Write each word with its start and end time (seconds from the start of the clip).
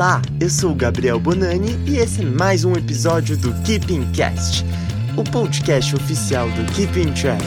Olá, 0.00 0.22
eu 0.40 0.48
sou 0.48 0.70
o 0.70 0.74
Gabriel 0.74 1.20
Bonani 1.20 1.72
e 1.86 1.98
esse 1.98 2.22
é 2.22 2.24
mais 2.24 2.64
um 2.64 2.72
episódio 2.72 3.36
do 3.36 3.52
Keeping 3.64 4.10
Cast, 4.12 4.64
o 5.14 5.22
podcast 5.30 5.94
oficial 5.94 6.48
do 6.52 6.72
Keeping 6.72 7.12
Track. 7.12 7.44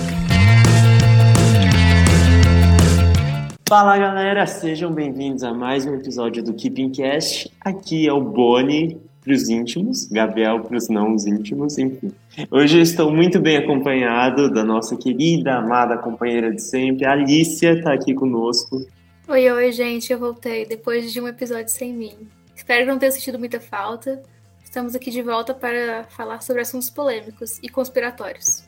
Fala 3.67 3.97
galera, 3.97 4.45
sejam 4.45 4.93
bem-vindos 4.93 5.43
a 5.43 5.51
mais 5.51 5.87
um 5.87 5.95
episódio 5.95 6.43
do 6.43 6.53
Keeping 6.53 6.91
Cast. 6.91 7.51
Aqui 7.59 8.07
é 8.07 8.13
o 8.13 8.21
Boni 8.21 9.01
para 9.23 9.33
os 9.33 9.49
íntimos, 9.49 10.05
Gabriel 10.05 10.59
para 10.59 10.77
os 10.77 10.87
não 10.89 11.15
íntimos, 11.15 11.79
enfim. 11.79 12.11
Hoje 12.51 12.77
eu 12.77 12.83
estou 12.83 13.11
muito 13.11 13.39
bem 13.39 13.57
acompanhado 13.57 14.53
da 14.53 14.63
nossa 14.63 14.95
querida, 14.95 15.55
amada 15.55 15.97
companheira 15.97 16.53
de 16.53 16.61
sempre, 16.61 17.03
a 17.03 17.13
Alicia 17.13 17.73
está 17.73 17.93
aqui 17.93 18.13
conosco. 18.13 18.85
Oi, 19.27 19.49
oi, 19.49 19.71
gente, 19.71 20.13
eu 20.13 20.19
voltei 20.19 20.67
depois 20.67 21.11
de 21.11 21.19
um 21.19 21.27
episódio 21.27 21.69
sem 21.69 21.91
mim. 21.91 22.15
Espero 22.63 22.85
não 22.85 22.97
ter 22.97 23.11
sentido 23.11 23.37
muita 23.37 23.59
falta. 23.59 24.23
Estamos 24.63 24.95
aqui 24.95 25.11
de 25.11 25.21
volta 25.21 25.53
para 25.53 26.05
falar 26.05 26.41
sobre 26.41 26.61
assuntos 26.61 26.89
polêmicos 26.89 27.59
e 27.61 27.67
conspiratórios. 27.67 28.63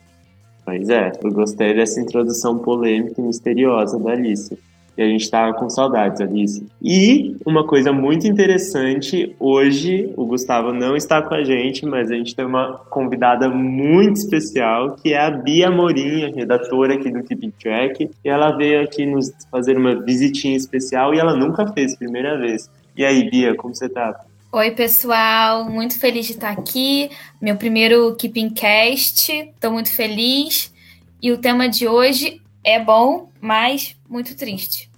Pois 0.66 0.90
é, 0.90 1.12
eu 1.24 1.32
gostei 1.32 1.74
dessa 1.74 1.98
introdução 1.98 2.58
polêmica 2.58 3.18
e 3.18 3.24
misteriosa 3.24 3.98
da 3.98 4.10
Alice. 4.10 4.58
E 4.98 5.02
a 5.02 5.06
gente 5.06 5.22
estava 5.22 5.54
com 5.54 5.70
saudades, 5.70 6.20
Alice. 6.20 6.66
E 6.82 7.36
uma 7.46 7.66
coisa 7.66 7.90
muito 7.90 8.26
interessante, 8.26 9.34
hoje 9.40 10.12
o 10.14 10.26
Gustavo 10.26 10.74
não 10.74 10.94
está 10.94 11.22
com 11.22 11.32
a 11.32 11.42
gente, 11.42 11.86
mas 11.86 12.10
a 12.10 12.16
gente 12.16 12.36
tem 12.36 12.44
uma 12.44 12.76
convidada 12.90 13.48
muito 13.48 14.16
especial, 14.16 14.94
que 14.96 15.14
é 15.14 15.18
a 15.18 15.30
Bia 15.30 15.70
Morim, 15.70 16.34
redatora 16.34 16.96
aqui 16.96 17.10
do 17.10 17.22
Keeping 17.22 17.52
Track. 17.58 18.10
E 18.22 18.28
ela 18.28 18.54
veio 18.58 18.82
aqui 18.82 19.06
nos 19.06 19.32
fazer 19.50 19.78
uma 19.78 19.94
visitinha 20.04 20.54
especial 20.54 21.14
e 21.14 21.18
ela 21.18 21.34
nunca 21.34 21.66
fez, 21.72 21.96
primeira 21.96 22.36
vez. 22.36 22.68
E 22.96 23.04
aí, 23.04 23.28
Bia, 23.28 23.54
como 23.54 23.74
você 23.74 23.90
tá? 23.90 24.24
Oi, 24.50 24.70
pessoal, 24.70 25.68
muito 25.68 25.98
feliz 25.98 26.24
de 26.24 26.32
estar 26.32 26.50
aqui. 26.50 27.10
Meu 27.38 27.54
primeiro 27.56 28.16
Keeping 28.16 28.48
Cast, 28.48 29.30
estou 29.30 29.70
muito 29.70 29.92
feliz. 29.92 30.72
E 31.20 31.30
o 31.30 31.36
tema 31.36 31.68
de 31.68 31.86
hoje 31.86 32.40
é 32.64 32.82
bom, 32.82 33.28
mas 33.38 33.94
muito 34.08 34.34
triste. 34.34 34.90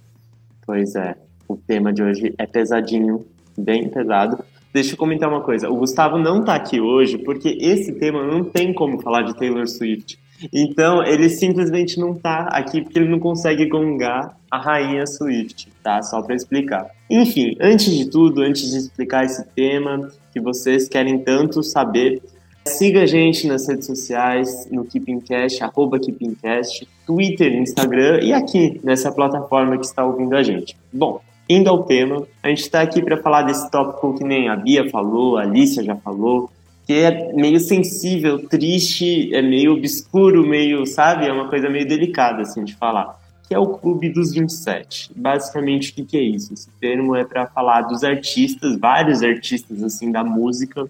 Pois 0.65 0.95
é, 0.95 1.13
o 1.45 1.57
tema 1.57 1.91
de 1.91 2.01
hoje 2.01 2.33
é 2.37 2.45
pesadinho, 2.45 3.25
bem 3.57 3.89
pesado. 3.89 4.45
Deixa 4.73 4.93
eu 4.93 4.97
comentar 4.97 5.27
uma 5.27 5.41
coisa. 5.41 5.69
O 5.69 5.75
Gustavo 5.75 6.17
não 6.17 6.45
tá 6.45 6.55
aqui 6.55 6.79
hoje 6.79 7.17
porque 7.17 7.57
esse 7.59 7.91
tema 7.93 8.23
não 8.23 8.45
tem 8.45 8.73
como 8.73 9.01
falar 9.01 9.23
de 9.23 9.35
Taylor 9.35 9.67
Swift. 9.67 10.17
Então, 10.53 11.03
ele 11.03 11.29
simplesmente 11.29 11.99
não 11.99 12.13
tá 12.13 12.47
aqui 12.51 12.81
porque 12.81 12.99
ele 12.99 13.09
não 13.09 13.19
consegue 13.19 13.65
gongar 13.65 14.37
a 14.49 14.57
rainha 14.57 15.05
Swift, 15.05 15.67
tá? 15.83 16.01
Só 16.01 16.21
para 16.21 16.35
explicar. 16.35 16.87
Enfim, 17.09 17.55
antes 17.59 17.93
de 17.93 18.05
tudo, 18.05 18.41
antes 18.41 18.71
de 18.71 18.77
explicar 18.77 19.25
esse 19.25 19.45
tema 19.49 20.11
que 20.31 20.39
vocês 20.39 20.87
querem 20.87 21.19
tanto 21.19 21.61
saber, 21.63 22.21
Siga 22.65 23.01
a 23.01 23.05
gente 23.05 23.47
nas 23.47 23.67
redes 23.67 23.87
sociais, 23.87 24.67
no 24.69 24.85
KeepingCast, 24.85 25.63
arroba 25.63 25.97
KeepingCast, 25.97 26.87
Twitter, 27.05 27.53
Instagram 27.53 28.19
e 28.21 28.31
aqui 28.31 28.79
nessa 28.83 29.11
plataforma 29.11 29.77
que 29.77 29.85
está 29.85 30.05
ouvindo 30.05 30.35
a 30.35 30.43
gente. 30.43 30.77
Bom, 30.93 31.19
indo 31.49 31.69
ao 31.69 31.83
tema, 31.83 32.27
a 32.43 32.49
gente 32.49 32.61
está 32.61 32.81
aqui 32.81 33.01
para 33.01 33.17
falar 33.17 33.43
desse 33.43 33.69
tópico 33.71 34.15
que 34.15 34.23
nem 34.23 34.49
a 34.49 34.55
Bia 34.55 34.87
falou, 34.89 35.37
a 35.37 35.41
Alicia 35.41 35.83
já 35.83 35.95
falou, 35.95 36.49
que 36.89 36.93
é 37.03 37.31
meio 37.33 37.59
sensível, 37.59 38.39
triste, 38.47 39.31
é 39.35 39.43
meio 39.43 39.73
obscuro, 39.73 40.43
meio, 40.43 40.87
sabe? 40.87 41.27
É 41.27 41.31
uma 41.31 41.47
coisa 41.47 41.69
meio 41.69 41.87
delicada 41.87 42.41
assim 42.41 42.63
de 42.63 42.75
falar. 42.75 43.15
Que 43.47 43.53
é 43.53 43.59
o 43.59 43.77
Clube 43.77 44.09
dos 44.09 44.33
27. 44.33 45.11
Basicamente, 45.15 45.91
o 45.91 45.93
que, 45.93 46.03
que 46.03 46.17
é 46.17 46.23
isso? 46.23 46.51
Esse 46.51 46.67
termo 46.81 47.15
é 47.15 47.23
para 47.23 47.45
falar 47.45 47.83
dos 47.83 48.03
artistas, 48.03 48.75
vários 48.75 49.21
artistas 49.21 49.83
assim 49.83 50.11
da 50.11 50.23
música, 50.23 50.89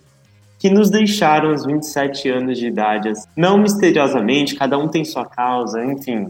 que 0.57 0.69
nos 0.69 0.89
deixaram 0.89 1.49
aos 1.49 1.65
27 1.65 2.29
anos 2.29 2.57
de 2.57 2.67
idade. 2.67 3.11
Não 3.35 3.57
misteriosamente, 3.57 4.55
cada 4.55 4.77
um 4.77 4.87
tem 4.87 5.03
sua 5.03 5.25
causa, 5.25 5.83
enfim, 5.83 6.29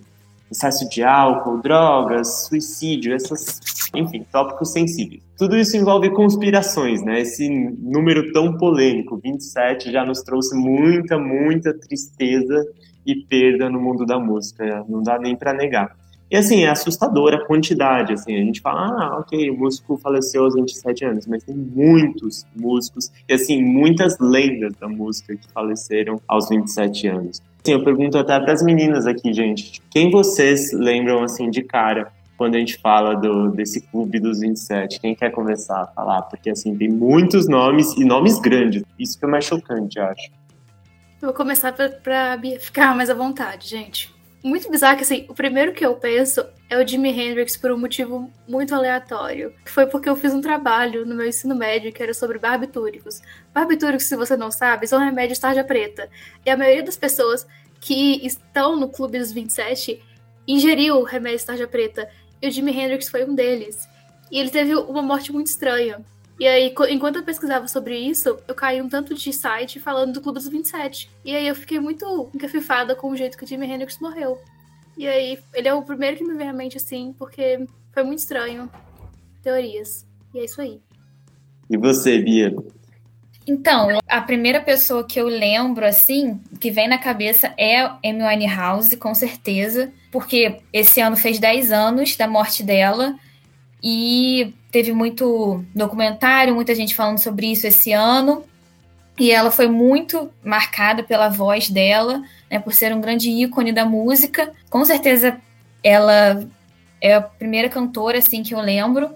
excesso 0.52 0.88
de 0.90 1.04
álcool, 1.04 1.62
drogas, 1.62 2.48
suicídio, 2.48 3.14
essas, 3.14 3.60
enfim, 3.96 4.26
tópicos 4.32 4.72
sensíveis. 4.72 5.22
Tudo 5.38 5.58
isso 5.58 5.78
envolve 5.78 6.10
conspirações, 6.10 7.04
né? 7.04 7.22
Esse 7.22 7.48
número 7.50 8.32
tão 8.32 8.58
polêmico, 8.58 9.20
27, 9.24 9.92
já 9.92 10.04
nos 10.06 10.22
trouxe 10.22 10.56
muita, 10.56 11.18
muita 11.18 11.74
tristeza 11.74 12.68
e 13.06 13.16
perda 13.16 13.70
no 13.70 13.80
mundo 13.80 14.06
da 14.06 14.20
música, 14.20 14.86
não 14.88 15.02
dá 15.02 15.18
nem 15.18 15.36
para 15.36 15.54
negar. 15.54 15.96
E 16.32 16.38
assim, 16.38 16.64
é 16.64 16.70
assustadora 16.70 17.38
a 17.38 17.46
quantidade, 17.46 18.14
assim, 18.14 18.36
a 18.36 18.44
gente 18.44 18.62
fala, 18.62 18.82
ah, 18.82 19.20
ok, 19.20 19.50
o 19.50 19.58
músico 19.58 19.98
faleceu 19.98 20.44
aos 20.44 20.54
27 20.54 21.06
anos, 21.06 21.26
mas 21.26 21.44
tem 21.44 21.56
muitos 21.56 22.46
músicos, 22.56 23.12
e 23.28 23.34
assim, 23.34 23.64
muitas 23.64 24.20
lendas 24.20 24.76
da 24.76 24.88
música 24.88 25.36
que 25.36 25.52
faleceram 25.52 26.22
aos 26.28 26.48
27 26.48 27.08
anos. 27.08 27.42
Assim, 27.70 27.74
eu 27.74 27.84
pergunto 27.84 28.18
até 28.18 28.40
para 28.40 28.52
as 28.52 28.64
meninas 28.64 29.06
aqui, 29.06 29.32
gente, 29.32 29.80
quem 29.92 30.10
vocês 30.10 30.74
lembram, 30.74 31.24
assim, 31.24 31.52
de 31.52 31.62
cara, 31.62 32.12
quando 32.36 32.56
a 32.56 32.58
gente 32.58 32.80
fala 32.80 33.14
do, 33.16 33.50
desse 33.50 33.82
clube 33.82 34.20
dos 34.20 34.40
27? 34.40 35.00
Quem 35.00 35.14
quer 35.14 35.30
começar 35.30 35.84
a 35.84 35.86
falar? 35.86 36.24
Porque, 36.24 36.50
assim, 36.50 36.76
tem 36.76 36.90
muitos 36.90 37.48
nomes, 37.48 37.94
e 37.96 38.04
nomes 38.04 38.40
grandes, 38.40 38.84
isso 38.98 39.20
que 39.20 39.26
é 39.26 39.28
mais 39.28 39.46
chocante, 39.46 40.00
acho. 40.00 40.32
Eu 41.22 41.28
vou 41.28 41.34
começar 41.34 41.72
para 41.72 42.40
ficar 42.60 42.96
mais 42.96 43.10
à 43.10 43.14
vontade, 43.14 43.68
gente 43.68 44.19
muito 44.44 44.72
bizarro 44.72 44.98
que, 44.98 45.04
assim, 45.04 45.26
o 45.28 45.34
primeiro 45.34 45.74
que 45.74 45.86
eu 45.86 45.96
penso 45.96 46.46
é 46.70 46.82
o 46.82 46.88
Jimi 46.88 47.10
Hendrix 47.10 47.58
por 47.58 47.72
um 47.72 47.78
motivo 47.78 48.32
muito 48.48 48.74
aleatório. 48.74 49.54
Que 49.66 49.72
foi 49.72 49.86
porque 49.86 50.08
eu 50.08 50.16
fiz 50.16 50.34
um 50.34 50.40
trabalho 50.40 51.06
no 51.06 51.14
meu 51.14 51.28
ensino 51.28 51.56
médio 51.56 51.92
que 51.92 52.02
era 52.02 52.14
sobre 52.14 52.40
barbitúricos. 52.40 53.22
Barbitúricos, 53.54 54.06
se 54.06 54.16
você 54.16 54.38
não 54.38 54.50
sabe, 54.50 54.88
são 54.88 55.00
remédios 55.00 55.40
tarja 55.40 55.64
preta. 55.64 56.10
E 56.46 56.50
a 56.50 56.56
maioria 56.56 56.84
das 56.84 56.96
pessoas 56.96 57.46
que 57.82 58.26
estão 58.26 58.78
no 58.78 58.88
Clube 58.88 59.20
dos 59.20 59.32
27 59.32 60.02
ingeriu 60.48 61.04
remédios 61.04 61.44
tarja 61.44 61.68
preta. 61.68 62.10
E 62.42 62.48
o 62.48 62.52
Jimi 62.52 62.72
Hendrix 62.72 63.10
foi 63.10 63.26
um 63.26 63.36
deles. 63.36 63.88
E 64.32 64.40
ele 64.40 64.50
teve 64.50 64.74
uma 64.74 65.02
morte 65.02 65.34
muito 65.34 65.48
estranha. 65.48 66.04
E 66.40 66.48
aí, 66.48 66.74
enquanto 66.90 67.18
eu 67.18 67.24
pesquisava 67.24 67.68
sobre 67.68 67.98
isso, 67.98 68.40
eu 68.48 68.56
caí 68.56 68.82
um 68.82 68.88
tanto 68.88 69.14
de 69.14 69.34
site 69.34 69.80
falando 69.80 70.14
do 70.14 70.22
Clube 70.22 70.40
dos 70.40 70.48
27. 70.48 71.10
E 71.26 71.36
aí 71.36 71.46
eu 71.46 71.54
fiquei 71.54 71.80
muito 71.80 72.30
encafifada 72.34 72.96
com 72.96 73.12
o 73.12 73.16
jeito 73.16 73.38
que 73.38 73.44
o 73.44 73.48
Jimi 73.48 73.68
Hendrix 73.68 74.00
morreu. 74.00 74.40
E 74.98 75.06
aí, 75.06 75.40
ele 75.54 75.68
é 75.68 75.74
o 75.74 75.82
primeiro 75.82 76.18
que 76.18 76.24
me 76.24 76.36
veio 76.36 76.50
à 76.50 76.54
mente, 76.54 76.78
assim, 76.78 77.14
porque 77.18 77.66
foi 77.92 78.04
muito 78.04 78.20
estranho. 78.20 78.70
Teorias. 79.44 80.06
E 80.34 80.40
é 80.40 80.46
isso 80.46 80.62
aí. 80.62 80.80
E 81.70 81.78
você, 81.78 82.20
Bia? 82.20 82.56
Então, 83.46 83.88
a 84.08 84.22
primeira 84.22 84.62
pessoa 84.62 85.04
que 85.04 85.20
eu 85.20 85.28
lembro, 85.28 85.86
assim, 85.86 86.40
que 86.60 86.70
vem 86.70 86.88
na 86.88 86.98
cabeça 86.98 87.54
é 87.58 87.82
Amy 87.82 88.24
Winehouse, 88.24 88.96
com 88.96 89.14
certeza, 89.16 89.92
porque 90.12 90.62
esse 90.72 91.02
ano 91.02 91.18
fez 91.18 91.40
10 91.40 91.72
anos 91.72 92.16
da 92.16 92.28
morte 92.28 92.64
dela. 92.64 93.18
E 93.82 94.54
teve 94.72 94.92
muito 94.94 95.64
documentário, 95.74 96.56
muita 96.56 96.76
gente 96.76 96.96
falando 96.96 97.20
sobre 97.20 97.52
isso 97.52 97.68
esse 97.68 97.92
ano. 97.92 98.44
E 99.18 99.32
ela 99.32 99.52
foi 99.52 99.68
muito 99.68 100.32
marcada 100.44 101.04
pela 101.04 101.28
voz 101.28 101.70
dela, 101.70 102.24
né, 102.50 102.58
por 102.58 102.74
ser 102.74 102.94
um 102.96 103.02
grande 103.02 103.30
ícone 103.30 103.74
da 103.74 103.86
música. 103.86 104.54
Com 104.70 104.86
certeza 104.86 105.38
ela 105.84 106.48
é 107.02 107.16
a 107.16 107.22
primeira 107.22 107.68
cantora 107.68 108.20
assim 108.20 108.44
que 108.44 108.54
eu 108.54 108.62
lembro. 108.62 109.12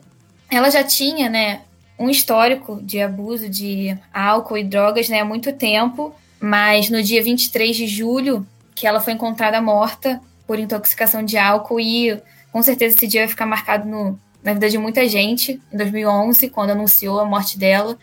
Ela 0.50 0.70
já 0.70 0.84
tinha, 0.84 1.30
né, 1.30 1.62
um 1.98 2.10
histórico 2.10 2.82
de 2.82 3.00
abuso 3.00 3.48
de 3.48 3.98
álcool 4.14 4.58
e 4.58 4.64
drogas, 4.64 5.08
né, 5.08 5.22
há 5.22 5.26
muito 5.26 5.54
tempo, 5.54 6.14
mas 6.40 6.90
no 6.90 7.02
dia 7.02 7.24
23 7.24 7.76
de 7.76 7.88
julho 7.88 8.46
que 8.76 8.86
ela 8.86 9.00
foi 9.00 9.14
encontrada 9.14 9.62
morta 9.62 10.20
por 10.46 10.60
intoxicação 10.60 11.24
de 11.24 11.38
álcool 11.38 11.80
e 11.80 12.22
com 12.52 12.62
certeza 12.62 12.98
esse 12.98 13.08
dia 13.08 13.22
vai 13.22 13.30
ficar 13.30 13.46
marcado 13.46 13.88
no, 13.88 14.20
na 14.44 14.54
vida 14.54 14.70
de 14.70 14.78
muita 14.78 15.08
gente 15.08 15.62
em 15.72 15.78
2011, 15.78 16.50
quando 16.50 16.72
anunciou 16.72 17.20
a 17.20 17.26
morte 17.26 17.58
dela. 17.58 17.98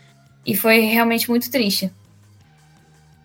E 0.45 0.55
foi 0.55 0.79
realmente 0.79 1.29
muito 1.29 1.51
triste. 1.51 1.91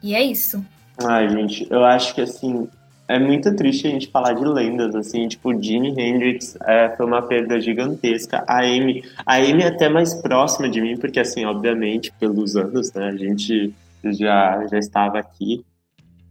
E 0.02 0.14
é 0.14 0.22
isso. 0.22 0.64
Ai, 1.02 1.28
gente, 1.28 1.66
eu 1.70 1.84
acho 1.84 2.14
que 2.14 2.20
assim. 2.20 2.68
É 3.08 3.20
muito 3.20 3.54
triste 3.54 3.86
a 3.86 3.90
gente 3.90 4.08
falar 4.08 4.32
de 4.32 4.44
lendas, 4.44 4.92
assim, 4.96 5.28
tipo, 5.28 5.54
Jimi 5.62 5.90
Hendrix 5.96 6.58
é, 6.62 6.92
foi 6.96 7.06
uma 7.06 7.22
perda 7.22 7.60
gigantesca. 7.60 8.42
A 8.48 8.62
Amy, 8.62 9.04
a 9.24 9.36
Amy 9.36 9.62
é 9.62 9.68
até 9.68 9.88
mais 9.88 10.12
próxima 10.12 10.68
de 10.68 10.80
mim, 10.80 10.96
porque, 10.96 11.20
assim, 11.20 11.44
obviamente, 11.44 12.12
pelos 12.18 12.56
anos, 12.56 12.92
né, 12.92 13.06
a 13.06 13.16
gente 13.16 13.72
já, 14.02 14.66
já 14.66 14.76
estava 14.76 15.20
aqui. 15.20 15.64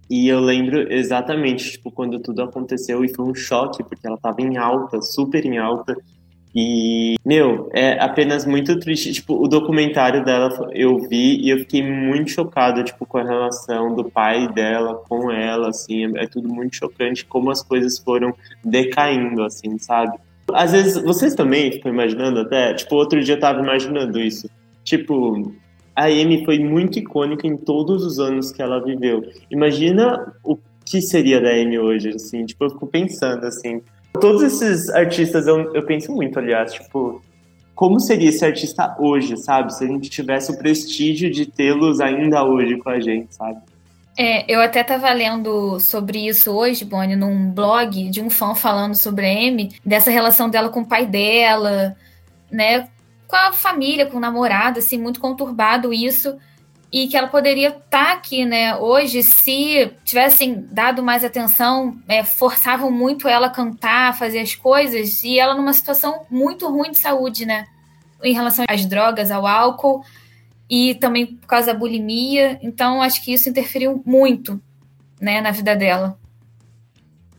E 0.09 0.27
eu 0.27 0.41
lembro 0.41 0.91
exatamente, 0.91 1.71
tipo, 1.71 1.89
quando 1.89 2.19
tudo 2.19 2.43
aconteceu 2.43 3.05
e 3.05 3.07
foi 3.07 3.23
um 3.23 3.33
choque, 3.33 3.81
porque 3.81 4.05
ela 4.05 4.17
estava 4.17 4.41
em 4.41 4.57
alta, 4.57 5.01
super 5.01 5.45
em 5.45 5.57
alta, 5.57 5.95
e, 6.55 7.15
meu, 7.25 7.69
é 7.73 8.01
apenas 8.01 8.45
muito 8.45 8.79
triste. 8.79 9.11
Tipo, 9.11 9.43
o 9.43 9.47
documentário 9.47 10.23
dela 10.23 10.69
eu 10.71 10.97
vi 10.99 11.41
e 11.41 11.49
eu 11.49 11.59
fiquei 11.59 11.83
muito 11.83 12.31
chocado, 12.31 12.81
tipo, 12.81 13.05
com 13.05 13.17
a 13.17 13.23
relação 13.23 13.93
do 13.93 14.05
pai 14.05 14.47
dela 14.53 14.95
com 15.09 15.29
ela, 15.29 15.67
assim. 15.67 16.05
É, 16.17 16.23
é 16.23 16.27
tudo 16.27 16.47
muito 16.47 16.77
chocante 16.77 17.25
como 17.25 17.51
as 17.51 17.61
coisas 17.61 17.99
foram 17.99 18.33
decaindo, 18.63 19.43
assim, 19.43 19.77
sabe? 19.77 20.17
Às 20.53 20.71
vezes, 20.71 21.03
vocês 21.03 21.35
também 21.35 21.73
ficam 21.73 21.91
imaginando 21.91 22.39
até, 22.39 22.73
tipo, 22.73 22.95
outro 22.95 23.21
dia 23.21 23.35
eu 23.35 23.39
tava 23.39 23.59
imaginando 23.59 24.17
isso. 24.21 24.49
Tipo, 24.81 25.51
a 25.93 26.05
Amy 26.05 26.45
foi 26.45 26.59
muito 26.59 26.97
icônica 26.99 27.45
em 27.45 27.57
todos 27.57 28.05
os 28.05 28.17
anos 28.17 28.53
que 28.53 28.61
ela 28.61 28.81
viveu. 28.81 29.23
Imagina 29.51 30.33
o 30.41 30.57
que 30.85 31.01
seria 31.01 31.41
da 31.41 31.49
Amy 31.49 31.77
hoje, 31.79 32.09
assim, 32.11 32.45
tipo, 32.45 32.63
eu 32.63 32.69
fico 32.69 32.87
pensando, 32.87 33.45
assim. 33.45 33.81
Todos 34.19 34.41
esses 34.43 34.89
artistas, 34.89 35.47
eu, 35.47 35.73
eu 35.73 35.85
penso 35.85 36.11
muito, 36.11 36.37
aliás, 36.39 36.73
tipo, 36.73 37.21
como 37.75 37.99
seria 37.99 38.29
esse 38.29 38.45
artista 38.45 38.95
hoje, 38.99 39.35
sabe? 39.37 39.73
Se 39.73 39.83
a 39.83 39.87
gente 39.87 40.09
tivesse 40.09 40.51
o 40.51 40.57
prestígio 40.57 41.29
de 41.29 41.45
tê-los 41.45 41.99
ainda 41.99 42.43
hoje 42.43 42.77
com 42.77 42.89
a 42.89 42.99
gente, 42.99 43.35
sabe? 43.35 43.59
É, 44.17 44.49
eu 44.51 44.61
até 44.61 44.79
estava 44.79 45.11
lendo 45.11 45.77
sobre 45.79 46.25
isso 46.25 46.49
hoje, 46.51 46.85
Bonnie, 46.85 47.17
num 47.17 47.51
blog 47.51 48.09
de 48.09 48.21
um 48.21 48.29
fã 48.29 48.55
falando 48.55 48.95
sobre 48.95 49.25
a 49.25 49.29
Amy, 49.29 49.75
dessa 49.85 50.09
relação 50.09 50.49
dela 50.49 50.69
com 50.69 50.81
o 50.81 50.85
pai 50.85 51.05
dela, 51.05 51.95
né? 52.49 52.87
Com 53.27 53.35
a 53.35 53.51
família, 53.51 54.05
com 54.05 54.15
o 54.15 54.21
namorado, 54.21 54.79
assim, 54.79 54.97
muito 54.97 55.19
conturbado 55.19 55.93
isso. 55.93 56.37
E 56.95 57.09
que 57.09 57.17
ela 57.17 57.27
poderia 57.27 57.67
estar 57.67 57.89
tá 57.89 58.13
aqui, 58.13 58.45
né, 58.45 58.77
hoje, 58.77 59.21
se 59.21 59.91
tivessem 60.05 60.65
dado 60.71 61.03
mais 61.03 61.25
atenção, 61.25 61.99
é, 62.07 62.23
forçavam 62.23 62.89
muito 62.89 63.27
ela 63.27 63.47
a 63.47 63.49
cantar, 63.49 64.17
fazer 64.17 64.39
as 64.39 64.55
coisas, 64.55 65.21
e 65.21 65.37
ela 65.37 65.53
numa 65.53 65.73
situação 65.73 66.25
muito 66.31 66.65
ruim 66.69 66.91
de 66.91 66.99
saúde, 66.99 67.45
né? 67.45 67.67
Em 68.23 68.33
relação 68.33 68.63
às 68.69 68.85
drogas, 68.85 69.29
ao 69.29 69.45
álcool 69.45 70.05
e 70.69 70.95
também 70.95 71.25
por 71.25 71.47
causa 71.47 71.73
da 71.73 71.77
bulimia. 71.77 72.57
Então, 72.61 73.01
acho 73.01 73.21
que 73.21 73.33
isso 73.33 73.49
interferiu 73.49 74.01
muito, 74.05 74.57
né, 75.19 75.41
na 75.41 75.51
vida 75.51 75.75
dela. 75.75 76.17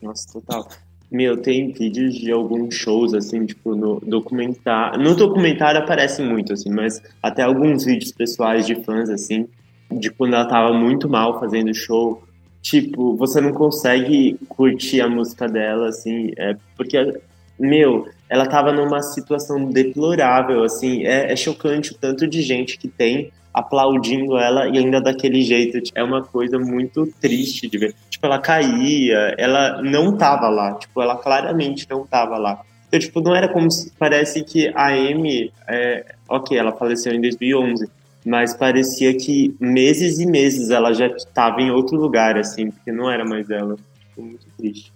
Nossa, 0.03 0.35
total. 0.35 0.69
Meu, 1.17 1.35
tem 1.35 1.73
vídeos 1.73 2.15
de 2.15 2.31
alguns 2.31 2.75
shows, 2.75 3.15
assim, 3.15 3.47
tipo, 3.47 3.75
no 3.75 3.99
documentário. 4.01 5.03
No 5.03 5.15
documentário 5.15 5.81
aparece 5.81 6.21
muito, 6.21 6.53
assim, 6.53 6.69
mas 6.69 7.03
até 7.23 7.43
alguns 7.43 7.87
vídeos 7.87 8.13
pessoais 8.13 8.67
de 8.67 8.75
fãs, 8.75 9.09
assim, 9.09 9.49
de 9.91 10.11
quando 10.11 10.35
ela 10.35 10.45
tava 10.45 10.75
muito 10.75 11.09
mal 11.09 11.41
fazendo 11.41 11.73
show. 11.73 12.23
Tipo, 12.61 13.17
você 13.17 13.41
não 13.41 13.51
consegue 13.55 14.39
curtir 14.47 15.01
a 15.01 15.09
música 15.09 15.49
dela, 15.49 15.89
assim, 15.89 16.33
é 16.37 16.55
porque, 16.77 17.19
meu, 17.59 18.07
ela 18.29 18.45
estava 18.45 18.71
numa 18.71 19.01
situação 19.01 19.71
deplorável, 19.71 20.65
assim, 20.65 21.07
é, 21.07 21.33
é, 21.33 21.37
chocante 21.37 21.93
o 21.93 21.97
tanto 21.97 22.27
de 22.27 22.43
gente 22.43 22.77
que 22.77 22.89
tem 22.89 23.33
aplaudindo 23.57 24.37
ela 24.37 24.69
e 24.69 24.77
ainda 24.77 25.01
daquele 25.01 25.41
jeito, 25.41 25.79
é 25.95 26.05
uma 26.05 26.23
coisa 26.23 26.59
muito 26.59 27.07
triste 27.19 27.67
de 27.67 27.79
ver. 27.79 27.95
Tipo, 28.11 28.27
ela 28.27 28.39
caía, 28.39 29.35
ela 29.39 29.81
não 29.81 30.15
tava 30.15 30.51
lá, 30.51 30.75
tipo, 30.75 31.01
ela 31.01 31.17
claramente 31.17 31.87
não 31.89 32.07
tava 32.07 32.37
lá. 32.37 32.61
Então, 32.87 33.01
tipo, 33.01 33.19
não 33.23 33.35
era 33.35 33.49
como 33.49 33.71
se, 33.71 33.91
parece 33.99 34.45
que 34.45 34.69
a 34.75 34.89
Amy, 34.89 35.51
é, 35.67 36.05
ok, 36.29 36.57
ela 36.57 36.71
faleceu 36.73 37.15
em 37.15 37.21
2011, 37.21 37.89
mas 38.27 38.55
parecia 38.55 39.17
que 39.17 39.57
meses 39.59 40.19
e 40.19 40.27
meses 40.27 40.69
ela 40.69 40.93
já 40.93 41.07
estava 41.07 41.63
em 41.63 41.71
outro 41.71 41.97
lugar, 41.97 42.37
assim, 42.37 42.71
porque 42.71 42.93
não 42.93 43.11
era 43.11 43.25
mais 43.25 43.49
ela. 43.49 43.77
Tipo, 44.01 44.23
muito 44.23 44.47
triste. 44.59 44.93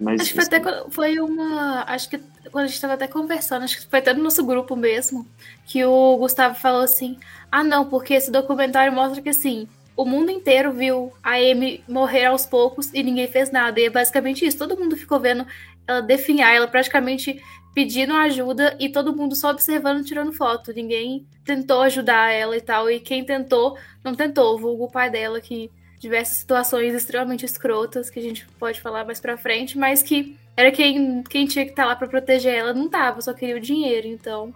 Mas, 0.00 0.22
acho 0.22 0.34
que 0.34 0.40
até, 0.40 0.60
foi 0.90 1.20
uma. 1.20 1.84
Acho 1.86 2.10
que 2.10 2.18
quando 2.50 2.64
a 2.64 2.66
gente 2.66 2.76
estava 2.76 2.94
até 2.94 3.06
conversando, 3.06 3.64
acho 3.64 3.80
que 3.80 3.86
foi 3.86 3.98
até 4.00 4.12
no 4.12 4.22
nosso 4.22 4.44
grupo 4.44 4.74
mesmo, 4.74 5.26
que 5.66 5.84
o 5.84 6.16
Gustavo 6.16 6.54
falou 6.54 6.82
assim: 6.82 7.18
ah, 7.50 7.62
não, 7.62 7.88
porque 7.88 8.14
esse 8.14 8.30
documentário 8.30 8.92
mostra 8.92 9.22
que 9.22 9.28
assim, 9.28 9.68
o 9.96 10.04
mundo 10.04 10.30
inteiro 10.30 10.72
viu 10.72 11.12
a 11.22 11.34
Amy 11.34 11.84
morrer 11.88 12.26
aos 12.26 12.46
poucos 12.46 12.90
e 12.92 13.02
ninguém 13.02 13.28
fez 13.28 13.50
nada. 13.50 13.78
E 13.78 13.84
é 13.84 13.90
basicamente 13.90 14.44
isso. 14.44 14.58
Todo 14.58 14.78
mundo 14.78 14.96
ficou 14.96 15.20
vendo 15.20 15.46
ela 15.86 16.00
definhar, 16.00 16.54
ela 16.54 16.66
praticamente 16.66 17.42
pedindo 17.74 18.14
ajuda 18.14 18.76
e 18.78 18.88
todo 18.88 19.14
mundo 19.14 19.34
só 19.34 19.50
observando, 19.50 20.04
tirando 20.04 20.32
foto. 20.32 20.72
Ninguém 20.72 21.26
tentou 21.44 21.82
ajudar 21.82 22.30
ela 22.30 22.56
e 22.56 22.60
tal. 22.60 22.90
E 22.90 23.00
quem 23.00 23.24
tentou, 23.24 23.76
não 24.02 24.14
tentou. 24.14 24.58
Vulgo 24.58 24.84
o 24.84 24.90
pai 24.90 25.10
dela, 25.10 25.40
que 25.40 25.70
diversas 25.98 26.38
situações 26.38 26.94
extremamente 26.94 27.44
escrotas 27.44 28.10
que 28.10 28.18
a 28.18 28.22
gente 28.22 28.46
pode 28.58 28.80
falar 28.80 29.04
mais 29.04 29.20
pra 29.20 29.36
frente, 29.36 29.78
mas 29.78 30.02
que 30.02 30.36
era 30.56 30.70
quem, 30.70 31.22
quem 31.22 31.46
tinha 31.46 31.64
que 31.64 31.72
estar 31.72 31.84
tá 31.84 31.88
lá 31.88 31.96
para 31.96 32.08
proteger 32.08 32.54
ela, 32.54 32.74
não 32.74 32.88
tava, 32.88 33.20
só 33.20 33.32
queria 33.32 33.56
o 33.56 33.60
dinheiro. 33.60 34.06
Então, 34.06 34.54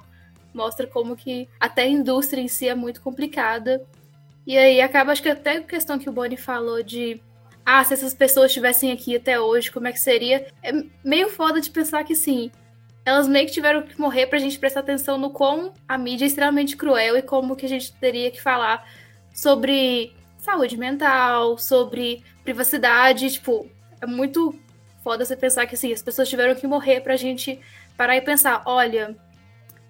mostra 0.52 0.86
como 0.86 1.16
que 1.16 1.48
até 1.60 1.82
a 1.82 1.88
indústria 1.88 2.40
em 2.40 2.48
si 2.48 2.68
é 2.68 2.74
muito 2.74 3.00
complicada. 3.00 3.84
E 4.46 4.56
aí 4.56 4.80
acaba, 4.80 5.12
acho 5.12 5.22
que 5.22 5.28
até 5.28 5.56
a 5.56 5.62
questão 5.62 5.98
que 5.98 6.08
o 6.08 6.12
Bonnie 6.12 6.36
falou 6.36 6.82
de 6.82 7.20
ah, 7.64 7.82
se 7.82 7.94
essas 7.94 8.14
pessoas 8.14 8.46
estivessem 8.46 8.92
aqui 8.92 9.16
até 9.16 9.40
hoje, 9.40 9.72
como 9.72 9.88
é 9.88 9.92
que 9.92 9.98
seria? 9.98 10.46
É 10.62 10.72
meio 11.04 11.28
foda 11.28 11.60
de 11.60 11.68
pensar 11.68 12.04
que 12.04 12.14
sim, 12.14 12.50
elas 13.04 13.26
meio 13.26 13.46
que 13.46 13.52
tiveram 13.52 13.82
que 13.82 14.00
morrer 14.00 14.26
pra 14.26 14.38
gente 14.38 14.58
prestar 14.58 14.80
atenção 14.80 15.18
no 15.18 15.30
como 15.30 15.72
a 15.88 15.98
mídia 15.98 16.24
é 16.24 16.28
extremamente 16.28 16.76
cruel 16.76 17.16
e 17.16 17.22
como 17.22 17.56
que 17.56 17.66
a 17.66 17.68
gente 17.68 17.92
teria 17.94 18.30
que 18.30 18.42
falar 18.42 18.88
sobre 19.34 20.12
saúde 20.38 20.76
mental, 20.76 21.58
sobre 21.58 22.22
privacidade. 22.42 23.30
Tipo, 23.30 23.68
é 24.00 24.06
muito 24.06 24.58
foda 25.06 25.24
você 25.24 25.36
pensar 25.36 25.68
que 25.68 25.76
assim, 25.76 25.92
as 25.92 26.02
pessoas 26.02 26.28
tiveram 26.28 26.56
que 26.56 26.66
morrer 26.66 27.00
pra 27.00 27.14
gente 27.14 27.60
parar 27.96 28.16
e 28.16 28.20
pensar: 28.20 28.64
olha, 28.66 29.14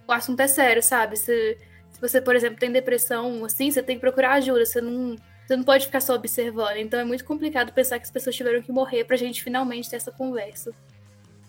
o 0.07 0.13
assunto 0.13 0.41
é 0.41 0.47
sério, 0.47 0.83
sabe? 0.83 1.17
Se, 1.17 1.57
se 1.91 1.99
você, 1.99 2.21
por 2.21 2.37
exemplo, 2.37 2.59
tem 2.59 2.71
depressão, 2.71 3.43
assim, 3.43 3.71
você 3.71 3.83
tem 3.83 3.97
que 3.97 4.03
procurar 4.03 4.35
ajuda, 4.35 4.67
você 4.67 4.83
não. 4.83 5.17
Você 5.47 5.57
não 5.57 5.63
pode 5.63 5.87
ficar 5.87 6.01
só 6.01 6.17
observando. 6.17 6.77
Então 6.77 6.99
é 6.99 7.05
muito 7.05 7.25
complicado 7.25 7.73
pensar 7.73 8.01
que 8.01 8.05
as 8.05 8.11
pessoas 8.11 8.35
tiveram 8.35 8.61
que 8.61 8.73
morrer 8.73 9.05
pra 9.05 9.17
gente 9.17 9.45
finalmente 9.45 9.89
ter 9.89 9.95
essa 9.95 10.11
conversa. 10.11 10.73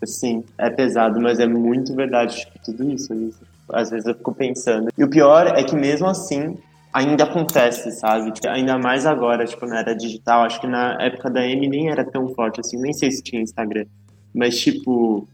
Sim, 0.06 0.44
é 0.56 0.70
pesado, 0.70 1.20
mas 1.20 1.40
é 1.40 1.48
muito 1.48 1.96
verdade 1.96 2.38
tipo, 2.38 2.60
tudo 2.64 2.92
isso, 2.92 3.12
isso. 3.16 3.40
Às 3.68 3.90
vezes 3.90 4.06
eu 4.06 4.14
fico 4.14 4.36
pensando. 4.36 4.90
E 4.96 5.04
o 5.04 5.10
pior 5.10 5.48
é 5.48 5.64
que 5.64 5.76
mesmo 5.76 6.06
assim, 6.06 6.56
ainda 6.98 7.26
acontece, 7.26 7.92
sabe? 7.92 8.34
Ainda 8.48 8.78
mais 8.78 9.06
agora, 9.06 9.46
tipo, 9.46 9.66
na 9.66 9.80
era 9.80 9.96
digital. 9.96 10.44
Acho 10.44 10.60
que 10.60 10.68
na 10.68 10.98
época 11.00 11.30
da 11.30 11.46
M 11.46 11.68
nem 11.68 11.90
era 11.90 12.04
tão 12.04 12.28
forte 12.30 12.60
assim, 12.60 12.78
nem 12.78 12.92
sei 12.92 13.12
se 13.12 13.22
tinha 13.22 13.42
Instagram. 13.42 13.86
Mas, 14.34 14.60
tipo, 14.60 15.28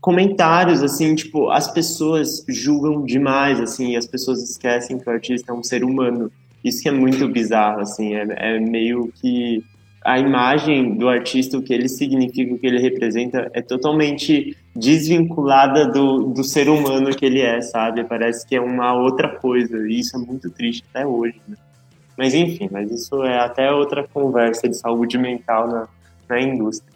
comentários, 0.00 0.82
assim, 0.82 1.14
tipo, 1.14 1.50
as 1.50 1.70
pessoas 1.72 2.44
julgam 2.48 3.04
demais, 3.04 3.60
assim, 3.60 3.92
e 3.92 3.96
as 3.96 4.06
pessoas 4.06 4.42
esquecem 4.42 4.98
que 4.98 5.08
o 5.08 5.12
artista 5.12 5.52
é 5.52 5.54
um 5.54 5.62
ser 5.62 5.84
humano. 5.84 6.30
Isso 6.64 6.82
que 6.82 6.88
é 6.88 6.92
muito 6.92 7.28
bizarro, 7.28 7.80
assim, 7.80 8.14
é, 8.14 8.26
é 8.56 8.60
meio 8.60 9.12
que 9.20 9.62
a 10.04 10.18
imagem 10.18 10.94
do 10.96 11.08
artista, 11.08 11.58
o 11.58 11.62
que 11.62 11.74
ele 11.74 11.88
significa, 11.88 12.54
o 12.54 12.58
que 12.58 12.66
ele 12.66 12.78
representa, 12.78 13.50
é 13.52 13.60
totalmente 13.60 14.56
desvinculada 14.78 15.86
do, 15.86 16.24
do 16.24 16.44
ser 16.44 16.68
humano 16.68 17.10
que 17.10 17.24
ele 17.24 17.40
é, 17.40 17.60
sabe? 17.60 18.04
Parece 18.04 18.46
que 18.46 18.56
é 18.56 18.60
uma 18.60 18.94
outra 18.94 19.28
coisa, 19.28 19.76
e 19.88 19.98
isso 19.98 20.16
é 20.16 20.18
muito 20.18 20.50
triste 20.50 20.84
até 20.90 21.06
hoje, 21.06 21.40
né? 21.46 21.56
Mas 22.16 22.34
enfim, 22.34 22.68
mas 22.70 22.90
isso 22.90 23.22
é 23.22 23.38
até 23.38 23.70
outra 23.70 24.06
conversa 24.06 24.68
de 24.68 24.76
saúde 24.76 25.16
mental 25.16 25.68
na, 25.68 25.88
na 26.28 26.40
indústria. 26.40 26.92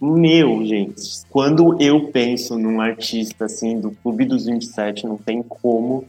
Meu, 0.00 0.64
gente, 0.64 1.02
quando 1.30 1.80
eu 1.80 2.08
penso 2.08 2.58
num 2.58 2.80
artista 2.80 3.46
assim 3.46 3.80
do 3.80 3.90
Clube 3.90 4.24
dos 4.24 4.46
27, 4.46 5.06
não 5.06 5.16
tem 5.16 5.42
como 5.42 6.04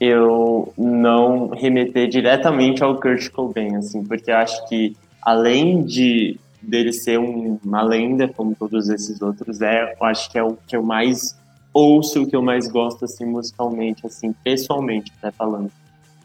eu 0.00 0.72
não 0.76 1.48
remeter 1.48 2.08
diretamente 2.08 2.82
ao 2.82 3.00
Kurt 3.00 3.30
Cobain, 3.30 3.76
assim, 3.76 4.04
porque 4.04 4.30
eu 4.30 4.36
acho 4.36 4.68
que 4.68 4.96
além 5.22 5.82
de 5.84 6.38
dele 6.62 6.92
ser 6.92 7.18
um, 7.18 7.58
uma 7.64 7.82
lenda, 7.82 8.28
como 8.28 8.54
todos 8.54 8.88
esses 8.88 9.20
outros, 9.20 9.60
é, 9.60 9.94
eu 9.98 10.06
acho 10.06 10.30
que 10.30 10.38
é 10.38 10.42
o 10.42 10.56
que 10.66 10.76
eu 10.76 10.82
mais 10.82 11.36
ouço, 11.72 12.22
o 12.22 12.26
que 12.26 12.34
eu 12.34 12.42
mais 12.42 12.68
gosto, 12.68 13.04
assim, 13.04 13.26
musicalmente, 13.26 14.06
assim, 14.06 14.32
pessoalmente, 14.32 15.12
até 15.18 15.30
falando. 15.30 15.70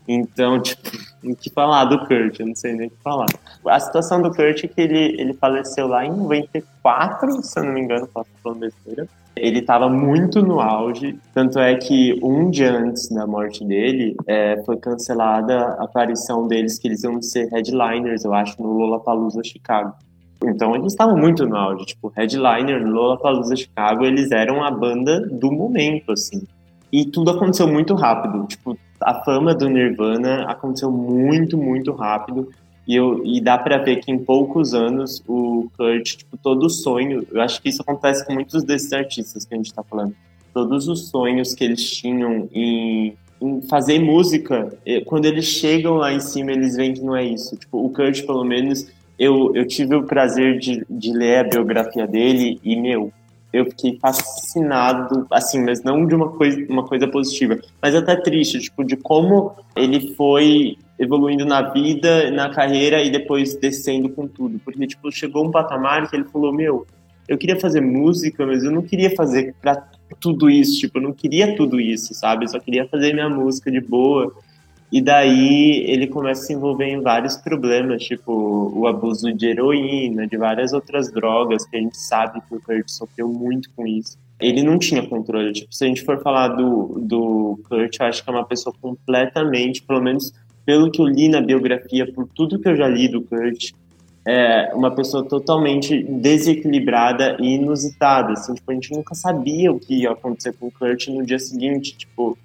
Então, 0.07 0.61
tipo, 0.61 0.89
o 1.23 1.35
que 1.35 1.49
falar 1.49 1.85
do 1.85 1.99
Kurt? 2.05 2.39
Eu 2.39 2.47
não 2.47 2.55
sei 2.55 2.73
nem 2.73 2.87
o 2.87 2.89
que 2.89 3.01
falar. 3.03 3.27
A 3.65 3.79
situação 3.79 4.21
do 4.21 4.29
Kurt 4.29 4.63
é 4.63 4.67
que 4.67 4.81
ele, 4.81 5.21
ele 5.21 5.33
faleceu 5.33 5.87
lá 5.87 6.05
em 6.05 6.11
94, 6.11 7.43
se 7.43 7.59
eu 7.59 7.63
não 7.63 7.73
me 7.73 7.81
engano, 7.81 8.07
posso 8.07 8.29
falar 8.41 8.55
besteira. 8.55 9.07
Ele 9.35 9.59
estava 9.59 9.89
muito 9.89 10.41
no 10.41 10.59
auge, 10.59 11.17
tanto 11.33 11.57
é 11.57 11.75
que 11.75 12.19
um 12.21 12.49
dia 12.49 12.73
antes 12.73 13.07
da 13.09 13.25
morte 13.25 13.63
dele, 13.63 14.15
é, 14.27 14.61
foi 14.65 14.75
cancelada 14.75 15.57
a 15.79 15.85
aparição 15.85 16.47
deles, 16.47 16.77
que 16.77 16.89
eles 16.89 17.03
iam 17.03 17.21
ser 17.21 17.47
headliners, 17.49 18.25
eu 18.25 18.33
acho, 18.33 18.61
no 18.61 18.73
Lollapalooza 18.73 19.41
Chicago. 19.41 19.95
Então 20.43 20.75
eles 20.75 20.93
estavam 20.93 21.17
muito 21.17 21.45
no 21.45 21.55
auge, 21.55 21.85
tipo, 21.85 22.11
headliner 22.15 22.83
Lollapalooza 22.85 23.55
Chicago, 23.55 24.03
eles 24.03 24.31
eram 24.31 24.63
a 24.63 24.71
banda 24.71 25.19
do 25.19 25.51
momento, 25.51 26.11
assim. 26.11 26.43
E 26.91 27.05
tudo 27.05 27.31
aconteceu 27.31 27.67
muito 27.67 27.93
rápido, 27.93 28.45
tipo, 28.47 28.77
a 28.99 29.13
fama 29.23 29.53
do 29.53 29.69
Nirvana 29.69 30.45
aconteceu 30.45 30.91
muito, 30.91 31.57
muito 31.57 31.91
rápido. 31.91 32.49
E, 32.87 32.95
eu, 32.95 33.21
e 33.23 33.39
dá 33.39 33.57
para 33.57 33.77
ver 33.77 33.97
que 33.97 34.11
em 34.11 34.17
poucos 34.17 34.73
anos 34.73 35.23
o 35.27 35.69
Kurt, 35.77 36.17
tipo, 36.17 36.35
todo 36.37 36.69
sonho, 36.69 37.25
eu 37.31 37.41
acho 37.41 37.61
que 37.61 37.69
isso 37.69 37.81
acontece 37.81 38.25
com 38.25 38.33
muitos 38.33 38.63
desses 38.63 38.91
artistas 38.91 39.45
que 39.45 39.53
a 39.53 39.57
gente 39.57 39.67
está 39.67 39.83
falando. 39.83 40.15
Todos 40.53 40.87
os 40.87 41.07
sonhos 41.09 41.53
que 41.53 41.63
eles 41.63 41.89
tinham 41.89 42.49
em, 42.51 43.15
em, 43.39 43.61
fazer 43.61 43.99
música, 43.99 44.75
quando 45.05 45.25
eles 45.25 45.45
chegam 45.45 45.95
lá 45.95 46.11
em 46.11 46.19
cima, 46.19 46.51
eles 46.51 46.75
veem 46.75 46.93
que 46.93 47.01
não 47.01 47.15
é 47.15 47.23
isso. 47.23 47.55
Tipo, 47.55 47.85
o 47.85 47.89
Kurt, 47.89 48.25
pelo 48.25 48.43
menos, 48.43 48.87
eu, 49.21 49.51
eu 49.53 49.67
tive 49.67 49.93
o 49.93 50.01
prazer 50.01 50.57
de, 50.57 50.83
de 50.89 51.13
ler 51.13 51.37
a 51.37 51.43
biografia 51.43 52.07
dele 52.07 52.59
e, 52.63 52.75
meu, 52.75 53.13
eu 53.53 53.65
fiquei 53.65 53.99
fascinado, 54.01 55.27
assim, 55.29 55.63
mas 55.63 55.83
não 55.83 56.07
de 56.07 56.15
uma 56.15 56.29
coisa, 56.29 56.65
uma 56.67 56.83
coisa 56.87 57.07
positiva, 57.07 57.59
mas 57.79 57.93
até 57.93 58.15
triste, 58.15 58.57
tipo, 58.57 58.83
de 58.83 58.97
como 58.97 59.53
ele 59.75 60.15
foi 60.15 60.75
evoluindo 60.97 61.45
na 61.45 61.61
vida, 61.61 62.31
na 62.31 62.49
carreira 62.49 63.03
e 63.03 63.11
depois 63.11 63.53
descendo 63.53 64.09
com 64.09 64.27
tudo. 64.27 64.59
Porque, 64.65 64.87
tipo, 64.87 65.11
chegou 65.11 65.45
um 65.45 65.51
patamar 65.51 66.09
que 66.09 66.15
ele 66.15 66.25
falou, 66.25 66.51
meu, 66.51 66.87
eu 67.27 67.37
queria 67.37 67.59
fazer 67.59 67.79
música, 67.79 68.43
mas 68.43 68.63
eu 68.63 68.71
não 68.71 68.81
queria 68.81 69.15
fazer 69.15 69.53
pra 69.61 69.87
tudo 70.19 70.49
isso, 70.49 70.79
tipo, 70.79 70.97
eu 70.97 71.03
não 71.03 71.13
queria 71.13 71.55
tudo 71.55 71.79
isso, 71.79 72.15
sabe? 72.15 72.45
Eu 72.45 72.49
só 72.49 72.59
queria 72.59 72.87
fazer 72.87 73.13
minha 73.13 73.29
música 73.29 73.69
de 73.69 73.81
boa. 73.81 74.33
E 74.91 75.01
daí 75.01 75.85
ele 75.87 76.07
começa 76.07 76.41
a 76.41 76.45
se 76.47 76.53
envolver 76.53 76.85
em 76.85 77.01
vários 77.01 77.37
problemas, 77.37 78.03
tipo 78.03 78.71
o 78.75 78.85
abuso 78.87 79.31
de 79.31 79.47
heroína, 79.47 80.27
de 80.27 80.37
várias 80.37 80.73
outras 80.73 81.09
drogas, 81.09 81.65
que 81.65 81.77
a 81.77 81.79
gente 81.79 81.97
sabe 81.97 82.41
que 82.41 82.55
o 82.55 82.59
Kurt 82.59 82.89
sofreu 82.89 83.29
muito 83.29 83.69
com 83.75 83.87
isso. 83.87 84.17
Ele 84.39 84.61
não 84.63 84.77
tinha 84.77 85.07
controle. 85.07 85.53
Tipo, 85.53 85.73
se 85.73 85.85
a 85.85 85.87
gente 85.87 86.03
for 86.03 86.21
falar 86.21 86.49
do, 86.49 86.99
do 86.99 87.59
Kurt, 87.69 87.99
eu 87.99 88.05
acho 88.05 88.23
que 88.23 88.29
é 88.29 88.33
uma 88.33 88.45
pessoa 88.45 88.75
completamente, 88.81 89.81
pelo 89.81 90.01
menos 90.01 90.33
pelo 90.65 90.91
que 90.91 91.01
eu 91.01 91.05
li 91.05 91.29
na 91.29 91.41
biografia, 91.41 92.11
por 92.11 92.27
tudo 92.27 92.59
que 92.59 92.67
eu 92.67 92.75
já 92.75 92.87
li 92.87 93.07
do 93.07 93.21
Kurt, 93.21 93.71
é 94.25 94.73
uma 94.73 94.91
pessoa 94.91 95.23
totalmente 95.23 96.03
desequilibrada 96.03 97.37
e 97.39 97.55
inusitada. 97.55 98.33
Assim, 98.33 98.53
tipo, 98.53 98.69
a 98.69 98.73
gente 98.73 98.91
nunca 98.91 99.15
sabia 99.15 99.71
o 99.71 99.79
que 99.79 100.01
ia 100.01 100.11
acontecer 100.11 100.53
com 100.53 100.67
o 100.67 100.71
Kurt 100.71 101.07
no 101.07 101.25
dia 101.25 101.39
seguinte. 101.39 101.97
Tipo, 101.97 102.37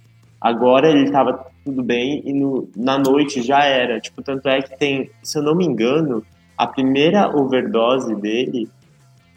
agora 0.47 0.89
ele 0.89 1.05
estava 1.05 1.47
tudo 1.65 1.83
bem 1.83 2.23
e 2.25 2.33
no, 2.33 2.69
na 2.77 2.99
noite 2.99 3.43
já 3.43 3.65
era. 3.65 4.01
Tipo, 4.01 4.23
tanto 4.23 4.49
é 4.49 4.63
que 4.63 4.79
tem, 4.79 5.11
se 5.23 5.39
eu 5.39 5.43
não 5.43 5.55
me 5.55 5.65
engano, 5.65 6.25
a 6.57 6.67
primeira 6.67 7.29
overdose 7.37 8.15
dele 8.15 8.69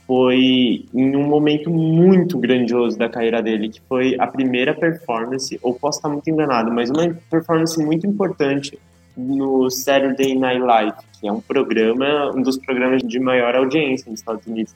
foi 0.05 0.85
em 0.93 1.15
um 1.15 1.27
momento 1.27 1.69
muito 1.69 2.37
grandioso 2.37 2.97
da 2.97 3.07
carreira 3.09 3.41
dele, 3.41 3.69
que 3.69 3.81
foi 3.87 4.15
a 4.19 4.25
primeira 4.25 4.73
performance, 4.73 5.59
ou 5.61 5.73
posso 5.73 5.99
estar 5.99 6.09
muito 6.09 6.27
enganado, 6.29 6.71
mas 6.71 6.89
uma 6.89 7.15
performance 7.29 7.83
muito 7.83 8.07
importante 8.07 8.79
no 9.15 9.69
Saturday 9.69 10.35
Night 10.35 10.61
Live, 10.61 10.97
que 11.19 11.27
é 11.27 11.31
um 11.31 11.41
programa, 11.41 12.31
um 12.35 12.41
dos 12.41 12.57
programas 12.57 13.03
de 13.03 13.19
maior 13.19 13.55
audiência 13.55 14.09
nos 14.09 14.19
Estados 14.19 14.45
Unidos. 14.47 14.73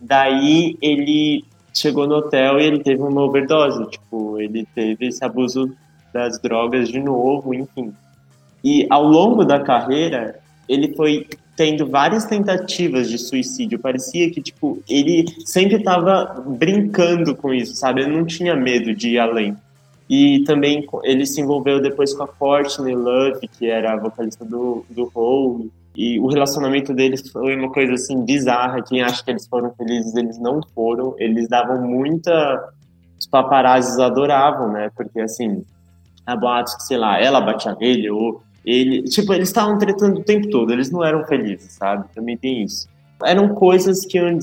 Daí 0.00 0.76
ele 0.80 1.44
chegou 1.72 2.06
no 2.06 2.16
hotel 2.16 2.60
e 2.60 2.64
ele 2.64 2.80
teve 2.80 3.02
uma 3.02 3.22
overdose, 3.22 3.88
tipo, 3.90 4.40
ele 4.40 4.66
teve 4.74 5.06
esse 5.06 5.24
abuso 5.24 5.72
das 6.12 6.40
drogas 6.40 6.88
de 6.88 7.00
novo, 7.00 7.54
enfim. 7.54 7.92
E 8.62 8.86
ao 8.90 9.04
longo 9.04 9.44
da 9.44 9.60
carreira, 9.60 10.38
ele 10.68 10.94
foi 10.94 11.26
tendo 11.56 11.86
várias 11.86 12.24
tentativas 12.24 13.08
de 13.08 13.18
suicídio. 13.18 13.78
Parecia 13.78 14.30
que, 14.30 14.40
tipo, 14.40 14.82
ele 14.88 15.26
sempre 15.44 15.76
estava 15.76 16.42
brincando 16.46 17.34
com 17.34 17.52
isso, 17.52 17.74
sabe? 17.74 18.02
Ele 18.02 18.16
não 18.16 18.24
tinha 18.24 18.56
medo 18.56 18.94
de 18.94 19.10
ir 19.10 19.18
além. 19.18 19.56
E 20.08 20.42
também 20.44 20.86
ele 21.04 21.24
se 21.24 21.40
envolveu 21.40 21.80
depois 21.80 22.12
com 22.14 22.24
a 22.24 22.28
Courtney 22.28 22.96
Love, 22.96 23.46
que 23.46 23.66
era 23.66 23.92
a 23.92 23.96
vocalista 23.96 24.44
do, 24.44 24.84
do 24.90 25.10
Hole. 25.14 25.70
E 25.94 26.18
o 26.18 26.28
relacionamento 26.28 26.94
deles 26.94 27.30
foi 27.30 27.56
uma 27.56 27.70
coisa 27.70 27.94
assim 27.94 28.24
bizarra. 28.24 28.82
Quem 28.82 29.02
acha 29.02 29.24
que 29.24 29.30
eles 29.30 29.46
foram 29.46 29.72
felizes, 29.74 30.14
eles 30.14 30.38
não 30.38 30.60
foram. 30.74 31.14
Eles 31.18 31.48
davam 31.48 31.80
muita. 31.82 32.72
Os 33.18 33.26
paparazzis 33.26 33.98
adoravam, 33.98 34.72
né? 34.72 34.90
Porque 34.96 35.20
assim, 35.20 35.64
a 36.26 36.36
boatos 36.36 36.74
que, 36.74 36.82
sei 36.84 36.96
lá, 36.96 37.20
ela 37.20 37.40
batia 37.40 37.76
nele 37.78 38.10
ou 38.10 38.42
ele. 38.64 39.02
Tipo, 39.04 39.34
eles 39.34 39.48
estavam 39.48 39.78
tretando 39.78 40.20
o 40.20 40.24
tempo 40.24 40.48
todo, 40.48 40.72
eles 40.72 40.90
não 40.90 41.04
eram 41.04 41.24
felizes, 41.24 41.72
sabe? 41.72 42.08
Também 42.14 42.36
tem 42.36 42.64
isso 42.64 42.89
eram 43.24 43.48
coisas 43.50 44.04
que 44.04 44.18
iam 44.18 44.36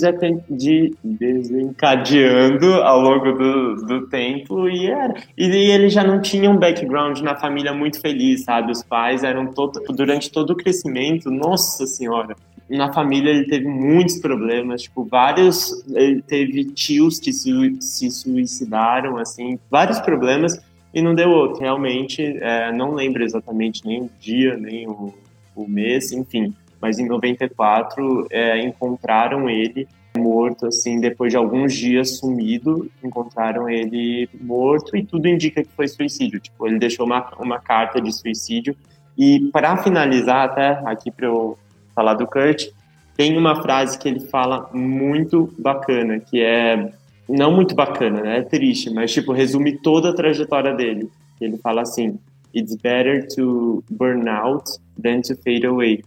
desencadeando 1.03 2.73
ao 2.75 3.01
longo 3.01 3.31
do, 3.33 3.75
do 3.85 4.07
tempo 4.07 4.69
e 4.69 4.87
era. 4.87 5.15
E 5.37 5.45
ele 5.45 5.89
já 5.89 6.03
não 6.03 6.21
tinha 6.21 6.49
um 6.49 6.57
background 6.57 7.19
na 7.19 7.35
família 7.35 7.73
muito 7.73 7.99
feliz, 7.99 8.43
sabe? 8.43 8.71
Os 8.71 8.83
pais 8.83 9.23
eram 9.23 9.47
todo, 9.47 9.81
durante 9.93 10.31
todo 10.31 10.51
o 10.51 10.55
crescimento, 10.55 11.29
nossa 11.29 11.85
senhora. 11.85 12.35
Na 12.69 12.91
família 12.91 13.29
ele 13.31 13.45
teve 13.45 13.67
muitos 13.67 14.17
problemas, 14.19 14.83
tipo, 14.83 15.05
vários. 15.05 15.85
Ele 15.93 16.21
teve 16.21 16.65
tios 16.65 17.19
que 17.19 17.31
se, 17.31 17.77
se 17.79 18.11
suicidaram, 18.11 19.17
assim, 19.17 19.57
vários 19.71 19.99
problemas 19.99 20.59
e 20.93 21.01
não 21.01 21.15
deu 21.15 21.29
outro. 21.29 21.61
Realmente, 21.61 22.21
é, 22.21 22.71
não 22.73 22.93
lembro 22.93 23.23
exatamente 23.23 23.85
nem 23.85 24.01
o 24.01 24.09
dia, 24.19 24.57
nem 24.57 24.87
o, 24.87 25.13
o 25.55 25.67
mês, 25.67 26.11
enfim 26.11 26.53
mas 26.81 26.99
em 26.99 27.07
94 27.07 28.27
é, 28.29 28.59
encontraram 28.59 29.49
ele 29.49 29.87
morto, 30.17 30.65
assim, 30.65 30.99
depois 30.99 31.31
de 31.31 31.37
alguns 31.37 31.73
dias 31.73 32.17
sumido, 32.17 32.89
encontraram 33.03 33.69
ele 33.69 34.27
morto 34.41 34.97
e 34.97 35.05
tudo 35.05 35.27
indica 35.27 35.63
que 35.63 35.69
foi 35.75 35.87
suicídio. 35.87 36.39
Tipo, 36.39 36.67
ele 36.67 36.79
deixou 36.79 37.05
uma, 37.05 37.29
uma 37.39 37.59
carta 37.59 38.01
de 38.01 38.11
suicídio. 38.11 38.75
E 39.17 39.49
para 39.51 39.77
finalizar, 39.77 40.45
até 40.45 40.81
aqui 40.85 41.11
para 41.11 41.27
eu 41.27 41.57
falar 41.95 42.15
do 42.15 42.27
Kurt, 42.27 42.67
tem 43.15 43.37
uma 43.37 43.61
frase 43.61 43.97
que 43.97 44.07
ele 44.07 44.19
fala 44.19 44.69
muito 44.73 45.51
bacana, 45.57 46.19
que 46.19 46.41
é 46.41 46.91
não 47.27 47.51
muito 47.51 47.75
bacana, 47.75 48.21
né? 48.21 48.37
É 48.37 48.41
triste, 48.43 48.89
mas 48.91 49.11
tipo 49.11 49.33
resume 49.33 49.77
toda 49.77 50.09
a 50.09 50.13
trajetória 50.13 50.73
dele. 50.73 51.09
Ele 51.41 51.57
fala 51.57 51.81
assim: 51.81 52.19
"It's 52.55 52.75
better 52.75 53.27
to 53.35 53.83
burn 53.89 54.29
out 54.29 54.69
than 55.01 55.21
to 55.21 55.35
fade 55.35 55.65
away." 55.65 56.03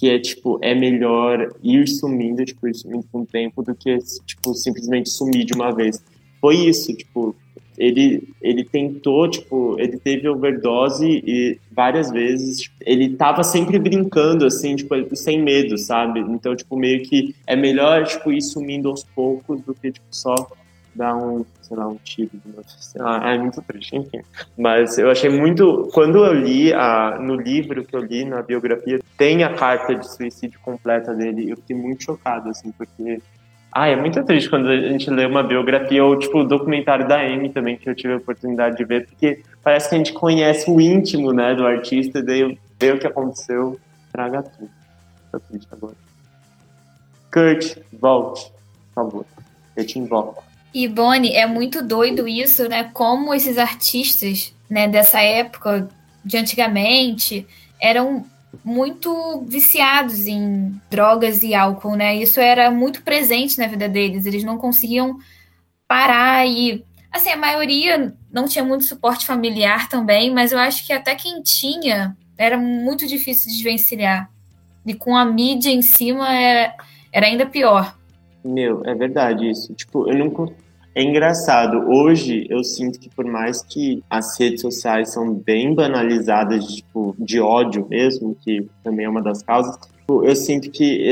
Que 0.00 0.08
é 0.08 0.18
tipo 0.18 0.58
é 0.62 0.74
melhor 0.74 1.54
ir 1.62 1.86
sumindo 1.86 2.42
tipo 2.42 2.66
ir 2.66 2.74
sumindo 2.74 3.04
com 3.12 3.20
o 3.20 3.26
tempo 3.26 3.62
do 3.62 3.74
que 3.74 3.98
tipo 4.24 4.54
simplesmente 4.54 5.10
sumir 5.10 5.44
de 5.44 5.52
uma 5.52 5.70
vez. 5.70 6.02
Foi 6.40 6.56
isso 6.56 6.96
tipo 6.96 7.36
ele 7.76 8.26
ele 8.40 8.64
tentou 8.64 9.28
tipo 9.28 9.76
ele 9.78 9.98
teve 9.98 10.26
overdose 10.26 11.06
e 11.06 11.58
várias 11.70 12.10
vezes 12.10 12.62
tipo, 12.62 12.76
ele 12.80 13.10
tava 13.10 13.44
sempre 13.44 13.78
brincando 13.78 14.46
assim 14.46 14.74
tipo 14.74 14.94
sem 15.14 15.42
medo 15.42 15.76
sabe? 15.76 16.20
Então 16.20 16.56
tipo 16.56 16.74
meio 16.78 17.02
que 17.02 17.34
é 17.46 17.54
melhor 17.54 18.06
tipo 18.06 18.32
ir 18.32 18.40
sumindo 18.40 18.88
aos 18.88 19.04
poucos 19.04 19.60
do 19.60 19.74
que 19.74 19.92
tipo 19.92 20.06
só 20.10 20.34
dar 20.94 21.16
um, 21.16 21.44
sei 21.62 21.76
lá, 21.76 21.86
um 21.86 21.96
tiro 21.96 22.30
de 22.32 22.52
uma... 22.52 22.62
Ah, 23.00 23.34
é 23.34 23.38
muito 23.38 23.62
triste, 23.62 23.96
enfim. 23.96 24.20
Mas 24.56 24.98
eu 24.98 25.10
achei 25.10 25.30
muito... 25.30 25.88
Quando 25.92 26.24
eu 26.24 26.32
li, 26.32 26.72
a, 26.72 27.18
no 27.20 27.36
livro 27.36 27.84
que 27.84 27.94
eu 27.94 28.00
li, 28.00 28.24
na 28.24 28.42
biografia, 28.42 29.00
tem 29.16 29.44
a 29.44 29.54
carta 29.54 29.94
de 29.94 30.10
suicídio 30.10 30.58
completa 30.60 31.14
dele. 31.14 31.50
Eu 31.50 31.56
fiquei 31.56 31.76
muito 31.76 32.04
chocado, 32.04 32.48
assim, 32.48 32.72
porque... 32.72 33.20
Ah, 33.72 33.86
é 33.86 33.94
muito 33.94 34.22
triste 34.24 34.50
quando 34.50 34.68
a 34.68 34.76
gente 34.76 35.08
lê 35.10 35.24
uma 35.26 35.44
biografia 35.44 36.04
ou, 36.04 36.18
tipo, 36.18 36.40
o 36.40 36.44
documentário 36.44 37.06
da 37.06 37.20
Amy 37.20 37.50
também, 37.50 37.76
que 37.76 37.88
eu 37.88 37.94
tive 37.94 38.14
a 38.14 38.16
oportunidade 38.16 38.76
de 38.76 38.84
ver, 38.84 39.06
porque 39.06 39.44
parece 39.62 39.88
que 39.88 39.94
a 39.94 39.98
gente 39.98 40.12
conhece 40.12 40.68
o 40.68 40.80
íntimo, 40.80 41.32
né, 41.32 41.54
do 41.54 41.64
artista, 41.64 42.18
e 42.18 42.22
daí 42.22 42.58
ver 42.80 42.96
o 42.96 42.98
que 42.98 43.06
aconteceu, 43.06 43.78
traga 44.10 44.42
tudo. 44.42 44.70
Tô 45.30 45.38
triste 45.38 45.68
agora. 45.70 45.94
Kurt, 47.32 47.76
volte, 47.92 48.50
por 48.92 49.04
favor. 49.04 49.26
Eu 49.76 49.86
te 49.86 50.00
invoco. 50.00 50.42
E 50.72 50.86
Bonnie, 50.86 51.34
é 51.34 51.46
muito 51.46 51.82
doido 51.82 52.28
isso, 52.28 52.68
né? 52.68 52.84
Como 52.92 53.34
esses 53.34 53.58
artistas, 53.58 54.54
né, 54.68 54.86
dessa 54.86 55.20
época 55.20 55.88
de 56.24 56.36
antigamente 56.36 57.46
eram 57.80 58.24
muito 58.64 59.44
viciados 59.46 60.26
em 60.26 60.80
drogas 60.90 61.42
e 61.42 61.54
álcool, 61.54 61.96
né? 61.96 62.16
Isso 62.16 62.40
era 62.40 62.70
muito 62.70 63.02
presente 63.02 63.58
na 63.58 63.66
vida 63.66 63.88
deles. 63.88 64.26
Eles 64.26 64.44
não 64.44 64.58
conseguiam 64.58 65.18
parar 65.88 66.46
e 66.46 66.84
assim, 67.10 67.30
a 67.30 67.36
maioria 67.36 68.14
não 68.30 68.46
tinha 68.46 68.64
muito 68.64 68.84
suporte 68.84 69.26
familiar 69.26 69.88
também, 69.88 70.32
mas 70.32 70.52
eu 70.52 70.58
acho 70.58 70.86
que 70.86 70.92
até 70.92 71.14
quem 71.14 71.42
tinha 71.42 72.16
era 72.38 72.56
muito 72.56 73.06
difícil 73.06 73.50
de 73.50 73.56
desvencilhar. 73.56 74.30
E 74.86 74.94
com 74.94 75.16
a 75.16 75.24
mídia 75.24 75.70
em 75.70 75.82
cima 75.82 76.32
era, 76.32 76.74
era 77.12 77.26
ainda 77.26 77.44
pior. 77.46 77.96
Meu, 78.44 78.82
é 78.84 78.94
verdade 78.94 79.50
isso. 79.50 79.74
Tipo, 79.74 80.10
eu 80.10 80.18
não. 80.18 80.52
É 80.94 81.02
engraçado. 81.02 81.88
Hoje 81.88 82.46
eu 82.50 82.64
sinto 82.64 82.98
que 82.98 83.08
por 83.08 83.24
mais 83.24 83.62
que 83.62 84.02
as 84.10 84.38
redes 84.38 84.60
sociais 84.60 85.12
são 85.12 85.32
bem 85.32 85.74
banalizadas, 85.74 86.66
de, 86.66 86.76
tipo, 86.76 87.14
de 87.18 87.40
ódio 87.40 87.86
mesmo, 87.88 88.36
que 88.44 88.66
também 88.82 89.06
é 89.06 89.08
uma 89.08 89.22
das 89.22 89.42
causas, 89.42 89.76
tipo, 89.76 90.24
eu 90.24 90.34
sinto 90.34 90.70
que 90.70 91.06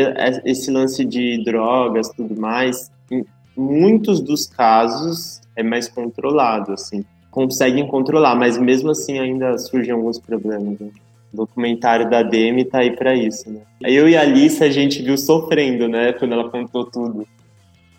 esse 0.44 0.70
lance 0.70 1.04
de 1.04 1.42
drogas, 1.44 2.08
tudo 2.08 2.38
mais, 2.40 2.90
em 3.10 3.24
muitos 3.56 4.20
dos 4.20 4.46
casos 4.46 5.40
é 5.54 5.62
mais 5.62 5.88
controlado, 5.88 6.72
assim. 6.72 7.04
Conseguem 7.30 7.86
controlar, 7.86 8.34
mas 8.34 8.58
mesmo 8.58 8.90
assim 8.90 9.18
ainda 9.18 9.56
surgem 9.58 9.92
alguns 9.92 10.18
problemas. 10.18 10.78
Né? 10.80 10.90
O 11.32 11.36
documentário 11.38 12.08
da 12.08 12.22
Demi 12.22 12.64
tá 12.64 12.78
aí 12.78 12.94
para 12.94 13.14
isso, 13.14 13.50
né? 13.50 13.62
Eu 13.82 14.08
e 14.08 14.16
a 14.16 14.22
Alice 14.22 14.62
a 14.62 14.70
gente 14.70 15.02
viu 15.02 15.16
sofrendo, 15.16 15.88
né, 15.88 16.12
quando 16.12 16.32
ela 16.32 16.48
contou 16.50 16.84
tudo. 16.84 17.26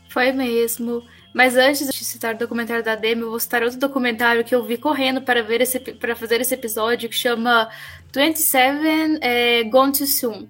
Foi 0.10 0.32
mesmo. 0.32 1.04
Mas 1.34 1.56
antes 1.56 1.88
de 1.88 2.04
citar 2.04 2.34
o 2.34 2.38
documentário 2.38 2.84
da 2.84 2.96
Demi, 2.96 3.22
eu 3.22 3.30
vou 3.30 3.40
citar 3.40 3.62
outro 3.62 3.80
documentário 3.80 4.44
que 4.44 4.54
eu 4.54 4.64
vi 4.64 4.78
correndo 4.78 5.22
para 5.22 5.44
ver 5.44 5.62
esse, 5.62 5.80
para 5.80 6.16
fazer 6.16 6.42
esse 6.42 6.54
episódio 6.54 7.08
que 7.08 7.16
chama 7.16 7.70
27 8.14 9.20
é, 9.22 9.64
Gone 9.64 9.92
Too 9.92 10.08
Soon. 10.08 10.48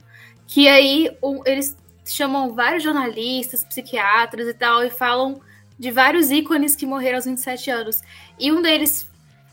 Que 0.47 0.67
aí 0.67 1.11
um, 1.21 1.41
eles 1.45 1.77
chamam 2.05 2.53
vários 2.53 2.81
jornalistas, 2.81 3.63
psiquiatras 3.63 4.47
e 4.47 4.53
tal, 4.53 4.83
e 4.83 4.89
falam 4.89 5.41
de 5.77 5.91
vários 5.91 6.31
ícones 6.31 6.75
que 6.75 6.85
morreram 6.85 7.17
aos 7.17 7.25
27 7.25 7.69
anos. 7.69 8.01
E 8.39 8.51
um 8.51 8.61
deles, 8.61 9.09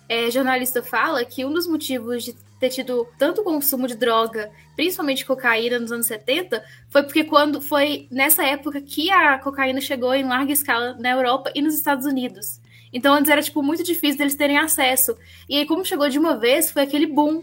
é, 0.08 0.30
jornalista, 0.30 0.82
fala 0.82 1.24
que 1.24 1.44
um 1.44 1.52
dos 1.52 1.66
motivos 1.66 2.24
de 2.24 2.36
ter 2.58 2.70
tido 2.70 3.06
tanto 3.18 3.42
consumo 3.42 3.86
de 3.86 3.94
droga, 3.94 4.50
principalmente 4.74 5.26
cocaína 5.26 5.78
nos 5.78 5.92
anos 5.92 6.06
70, 6.06 6.64
foi 6.88 7.02
porque 7.02 7.24
quando 7.24 7.60
foi 7.60 8.06
nessa 8.10 8.44
época 8.44 8.80
que 8.80 9.10
a 9.10 9.38
cocaína 9.38 9.80
chegou 9.80 10.14
em 10.14 10.24
larga 10.24 10.52
escala 10.52 10.94
na 10.98 11.10
Europa 11.10 11.50
e 11.54 11.60
nos 11.60 11.74
Estados 11.74 12.06
Unidos. 12.06 12.60
Então 12.92 13.14
antes 13.14 13.30
era 13.30 13.42
tipo 13.42 13.62
muito 13.62 13.82
difícil 13.82 14.18
deles 14.18 14.34
terem 14.34 14.58
acesso. 14.58 15.16
E 15.48 15.56
aí 15.56 15.66
como 15.66 15.84
chegou 15.84 16.08
de 16.08 16.18
uma 16.18 16.36
vez, 16.36 16.70
foi 16.70 16.82
aquele 16.82 17.06
boom. 17.06 17.42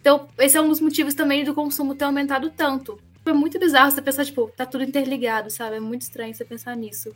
Então 0.00 0.28
esse 0.38 0.56
é 0.56 0.60
um 0.60 0.68
dos 0.68 0.80
motivos 0.80 1.14
também 1.14 1.44
do 1.44 1.54
consumo 1.54 1.94
ter 1.94 2.04
aumentado 2.04 2.50
tanto. 2.50 2.98
Foi 3.22 3.34
muito 3.34 3.58
bizarro 3.58 3.90
você 3.90 4.00
pensar 4.00 4.24
tipo, 4.24 4.50
tá 4.56 4.64
tudo 4.64 4.84
interligado, 4.84 5.50
sabe? 5.50 5.76
É 5.76 5.80
muito 5.80 6.02
estranho 6.02 6.34
você 6.34 6.44
pensar 6.44 6.74
nisso. 6.74 7.14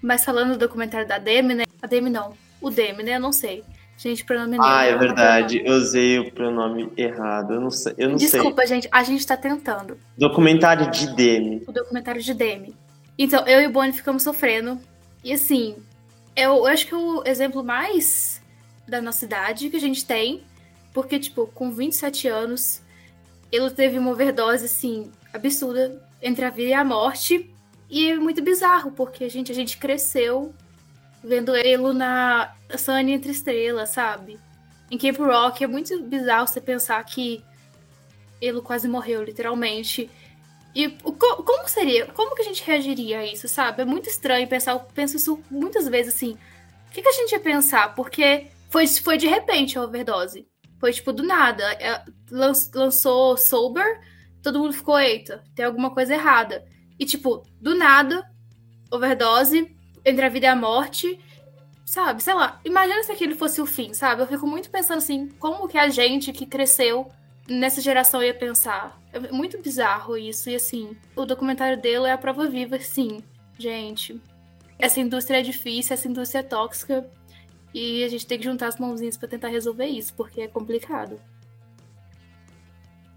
Mas 0.00 0.24
falando 0.24 0.52
do 0.52 0.58
documentário 0.58 1.06
da 1.06 1.18
Demi, 1.18 1.54
né? 1.54 1.64
A 1.82 1.86
Demi 1.86 2.08
não. 2.08 2.34
O 2.60 2.70
Demi, 2.70 3.02
né? 3.02 3.16
Eu 3.16 3.20
não 3.20 3.32
sei. 3.32 3.64
Gente, 3.98 4.24
pronome 4.24 4.56
Ah, 4.60 4.84
é 4.84 4.96
verdade. 4.96 5.60
Eu 5.64 5.74
usei 5.74 6.20
o 6.20 6.30
pronome 6.30 6.92
errado. 6.96 7.54
Eu 7.54 7.60
não 7.60 7.70
sei. 7.70 7.94
Eu 7.98 8.10
não 8.10 8.16
Desculpa, 8.16 8.64
sei. 8.64 8.76
gente. 8.76 8.88
A 8.92 9.02
gente 9.02 9.26
tá 9.26 9.36
tentando. 9.36 9.98
Documentário 10.16 10.88
de 10.88 11.12
Demi. 11.16 11.64
O 11.66 11.72
documentário 11.72 12.22
de 12.22 12.32
Demi. 12.32 12.76
Então, 13.18 13.44
eu 13.44 13.60
e 13.60 13.66
o 13.66 13.70
Bonnie 13.70 13.92
ficamos 13.92 14.22
sofrendo. 14.22 14.78
E 15.24 15.32
assim, 15.32 15.74
eu, 16.36 16.54
eu 16.58 16.66
acho 16.66 16.86
que 16.86 16.94
é 16.94 16.96
o 16.96 17.24
exemplo 17.26 17.64
mais 17.64 18.40
da 18.86 19.02
nossa 19.02 19.24
idade 19.24 19.68
que 19.68 19.76
a 19.76 19.80
gente 19.80 20.06
tem. 20.06 20.44
Porque, 20.94 21.18
tipo, 21.18 21.48
com 21.48 21.72
27 21.72 22.28
anos, 22.28 22.80
ele 23.50 23.68
teve 23.70 23.98
uma 23.98 24.12
overdose, 24.12 24.64
assim, 24.64 25.10
absurda 25.34 26.00
entre 26.22 26.44
a 26.44 26.50
vida 26.50 26.70
e 26.70 26.74
a 26.74 26.84
morte. 26.84 27.50
E 27.90 28.10
é 28.10 28.16
muito 28.16 28.40
bizarro, 28.42 28.92
porque, 28.92 29.28
gente, 29.28 29.50
a 29.50 29.54
gente 29.54 29.76
cresceu 29.76 30.54
vendo 31.22 31.54
ele 31.56 31.92
na 31.92 32.54
Sunny 32.76 33.12
Entre 33.12 33.30
Estrelas, 33.30 33.90
sabe? 33.90 34.38
Em 34.90 34.96
Camp 34.96 35.18
Rock 35.18 35.62
é 35.62 35.66
muito 35.66 36.02
bizarro 36.02 36.46
você 36.46 36.60
pensar 36.60 37.02
que 37.04 37.44
ele 38.40 38.60
quase 38.60 38.88
morreu, 38.88 39.22
literalmente. 39.22 40.10
E 40.74 40.88
como 40.88 41.68
seria? 41.68 42.06
Como 42.06 42.34
que 42.34 42.42
a 42.42 42.44
gente 42.44 42.64
reagiria 42.64 43.20
a 43.20 43.26
isso, 43.26 43.48
sabe? 43.48 43.82
É 43.82 43.84
muito 43.84 44.08
estranho 44.08 44.46
pensar, 44.46 44.72
eu 44.72 44.80
penso 44.80 45.16
isso 45.16 45.42
muitas 45.50 45.88
vezes 45.88 46.14
assim. 46.14 46.38
O 46.88 46.90
que, 46.92 47.02
que 47.02 47.08
a 47.08 47.12
gente 47.12 47.32
ia 47.32 47.40
pensar? 47.40 47.94
Porque 47.94 48.46
foi, 48.70 48.86
foi 48.86 49.18
de 49.18 49.26
repente 49.26 49.78
a 49.78 49.82
overdose. 49.82 50.46
Foi 50.78 50.92
tipo 50.92 51.12
do 51.12 51.22
nada. 51.22 51.64
É, 51.74 52.02
lançou 52.30 53.36
Sober, 53.36 54.00
todo 54.42 54.58
mundo 54.58 54.72
ficou, 54.72 54.98
eita, 54.98 55.42
tem 55.54 55.64
alguma 55.64 55.90
coisa 55.92 56.14
errada. 56.14 56.64
E 56.98 57.04
tipo, 57.04 57.42
do 57.60 57.74
nada, 57.74 58.28
overdose, 58.90 59.76
entre 60.08 60.24
a 60.24 60.28
vida 60.28 60.46
e 60.46 60.48
a 60.48 60.56
morte, 60.56 61.18
sabe? 61.84 62.22
Sei 62.22 62.34
lá, 62.34 62.60
imagina 62.64 63.02
se 63.02 63.12
aquele 63.12 63.34
fosse 63.34 63.60
o 63.60 63.66
fim, 63.66 63.94
sabe? 63.94 64.22
Eu 64.22 64.26
fico 64.26 64.46
muito 64.46 64.70
pensando 64.70 64.98
assim, 64.98 65.28
como 65.38 65.68
que 65.68 65.78
a 65.78 65.88
gente 65.88 66.32
que 66.32 66.46
cresceu 66.46 67.10
nessa 67.48 67.80
geração 67.80 68.22
ia 68.22 68.34
pensar. 68.34 69.00
É 69.12 69.18
muito 69.32 69.60
bizarro 69.60 70.16
isso, 70.16 70.50
e 70.50 70.54
assim, 70.54 70.96
o 71.16 71.24
documentário 71.24 71.80
dele 71.80 72.06
é 72.06 72.12
a 72.12 72.18
prova 72.18 72.46
viva, 72.46 72.78
sim, 72.78 73.22
gente. 73.58 74.20
Essa 74.78 75.00
indústria 75.00 75.38
é 75.38 75.42
difícil, 75.42 75.94
essa 75.94 76.08
indústria 76.08 76.40
é 76.40 76.42
tóxica, 76.42 77.08
e 77.72 78.04
a 78.04 78.08
gente 78.08 78.26
tem 78.26 78.38
que 78.38 78.44
juntar 78.44 78.68
as 78.68 78.78
mãozinhas 78.78 79.16
para 79.16 79.28
tentar 79.28 79.48
resolver 79.48 79.86
isso, 79.86 80.14
porque 80.14 80.42
é 80.42 80.48
complicado. 80.48 81.20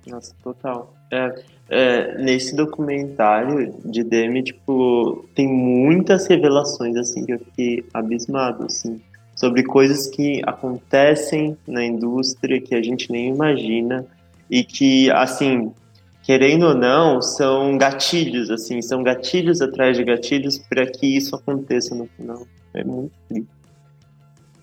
Nossa, 0.08 0.34
total. 0.44 0.94
É, 1.12 1.36
é, 1.70 2.18
nesse 2.18 2.56
documentário 2.56 3.74
de 3.86 4.04
Demi, 4.04 4.44
tipo, 4.44 5.26
tem 5.36 5.48
muitas 5.48 6.28
revelações, 6.28 6.96
assim, 6.96 7.26
que 7.26 7.34
eu 7.34 7.40
fiquei 7.40 7.86
abismado, 7.94 8.66
assim, 8.66 9.02
sobre 9.36 9.64
coisas 9.64 10.08
que 10.08 10.42
acontecem 10.46 11.58
na 11.68 11.84
indústria 11.84 12.62
que 12.62 12.76
a 12.76 12.82
gente 12.82 13.12
nem 13.12 13.30
imagina 13.30 14.06
e 14.50 14.64
que, 14.64 15.10
assim, 15.12 15.72
querendo 16.24 16.68
ou 16.68 16.76
não, 16.76 17.22
são 17.22 17.78
gatilhos, 17.78 18.50
assim, 18.50 18.82
são 18.82 19.04
gatilhos 19.04 19.62
atrás 19.62 19.98
de 19.98 20.04
gatilhos 20.04 20.58
para 20.58 20.86
que 20.86 21.06
isso 21.06 21.36
aconteça 21.36 21.96
no 21.96 22.08
final. 22.18 22.46
É 22.74 22.84
muito 22.84 23.14
triste. 23.28 23.61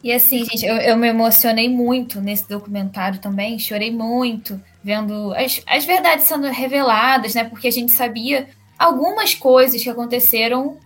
E 0.03 0.13
assim, 0.13 0.45
gente, 0.45 0.65
eu, 0.65 0.77
eu, 0.77 0.97
me 0.97 1.09
emocionei 1.09 1.69
muito 1.69 2.21
nesse 2.21 2.49
documentário 2.49 3.21
também, 3.21 3.59
chorei 3.59 3.91
muito 3.91 4.61
vendo 4.83 5.35
as, 5.35 5.61
as 5.67 5.85
verdades 5.85 6.27
sendo 6.27 6.47
reveladas, 6.49 7.35
né? 7.35 7.45
Porque 7.45 7.67
a 7.67 7.73
gente 7.73 7.93
sabia 7.93 8.49
algumas 8.79 9.35
coisas 9.35 9.83
que 9.83 9.91
aconteceram 9.91 10.79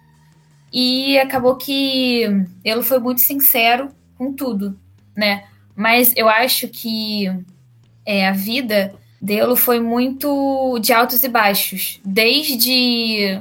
e 0.72 1.18
acabou 1.18 1.56
que 1.56 2.22
ele 2.64 2.82
foi 2.82 2.98
muito 2.98 3.20
sincero 3.20 3.90
com 4.16 4.32
tudo, 4.32 4.78
né? 5.14 5.44
Mas 5.76 6.12
eu 6.16 6.28
acho 6.28 6.68
que 6.68 7.30
é, 8.06 8.26
a 8.26 8.32
vida 8.32 8.94
dele 9.20 9.54
foi 9.56 9.78
muito 9.78 10.78
de 10.80 10.92
altos 10.92 11.22
e 11.22 11.28
baixos. 11.28 12.00
Desde 12.04 13.40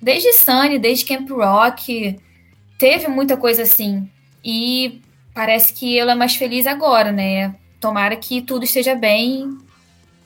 desde 0.00 0.32
Sunny, 0.32 0.80
desde 0.80 1.04
Camp 1.04 1.30
Rock, 1.30 2.18
teve 2.76 3.06
muita 3.06 3.36
coisa 3.36 3.62
assim. 3.62 4.10
E 4.44 5.00
parece 5.34 5.72
que 5.72 5.96
ele 5.96 6.10
é 6.10 6.14
mais 6.14 6.36
feliz 6.36 6.66
agora, 6.66 7.12
né? 7.12 7.54
Tomara 7.80 8.16
que 8.16 8.42
tudo 8.42 8.64
esteja 8.64 8.94
bem 8.94 9.58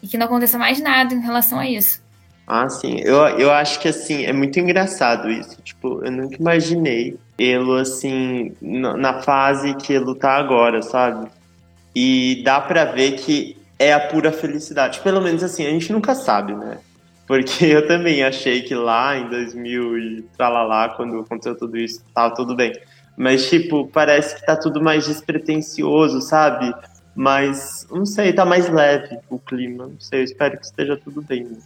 e 0.03 0.07
que 0.07 0.19
não 0.19 0.27
aconteça 0.27 0.59
mais 0.59 0.81
nada 0.81 1.15
em 1.15 1.21
relação 1.21 1.59
a 1.59 1.69
isso. 1.69 2.05
Ah, 2.47 2.69
sim. 2.69 3.01
Eu, 3.01 3.17
eu 3.39 3.51
acho 3.51 3.81
que, 3.81 3.89
assim, 3.89 4.25
é 4.25 4.33
muito 4.33 4.59
engraçado 4.61 5.29
isso. 5.29 5.61
Tipo, 5.63 6.05
eu 6.05 6.13
nunca 6.13 6.37
imaginei 6.37 7.19
ele, 7.37 7.81
assim, 7.81 8.53
na 8.63 9.21
fase 9.23 9.75
que 9.75 9.93
ele 9.93 10.15
tá 10.15 10.37
agora, 10.37 10.81
sabe? 10.81 11.29
E 11.95 12.43
dá 12.45 12.61
pra 12.61 12.85
ver 12.85 13.13
que 13.13 13.57
é 13.79 13.93
a 13.93 14.01
pura 14.01 14.31
felicidade. 14.31 15.01
Pelo 15.01 15.21
menos, 15.21 15.43
assim, 15.43 15.67
a 15.67 15.71
gente 15.71 15.93
nunca 15.93 16.15
sabe, 16.15 16.55
né? 16.55 16.79
Porque 17.27 17.67
eu 17.67 17.87
também 17.89 18.23
achei 18.23 18.63
que 18.63 18.75
lá 18.75 19.19
em 19.19 19.29
2000 19.29 19.99
e 19.99 20.23
tralalá, 20.37 20.91
quando 20.91 21.19
aconteceu 21.19 21.57
tudo 21.57 21.77
isso, 21.77 22.05
tava 22.15 22.35
tudo 22.35 22.55
bem. 22.55 22.73
Mas, 23.17 23.49
tipo, 23.49 23.87
parece 23.89 24.37
que 24.37 24.45
tá 24.45 24.57
tudo 24.57 24.83
mais 24.83 25.07
despretensioso, 25.07 26.21
sabe? 26.21 26.75
Mas, 27.15 27.87
não 27.91 28.05
sei, 28.05 28.33
tá 28.33 28.45
mais 28.45 28.69
leve 28.69 29.19
o 29.31 29.39
clima. 29.39 29.87
Não 29.87 30.01
sei, 30.01 30.21
eu 30.21 30.25
espero 30.25 30.59
que 30.59 30.67
esteja 30.67 30.97
tudo 30.97 31.23
bem. 31.23 31.45
Né? 31.45 31.57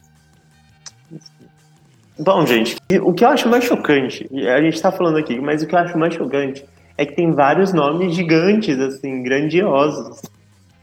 Bom, 2.19 2.47
gente, 2.47 2.77
o 3.03 3.13
que 3.13 3.25
eu 3.25 3.29
acho 3.29 3.49
mais 3.49 3.65
chocante, 3.65 4.29
a 4.47 4.61
gente 4.63 4.81
tá 4.81 4.93
falando 4.93 5.17
aqui, 5.17 5.41
mas 5.41 5.63
o 5.63 5.67
que 5.67 5.75
eu 5.75 5.79
acho 5.79 5.99
mais 5.99 6.15
chocante 6.15 6.65
é 6.97 7.07
que 7.07 7.15
tem 7.15 7.33
vários 7.33 7.73
nomes 7.73 8.15
gigantes, 8.15 8.79
assim, 8.79 9.23
grandiosos. 9.23 10.21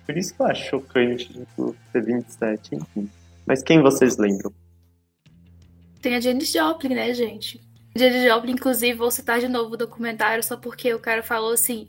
Por 0.05 0.17
isso 0.17 0.33
que 0.33 0.41
eu 0.41 0.47
acho 0.47 0.69
chocante, 0.69 1.31
tipo, 1.31 1.75
ser 1.91 2.03
27, 2.03 2.75
enfim. 2.75 3.09
Mas 3.45 3.61
quem 3.61 3.81
vocês 3.81 4.17
lembram? 4.17 4.51
Tem 6.01 6.15
a 6.15 6.19
Janis 6.19 6.51
Joplin, 6.51 6.95
né, 6.95 7.13
gente? 7.13 7.61
Janis 7.97 8.23
Joplin, 8.23 8.53
inclusive, 8.53 8.93
vou 8.93 9.11
citar 9.11 9.39
de 9.39 9.47
novo 9.47 9.73
o 9.73 9.77
documentário 9.77 10.43
só 10.43 10.57
porque 10.57 10.93
o 10.93 10.99
cara 10.99 11.23
falou 11.23 11.51
assim: 11.51 11.87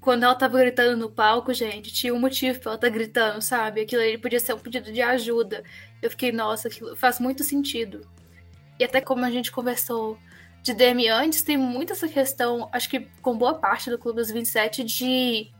quando 0.00 0.24
ela 0.24 0.34
tava 0.34 0.58
gritando 0.58 0.96
no 0.96 1.10
palco, 1.10 1.52
gente, 1.52 1.92
tinha 1.92 2.14
um 2.14 2.18
motivo 2.18 2.58
pra 2.60 2.72
ela 2.72 2.80
tá 2.80 2.88
gritando, 2.88 3.42
sabe? 3.42 3.82
Aquilo 3.82 4.02
ali 4.02 4.16
podia 4.18 4.40
ser 4.40 4.54
um 4.54 4.58
pedido 4.58 4.92
de 4.92 5.02
ajuda. 5.02 5.62
Eu 6.00 6.10
fiquei, 6.10 6.32
nossa, 6.32 6.68
aquilo 6.68 6.96
faz 6.96 7.20
muito 7.20 7.44
sentido. 7.44 8.06
E 8.78 8.84
até 8.84 9.00
como 9.00 9.24
a 9.24 9.30
gente 9.30 9.52
conversou 9.52 10.18
de 10.62 10.72
Demi 10.72 11.08
antes, 11.08 11.42
tem 11.42 11.56
muito 11.56 11.92
essa 11.92 12.08
questão, 12.08 12.68
acho 12.72 12.88
que 12.88 13.00
com 13.22 13.36
boa 13.36 13.54
parte 13.54 13.90
do 13.90 13.98
Clube 13.98 14.20
dos 14.20 14.30
27, 14.30 14.84
de 14.84 15.50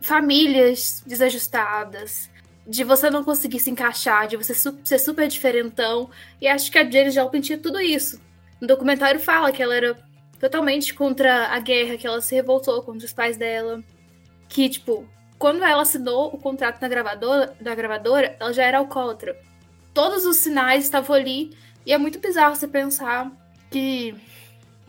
famílias 0.00 1.02
desajustadas, 1.06 2.30
de 2.66 2.82
você 2.84 3.10
não 3.10 3.22
conseguir 3.24 3.60
se 3.60 3.70
encaixar, 3.70 4.26
de 4.26 4.36
você 4.36 4.54
ser 4.54 4.98
super 4.98 5.28
diferentão. 5.28 6.10
E 6.40 6.48
acho 6.48 6.70
que 6.70 6.78
a 6.78 6.88
Janis 6.88 7.14
Joplin 7.14 7.40
tinha 7.40 7.58
tudo 7.58 7.80
isso. 7.80 8.20
No 8.60 8.66
documentário 8.66 9.20
fala 9.20 9.52
que 9.52 9.62
ela 9.62 9.74
era 9.74 9.96
totalmente 10.38 10.94
contra 10.94 11.48
a 11.48 11.58
guerra, 11.58 11.96
que 11.96 12.06
ela 12.06 12.20
se 12.20 12.34
revoltou 12.34 12.82
contra 12.82 13.06
os 13.06 13.12
pais 13.12 13.36
dela. 13.36 13.82
Que, 14.48 14.68
tipo, 14.68 15.08
quando 15.38 15.62
ela 15.62 15.82
assinou 15.82 16.28
o 16.34 16.38
contrato 16.38 16.80
na 16.80 16.88
gravadora, 16.88 17.54
da 17.60 17.74
gravadora, 17.74 18.36
ela 18.38 18.52
já 18.52 18.64
era 18.64 18.78
alcoólatra. 18.78 19.36
Todos 19.92 20.24
os 20.24 20.36
sinais 20.36 20.84
estavam 20.84 21.16
ali. 21.16 21.56
E 21.86 21.92
é 21.92 21.98
muito 21.98 22.18
bizarro 22.18 22.56
você 22.56 22.66
pensar 22.66 23.30
que 23.70 24.14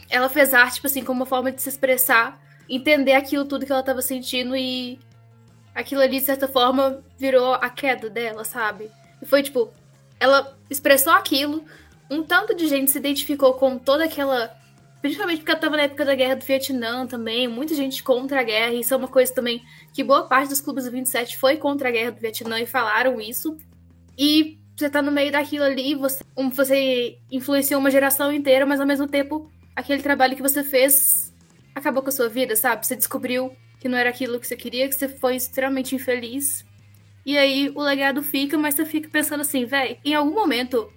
ela 0.10 0.30
fez 0.30 0.54
arte, 0.54 0.76
tipo 0.76 0.88
assim, 0.88 1.04
como 1.04 1.20
uma 1.20 1.26
forma 1.26 1.52
de 1.52 1.62
se 1.62 1.70
expressar, 1.70 2.40
entender 2.70 3.14
aquilo 3.14 3.46
tudo 3.46 3.66
que 3.66 3.72
ela 3.72 3.82
estava 3.82 4.02
sentindo 4.02 4.56
e 4.56 5.00
aquilo 5.74 6.02
ali, 6.02 6.20
de 6.20 6.26
certa 6.26 6.48
forma, 6.48 7.04
virou 7.18 7.54
a 7.54 7.70
queda 7.70 8.10
dela, 8.10 8.44
sabe? 8.44 8.90
E 9.22 9.26
foi 9.26 9.44
tipo, 9.44 9.72
ela 10.20 10.56
expressou 10.70 11.14
aquilo, 11.14 11.66
um 12.10 12.24
tanto 12.24 12.56
de 12.56 12.68
gente 12.68 12.92
se 12.92 12.98
identificou 12.98 13.54
com 13.54 13.78
toda 13.78 14.06
aquela. 14.06 14.56
Principalmente 15.02 15.40
porque 15.40 15.52
eu 15.52 15.60
tava 15.60 15.78
na 15.78 15.84
época 15.84 16.04
da 16.04 16.16
guerra 16.16 16.36
do 16.36 16.46
Vietnã 16.46 17.06
também, 17.06 17.48
muita 17.48 17.76
gente 17.76 18.02
contra 18.02 18.40
a 18.40 18.44
guerra, 18.44 18.74
isso 18.74 18.92
é 18.92 18.98
uma 18.98 19.08
coisa 19.08 19.32
também 19.32 19.64
que 19.94 20.04
boa 20.04 20.24
parte 20.24 20.50
dos 20.50 20.60
clubes 20.60 20.86
do 20.86 20.92
27 20.92 21.38
foi 21.38 21.58
contra 21.58 21.90
a 21.90 21.92
guerra 21.92 22.12
do 22.12 22.20
Vietnã 22.20 22.60
e 22.60 22.66
falaram 22.66 23.22
isso. 23.22 23.56
E 24.18 24.58
você 24.76 24.90
tá 24.90 25.02
no 25.02 25.12
meio 25.12 25.32
daquilo 25.32 25.64
ali, 25.64 25.94
você, 25.94 26.24
um, 26.36 26.50
você 26.50 27.20
influenciou 27.32 27.80
uma 27.80 27.92
geração 27.92 28.34
inteira, 28.34 28.66
mas 28.66 28.80
ao 28.80 28.88
mesmo 28.88 29.08
tempo 29.08 29.50
aquele 29.76 30.02
trabalho 30.02 30.36
que 30.36 30.42
você 30.42 30.64
fez 30.64 31.34
acabou 31.76 32.02
com 32.02 32.10
a 32.10 32.12
sua 32.12 32.30
vida, 32.30 32.56
sabe? 32.56 32.86
Você 32.86 32.96
descobriu 32.96 33.56
que 33.80 33.88
não 33.88 33.98
era 33.98 34.10
aquilo 34.10 34.40
que 34.40 34.48
você 34.48 34.56
queria, 34.56 34.88
que 34.88 34.96
você 34.96 35.08
foi 35.08 35.36
extremamente 35.36 35.94
infeliz. 35.94 36.66
E 37.26 37.38
aí 37.38 37.72
o 37.76 37.82
legado 37.82 38.24
fica, 38.24 38.58
mas 38.58 38.76
você 38.76 38.86
fica 38.86 39.10
pensando 39.10 39.42
assim, 39.42 39.66
velho, 39.66 39.98
em 40.04 40.14
algum 40.14 40.34
momento 40.34 40.92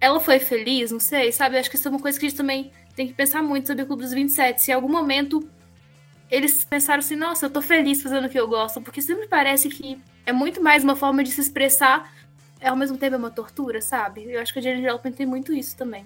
ela 0.00 0.20
foi 0.20 0.38
feliz, 0.38 0.90
não 0.90 1.00
sei, 1.00 1.32
sabe? 1.32 1.58
Acho 1.58 1.70
que 1.70 1.76
isso 1.76 1.88
é 1.88 1.90
uma 1.90 2.00
coisa 2.00 2.18
que 2.18 2.26
a 2.26 2.28
gente 2.28 2.38
também 2.38 2.70
tem 2.94 3.06
que 3.06 3.14
pensar 3.14 3.42
muito 3.42 3.66
sobre 3.66 3.82
o 3.82 3.86
Clube 3.86 4.02
dos 4.02 4.12
27. 4.12 4.62
Se 4.62 4.70
em 4.70 4.74
algum 4.74 4.88
momento 4.88 5.48
eles 6.30 6.64
pensaram 6.64 7.00
assim, 7.00 7.16
nossa, 7.16 7.46
eu 7.46 7.50
tô 7.50 7.62
feliz 7.62 8.02
fazendo 8.02 8.26
o 8.26 8.28
que 8.28 8.38
eu 8.38 8.46
gosto, 8.46 8.80
porque 8.80 9.00
sempre 9.00 9.26
parece 9.26 9.68
que 9.68 9.98
é 10.26 10.32
muito 10.32 10.62
mais 10.62 10.84
uma 10.84 10.94
forma 10.94 11.24
de 11.24 11.30
se 11.30 11.40
expressar, 11.40 12.12
é 12.60 12.68
ao 12.68 12.76
mesmo 12.76 12.98
tempo 12.98 13.14
é 13.14 13.18
uma 13.18 13.30
tortura, 13.30 13.80
sabe? 13.80 14.30
Eu 14.30 14.40
acho 14.40 14.52
que 14.52 14.58
a 14.58 14.62
Jenny 14.62 14.82
Joplin 14.82 15.12
tem 15.12 15.26
muito 15.26 15.52
isso 15.52 15.76
também. 15.76 16.04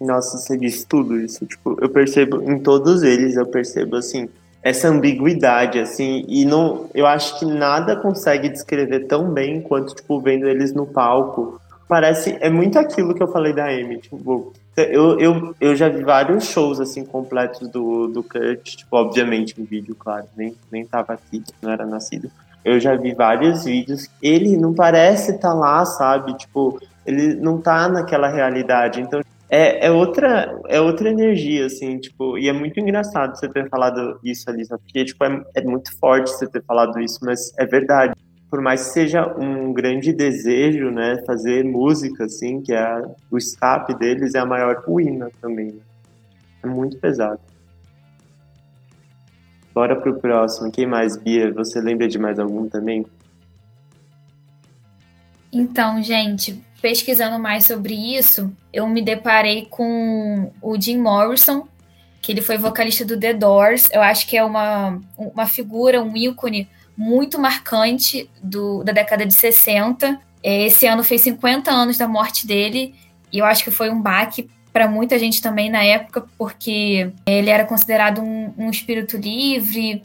Nossa, 0.00 0.38
você 0.38 0.56
disse 0.56 0.86
tudo 0.86 1.20
isso. 1.20 1.44
Tipo, 1.46 1.76
eu 1.80 1.88
percebo 1.88 2.42
em 2.42 2.58
todos 2.58 3.02
eles, 3.02 3.36
eu 3.36 3.46
percebo 3.46 3.96
assim, 3.96 4.28
essa 4.62 4.88
ambiguidade, 4.88 5.78
assim, 5.78 6.24
e 6.28 6.44
não, 6.44 6.88
eu 6.94 7.06
acho 7.06 7.38
que 7.38 7.44
nada 7.44 7.96
consegue 7.96 8.48
descrever 8.48 9.06
tão 9.06 9.32
bem 9.32 9.60
quanto, 9.60 9.94
tipo, 9.94 10.20
vendo 10.20 10.48
eles 10.48 10.72
no 10.72 10.86
palco. 10.86 11.60
Parece, 11.88 12.36
é 12.40 12.50
muito 12.50 12.78
aquilo 12.78 13.14
que 13.14 13.22
eu 13.22 13.28
falei 13.28 13.54
da 13.54 13.66
Amy, 13.66 13.98
tipo, 13.98 14.52
eu, 14.76 15.18
eu, 15.18 15.54
eu 15.58 15.74
já 15.74 15.88
vi 15.88 16.04
vários 16.04 16.44
shows, 16.44 16.78
assim, 16.80 17.02
completos 17.04 17.66
do, 17.68 18.08
do 18.08 18.22
Kurt, 18.22 18.76
tipo, 18.76 18.94
obviamente 18.94 19.58
em 19.58 19.64
vídeo, 19.64 19.94
claro, 19.94 20.26
nem, 20.36 20.54
nem 20.70 20.84
tava 20.84 21.14
aqui, 21.14 21.42
não 21.62 21.72
era 21.72 21.86
nascido. 21.86 22.30
Eu 22.62 22.78
já 22.78 22.94
vi 22.94 23.14
vários 23.14 23.64
vídeos, 23.64 24.08
ele 24.22 24.56
não 24.56 24.74
parece 24.74 25.32
estar 25.32 25.48
tá 25.48 25.54
lá, 25.54 25.84
sabe, 25.86 26.36
tipo, 26.36 26.78
ele 27.06 27.34
não 27.34 27.58
tá 27.58 27.88
naquela 27.88 28.28
realidade, 28.28 29.00
então 29.00 29.22
é, 29.50 29.86
é, 29.86 29.90
outra, 29.90 30.60
é 30.68 30.78
outra 30.78 31.08
energia, 31.08 31.66
assim, 31.66 31.98
tipo, 31.98 32.36
e 32.36 32.48
é 32.48 32.52
muito 32.52 32.78
engraçado 32.78 33.34
você 33.34 33.48
ter 33.48 33.66
falado 33.70 34.20
isso, 34.22 34.50
Alisa, 34.50 34.78
porque, 34.78 35.06
tipo, 35.06 35.24
é, 35.24 35.42
é 35.54 35.62
muito 35.62 35.96
forte 35.98 36.30
você 36.30 36.46
ter 36.46 36.62
falado 36.64 37.00
isso, 37.00 37.18
mas 37.22 37.50
é 37.58 37.64
verdade. 37.64 38.14
Por 38.50 38.62
mais 38.62 38.86
que 38.86 38.92
seja 38.92 39.26
um 39.38 39.72
grande 39.72 40.12
desejo, 40.12 40.90
né, 40.90 41.22
fazer 41.26 41.64
música, 41.64 42.24
assim, 42.24 42.62
que 42.62 42.72
é 42.72 43.02
o 43.30 43.36
escape 43.36 43.94
deles 43.94 44.34
é 44.34 44.38
a 44.38 44.46
maior 44.46 44.82
ruína 44.86 45.30
também. 45.40 45.72
Né? 45.72 45.80
É 46.62 46.66
muito 46.66 46.98
pesado. 46.98 47.40
Bora 49.74 49.94
pro 49.94 50.18
próximo. 50.18 50.72
Quem 50.72 50.86
mais, 50.86 51.16
Bia? 51.16 51.52
Você 51.52 51.80
lembra 51.80 52.08
de 52.08 52.18
mais 52.18 52.38
algum 52.38 52.68
também? 52.68 53.06
Então, 55.52 56.02
gente, 56.02 56.62
pesquisando 56.80 57.38
mais 57.38 57.64
sobre 57.64 57.94
isso, 57.94 58.52
eu 58.72 58.86
me 58.88 59.02
deparei 59.02 59.66
com 59.66 60.52
o 60.60 60.80
Jim 60.80 60.98
Morrison, 60.98 61.66
que 62.20 62.32
ele 62.32 62.42
foi 62.42 62.58
vocalista 62.58 63.04
do 63.04 63.18
The 63.18 63.34
Doors. 63.34 63.88
Eu 63.92 64.02
acho 64.02 64.26
que 64.26 64.36
é 64.36 64.44
uma, 64.44 65.00
uma 65.16 65.46
figura, 65.46 66.02
um 66.02 66.16
ícone 66.16 66.68
muito 66.98 67.38
marcante 67.38 68.28
do, 68.42 68.82
da 68.82 68.90
década 68.90 69.24
de 69.24 69.32
60. 69.32 70.20
É, 70.42 70.66
esse 70.66 70.84
ano 70.84 71.04
fez 71.04 71.20
50 71.22 71.70
anos 71.70 71.96
da 71.96 72.08
morte 72.08 72.44
dele, 72.44 72.92
e 73.32 73.38
eu 73.38 73.44
acho 73.44 73.62
que 73.62 73.70
foi 73.70 73.88
um 73.88 74.02
baque 74.02 74.50
para 74.72 74.88
muita 74.88 75.16
gente 75.16 75.40
também 75.40 75.70
na 75.70 75.84
época, 75.84 76.26
porque 76.36 77.12
ele 77.24 77.50
era 77.50 77.64
considerado 77.64 78.20
um, 78.20 78.52
um 78.58 78.68
espírito 78.68 79.16
livre, 79.16 80.02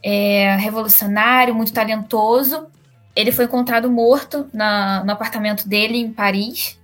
é, 0.00 0.54
revolucionário, 0.56 1.52
muito 1.52 1.72
talentoso, 1.72 2.68
ele 3.16 3.32
foi 3.32 3.46
encontrado 3.46 3.90
morto 3.90 4.46
na, 4.52 5.02
no 5.02 5.10
apartamento 5.10 5.68
dele 5.68 5.98
em 5.98 6.12
Paris. 6.12 6.78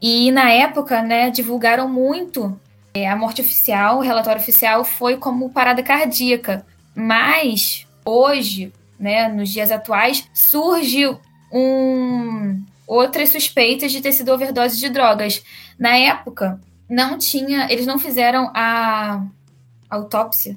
E 0.00 0.30
na 0.30 0.50
época, 0.50 1.02
né, 1.02 1.30
divulgaram 1.30 1.88
muito 1.88 2.58
é, 2.94 3.08
a 3.08 3.16
morte 3.16 3.40
oficial, 3.40 3.98
o 3.98 4.02
relatório 4.02 4.40
oficial 4.40 4.84
foi 4.84 5.16
como 5.16 5.50
parada 5.50 5.82
cardíaca. 5.82 6.64
Mas 6.94 7.85
hoje, 8.06 8.72
né, 8.98 9.28
nos 9.28 9.50
dias 9.50 9.70
atuais, 9.70 10.28
surge 10.32 11.06
um 11.52 12.62
outras 12.86 13.30
suspeitas 13.30 13.90
de 13.90 14.00
ter 14.00 14.12
sido 14.12 14.32
overdose 14.32 14.78
de 14.78 14.88
drogas. 14.88 15.42
Na 15.78 15.96
época, 15.96 16.60
não 16.88 17.18
tinha, 17.18 17.66
eles 17.70 17.86
não 17.86 17.98
fizeram 17.98 18.50
a 18.54 19.26
autópsia. 19.90 20.56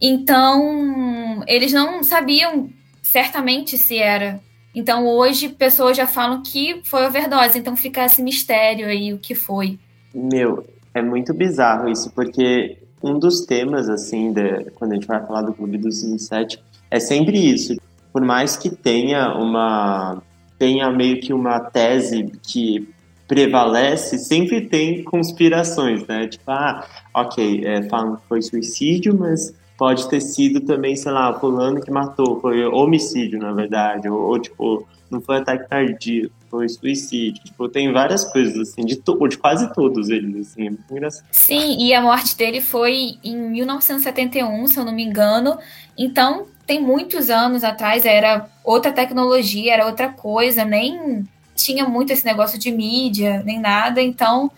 Então, 0.00 1.42
eles 1.46 1.72
não 1.72 2.02
sabiam 2.02 2.68
certamente 3.02 3.78
se 3.78 3.98
era. 3.98 4.40
Então 4.74 5.06
hoje 5.06 5.50
pessoas 5.50 5.96
já 5.96 6.06
falam 6.06 6.42
que 6.42 6.80
foi 6.84 7.06
overdose, 7.06 7.58
então 7.58 7.76
fica 7.76 8.04
esse 8.04 8.22
mistério 8.22 8.86
aí 8.86 9.12
o 9.12 9.18
que 9.18 9.34
foi. 9.34 9.78
Meu, 10.14 10.66
é 10.94 11.02
muito 11.02 11.34
bizarro 11.34 11.88
isso, 11.88 12.10
porque 12.14 12.78
um 13.02 13.18
dos 13.18 13.44
temas, 13.44 13.88
assim, 13.88 14.32
de, 14.32 14.70
quando 14.74 14.92
a 14.92 14.94
gente 14.94 15.06
vai 15.06 15.24
falar 15.24 15.42
do 15.42 15.52
Clube 15.52 15.78
dos 15.78 16.02
27, 16.02 16.62
é 16.90 17.00
sempre 17.00 17.38
isso. 17.38 17.76
Por 18.12 18.22
mais 18.22 18.56
que 18.56 18.70
tenha 18.70 19.34
uma. 19.34 20.22
tenha 20.58 20.90
meio 20.90 21.20
que 21.20 21.32
uma 21.32 21.58
tese 21.58 22.30
que 22.42 22.88
prevalece, 23.26 24.18
sempre 24.18 24.60
tem 24.60 25.02
conspirações, 25.02 26.06
né? 26.06 26.28
Tipo, 26.28 26.50
ah, 26.50 26.86
ok, 27.14 27.64
é, 27.64 27.82
falam 27.88 28.16
que 28.16 28.22
foi 28.28 28.42
suicídio, 28.42 29.16
mas 29.18 29.54
pode 29.78 30.08
ter 30.08 30.20
sido 30.20 30.60
também, 30.60 30.94
sei 30.94 31.10
lá, 31.12 31.32
fulano 31.32 31.80
que 31.80 31.90
matou, 31.90 32.38
foi 32.40 32.64
homicídio, 32.66 33.38
na 33.38 33.52
verdade, 33.52 34.08
ou, 34.08 34.20
ou 34.20 34.38
tipo, 34.38 34.86
não 35.12 35.20
foi 35.20 35.36
ataque 35.36 35.68
cardíaco, 35.68 36.34
foi 36.50 36.68
suicídio. 36.68 37.44
Tipo, 37.44 37.68
tem 37.68 37.92
várias 37.92 38.24
coisas, 38.24 38.56
assim, 38.58 38.84
de, 38.84 38.96
de 38.96 39.38
quase 39.38 39.72
todos 39.74 40.08
eles, 40.08 40.48
assim, 40.48 40.66
é 40.66 40.70
muito 40.70 40.90
engraçado. 40.90 41.26
Sim, 41.30 41.76
e 41.78 41.92
a 41.92 42.00
morte 42.00 42.36
dele 42.36 42.60
foi 42.60 43.18
em 43.22 43.36
1971, 43.36 44.66
se 44.66 44.78
eu 44.78 44.84
não 44.84 44.92
me 44.92 45.04
engano, 45.04 45.58
então 45.96 46.46
tem 46.66 46.80
muitos 46.80 47.28
anos 47.28 47.62
atrás, 47.62 48.04
era 48.06 48.48
outra 48.64 48.92
tecnologia, 48.92 49.74
era 49.74 49.86
outra 49.86 50.08
coisa, 50.08 50.64
nem 50.64 51.24
tinha 51.54 51.86
muito 51.86 52.12
esse 52.12 52.24
negócio 52.24 52.58
de 52.58 52.70
mídia, 52.70 53.42
nem 53.44 53.60
nada, 53.60 54.00
então 54.00 54.50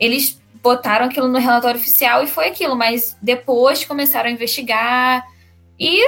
eles 0.00 0.40
botaram 0.62 1.06
aquilo 1.06 1.28
no 1.28 1.38
relatório 1.38 1.78
oficial 1.78 2.24
e 2.24 2.26
foi 2.26 2.48
aquilo, 2.48 2.74
mas 2.74 3.16
depois 3.22 3.84
começaram 3.84 4.28
a 4.28 4.32
investigar 4.32 5.24
e 5.78 6.00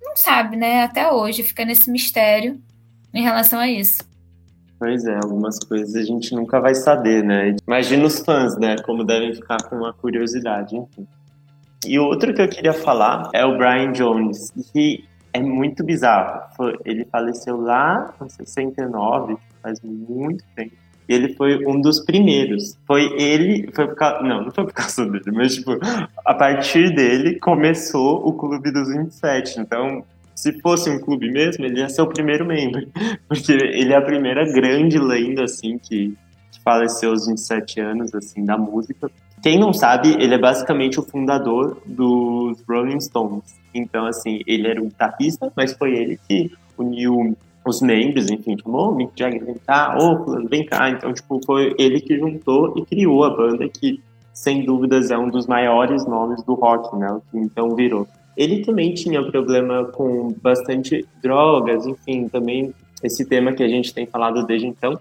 não 0.00 0.16
sabe, 0.16 0.56
né? 0.56 0.82
Até 0.82 1.12
hoje 1.12 1.42
fica 1.42 1.64
nesse 1.64 1.90
mistério 1.90 2.60
em 3.12 3.22
relação 3.22 3.58
a 3.58 3.68
isso. 3.68 4.08
Pois 4.78 5.04
é, 5.04 5.14
algumas 5.16 5.58
coisas 5.58 5.94
a 5.94 6.02
gente 6.02 6.34
nunca 6.34 6.58
vai 6.58 6.74
saber, 6.74 7.22
né? 7.22 7.54
Imagina 7.66 8.06
os 8.06 8.20
fãs, 8.20 8.56
né? 8.56 8.76
Como 8.78 9.04
devem 9.04 9.34
ficar 9.34 9.62
com 9.64 9.76
uma 9.76 9.92
curiosidade, 9.92 10.74
enfim. 10.74 11.06
E 11.86 11.98
outro 11.98 12.32
que 12.32 12.40
eu 12.40 12.48
queria 12.48 12.72
falar 12.72 13.28
é 13.34 13.44
o 13.44 13.58
Brian 13.58 13.92
Jones, 13.92 14.50
que 14.72 15.04
é 15.32 15.40
muito 15.40 15.84
bizarro. 15.84 16.42
Ele 16.84 17.04
faleceu 17.04 17.60
lá 17.60 18.14
em 18.22 18.28
69, 18.28 19.36
faz 19.62 19.80
muito 19.82 20.44
tempo. 20.54 20.72
E 21.08 21.14
ele 21.14 21.34
foi 21.34 21.66
um 21.66 21.80
dos 21.80 22.00
primeiros. 22.00 22.78
Foi 22.86 23.02
ele, 23.20 23.70
foi 23.74 23.86
por 23.88 23.96
causa, 23.96 24.22
não, 24.22 24.44
não 24.44 24.50
foi 24.50 24.64
por 24.64 24.72
causa 24.72 25.04
dele, 25.04 25.32
mas 25.32 25.56
tipo, 25.56 25.72
a 26.24 26.34
partir 26.34 26.94
dele 26.94 27.38
começou 27.38 28.26
o 28.26 28.32
Clube 28.32 28.70
dos 28.70 28.88
27. 28.88 29.60
Então, 29.60 30.04
se 30.40 30.58
fosse 30.60 30.88
um 30.88 30.98
clube 30.98 31.30
mesmo, 31.30 31.66
ele 31.66 31.80
ia 31.80 31.88
ser 31.90 32.00
o 32.00 32.06
primeiro 32.06 32.46
membro, 32.46 32.88
porque 33.28 33.52
ele 33.52 33.92
é 33.92 33.96
a 33.96 34.00
primeira 34.00 34.50
grande 34.50 34.98
lenda 34.98 35.44
assim 35.44 35.76
que, 35.76 36.16
que 36.50 36.60
faleceu 36.64 37.10
aos 37.10 37.26
27 37.26 37.80
anos 37.80 38.14
assim 38.14 38.42
da 38.42 38.56
música. 38.56 39.10
Quem 39.42 39.58
não 39.58 39.74
sabe, 39.74 40.16
ele 40.18 40.34
é 40.34 40.38
basicamente 40.38 40.98
o 40.98 41.02
fundador 41.02 41.82
dos 41.84 42.62
Rolling 42.66 43.00
Stones. 43.00 43.54
Então, 43.74 44.06
assim, 44.06 44.40
ele 44.46 44.66
era 44.66 44.80
um 44.80 44.86
guitarrista, 44.86 45.52
mas 45.54 45.74
foi 45.74 45.94
ele 45.94 46.18
que 46.26 46.50
uniu 46.78 47.36
os 47.66 47.82
membros, 47.82 48.30
enfim, 48.30 48.56
chamou 48.62 48.92
o 48.92 48.94
Mick 48.94 49.12
Jagger, 49.14 49.44
vem 49.44 49.56
cá, 49.66 49.98
ô, 50.00 50.46
vem 50.48 50.64
cá. 50.64 50.88
Então, 50.88 51.12
tipo, 51.12 51.38
foi 51.44 51.74
ele 51.78 52.00
que 52.00 52.18
juntou 52.18 52.74
e 52.78 52.84
criou 52.86 53.24
a 53.24 53.30
banda, 53.30 53.68
que, 53.68 54.02
sem 54.32 54.64
dúvidas, 54.64 55.10
é 55.10 55.18
um 55.18 55.28
dos 55.28 55.46
maiores 55.46 56.06
nomes 56.06 56.42
do 56.42 56.54
rock, 56.54 56.96
né? 56.96 57.20
Então 57.34 57.74
virou. 57.74 58.08
Ele 58.40 58.64
também 58.64 58.94
tinha 58.94 59.22
problema 59.22 59.84
com 59.84 60.32
bastante 60.40 61.06
drogas, 61.22 61.86
enfim, 61.86 62.26
também 62.26 62.72
esse 63.02 63.22
tema 63.26 63.52
que 63.52 63.62
a 63.62 63.68
gente 63.68 63.92
tem 63.92 64.06
falado 64.06 64.46
desde 64.46 64.66
então. 64.66 64.98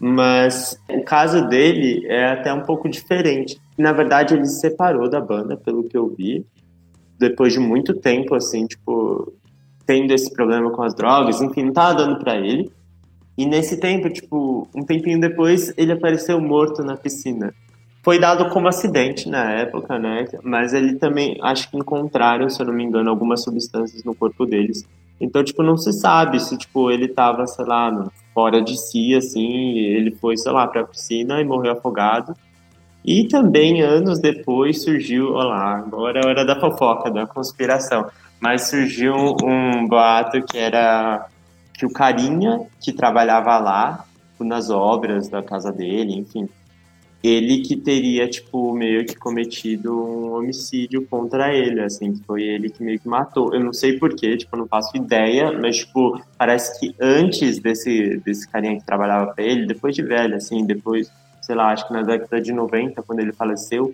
Mas 0.00 0.80
o 0.88 1.02
caso 1.04 1.46
dele 1.48 2.06
é 2.06 2.28
até 2.28 2.50
um 2.50 2.62
pouco 2.62 2.88
diferente. 2.88 3.60
Na 3.76 3.92
verdade, 3.92 4.32
ele 4.32 4.46
se 4.46 4.60
separou 4.60 5.06
da 5.06 5.20
banda, 5.20 5.54
pelo 5.54 5.84
que 5.84 5.98
eu 5.98 6.08
vi, 6.16 6.46
depois 7.18 7.52
de 7.52 7.60
muito 7.60 7.92
tempo, 7.92 8.34
assim, 8.34 8.64
tipo, 8.64 9.34
tendo 9.84 10.14
esse 10.14 10.32
problema 10.32 10.70
com 10.70 10.82
as 10.82 10.94
drogas, 10.94 11.42
enfim, 11.42 11.64
não 11.64 11.74
tava 11.74 11.98
dando 11.98 12.18
para 12.18 12.38
ele. 12.38 12.72
E 13.36 13.44
nesse 13.44 13.78
tempo, 13.78 14.08
tipo, 14.08 14.66
um 14.74 14.82
tempinho 14.82 15.20
depois, 15.20 15.74
ele 15.76 15.92
apareceu 15.92 16.40
morto 16.40 16.82
na 16.82 16.96
piscina. 16.96 17.52
Foi 18.02 18.18
dado 18.18 18.48
como 18.50 18.68
acidente 18.68 19.28
na 19.28 19.52
época, 19.52 19.98
né? 19.98 20.26
Mas 20.42 20.72
ele 20.72 20.94
também, 20.94 21.36
acho 21.42 21.70
que 21.70 21.76
encontraram, 21.76 22.48
se 22.48 22.60
eu 22.60 22.66
não 22.66 22.72
me 22.72 22.84
engano, 22.84 23.10
algumas 23.10 23.42
substâncias 23.42 24.04
no 24.04 24.14
corpo 24.14 24.46
deles. 24.46 24.86
Então, 25.20 25.42
tipo, 25.42 25.62
não 25.62 25.76
se 25.76 25.92
sabe 25.92 26.38
se, 26.38 26.56
tipo, 26.56 26.90
ele 26.90 27.08
tava, 27.08 27.46
sei 27.46 27.64
lá, 27.64 28.08
fora 28.32 28.62
de 28.62 28.76
si, 28.78 29.14
assim, 29.14 29.78
ele 29.78 30.12
foi, 30.12 30.36
sei 30.36 30.52
lá, 30.52 30.66
pra 30.66 30.84
piscina 30.84 31.40
e 31.40 31.44
morreu 31.44 31.72
afogado. 31.72 32.34
E 33.04 33.24
também, 33.24 33.82
anos 33.82 34.20
depois, 34.20 34.82
surgiu, 34.82 35.32
olá, 35.32 35.78
agora 35.78 36.20
é 36.20 36.26
hora 36.26 36.44
da 36.44 36.60
fofoca, 36.60 37.10
da 37.10 37.26
conspiração, 37.26 38.06
mas 38.40 38.68
surgiu 38.68 39.14
um 39.42 39.88
boato 39.88 40.42
que 40.42 40.56
era 40.56 41.26
que 41.74 41.86
o 41.86 41.92
carinha 41.92 42.60
que 42.80 42.92
trabalhava 42.92 43.56
lá, 43.58 44.04
nas 44.40 44.70
obras 44.70 45.28
da 45.28 45.42
casa 45.42 45.72
dele, 45.72 46.14
enfim, 46.14 46.48
ele 47.22 47.62
que 47.62 47.76
teria, 47.76 48.28
tipo, 48.28 48.72
meio 48.72 49.04
que 49.04 49.16
cometido 49.16 49.92
um 49.92 50.34
homicídio 50.34 51.04
contra 51.06 51.52
ele, 51.52 51.80
assim, 51.80 52.12
que 52.12 52.24
foi 52.24 52.42
ele 52.42 52.70
que 52.70 52.82
meio 52.82 52.98
que 53.00 53.08
matou. 53.08 53.52
Eu 53.52 53.60
não 53.60 53.72
sei 53.72 53.98
porquê, 53.98 54.36
tipo, 54.36 54.56
não 54.56 54.68
faço 54.68 54.96
ideia, 54.96 55.52
mas, 55.52 55.78
tipo, 55.78 56.20
parece 56.36 56.78
que 56.78 56.94
antes 57.00 57.58
desse, 57.58 58.18
desse 58.18 58.48
carinha 58.48 58.78
que 58.78 58.86
trabalhava 58.86 59.32
pra 59.32 59.44
ele, 59.44 59.66
depois 59.66 59.94
de 59.94 60.02
velho, 60.02 60.36
assim, 60.36 60.64
depois, 60.64 61.10
sei 61.42 61.56
lá, 61.56 61.72
acho 61.72 61.86
que 61.88 61.92
na 61.92 62.02
década 62.02 62.40
de 62.40 62.52
90, 62.52 63.02
quando 63.02 63.18
ele 63.18 63.32
faleceu, 63.32 63.92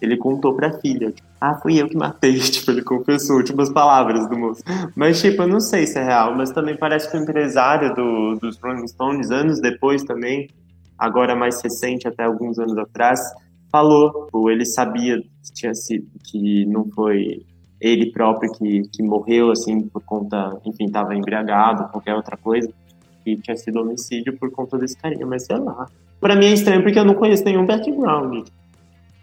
ele 0.00 0.16
contou 0.16 0.54
pra 0.54 0.72
filha, 0.80 1.12
tipo, 1.12 1.28
ah, 1.40 1.54
fui 1.54 1.80
eu 1.80 1.88
que 1.88 1.96
matei, 1.96 2.38
tipo, 2.40 2.70
ele 2.70 2.82
confessou, 2.82 3.36
últimas 3.36 3.68
palavras 3.70 4.26
do 4.28 4.38
moço. 4.38 4.62
Mas, 4.96 5.20
tipo, 5.20 5.42
eu 5.42 5.48
não 5.48 5.60
sei 5.60 5.86
se 5.86 5.98
é 5.98 6.04
real, 6.04 6.34
mas 6.34 6.50
também 6.50 6.76
parece 6.76 7.10
que 7.10 7.18
o 7.18 7.20
empresário 7.20 7.94
do, 7.94 8.36
dos 8.36 8.56
Rolling 8.58 8.88
Stones, 8.88 9.30
anos 9.30 9.60
depois 9.60 10.02
também, 10.04 10.48
agora 11.02 11.34
mais 11.34 11.60
recente, 11.60 12.06
até 12.06 12.22
alguns 12.22 12.60
anos 12.60 12.78
atrás, 12.78 13.20
falou, 13.72 14.28
ou 14.32 14.48
ele 14.48 14.64
sabia 14.64 15.18
que 15.18 15.52
tinha 15.52 15.74
sido, 15.74 16.06
que 16.24 16.64
não 16.66 16.88
foi 16.90 17.44
ele 17.80 18.12
próprio 18.12 18.52
que, 18.52 18.82
que 18.82 19.02
morreu, 19.02 19.50
assim, 19.50 19.82
por 19.88 20.00
conta, 20.04 20.56
enfim, 20.64 20.84
estava 20.84 21.16
embriagado, 21.16 21.88
qualquer 21.88 22.14
outra 22.14 22.36
coisa, 22.36 22.72
que 23.24 23.36
tinha 23.36 23.56
sido 23.56 23.80
homicídio 23.80 24.38
por 24.38 24.52
conta 24.52 24.78
desse 24.78 24.96
carinha, 24.96 25.26
mas 25.26 25.44
sei 25.44 25.56
lá. 25.56 25.88
Pra 26.20 26.36
mim 26.36 26.46
é 26.46 26.52
estranho 26.52 26.82
porque 26.84 26.98
eu 26.98 27.04
não 27.04 27.14
conheço 27.14 27.44
nenhum 27.44 27.66
background. 27.66 28.46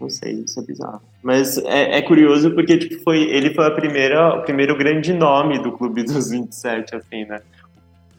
Não 0.01 0.09
sei, 0.09 0.33
isso 0.33 0.59
é 0.59 0.63
bizarro. 0.63 1.01
Mas 1.23 1.57
é, 1.59 1.97
é 1.97 2.01
curioso 2.01 2.51
porque, 2.51 2.77
tipo, 2.77 3.01
foi, 3.03 3.23
ele 3.23 3.53
foi 3.53 3.65
a 3.67 3.71
primeira, 3.71 4.39
o 4.39 4.41
primeiro 4.41 4.77
grande 4.77 5.13
nome 5.13 5.59
do 5.59 5.71
Clube 5.71 6.03
dos 6.03 6.29
27, 6.29 6.95
assim, 6.95 7.23
né? 7.25 7.39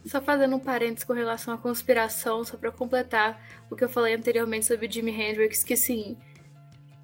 Só 0.05 0.21
fazendo 0.21 0.55
um 0.55 0.59
parênteses 0.59 1.03
com 1.03 1.13
relação 1.13 1.53
à 1.53 1.57
conspiração, 1.57 2.43
só 2.43 2.57
para 2.57 2.71
completar 2.71 3.39
o 3.69 3.75
que 3.75 3.83
eu 3.83 3.89
falei 3.89 4.15
anteriormente 4.15 4.65
sobre 4.65 4.87
o 4.87 4.91
Jimi 4.91 5.11
Hendrix, 5.11 5.63
que 5.63 5.77
sim, 5.77 6.17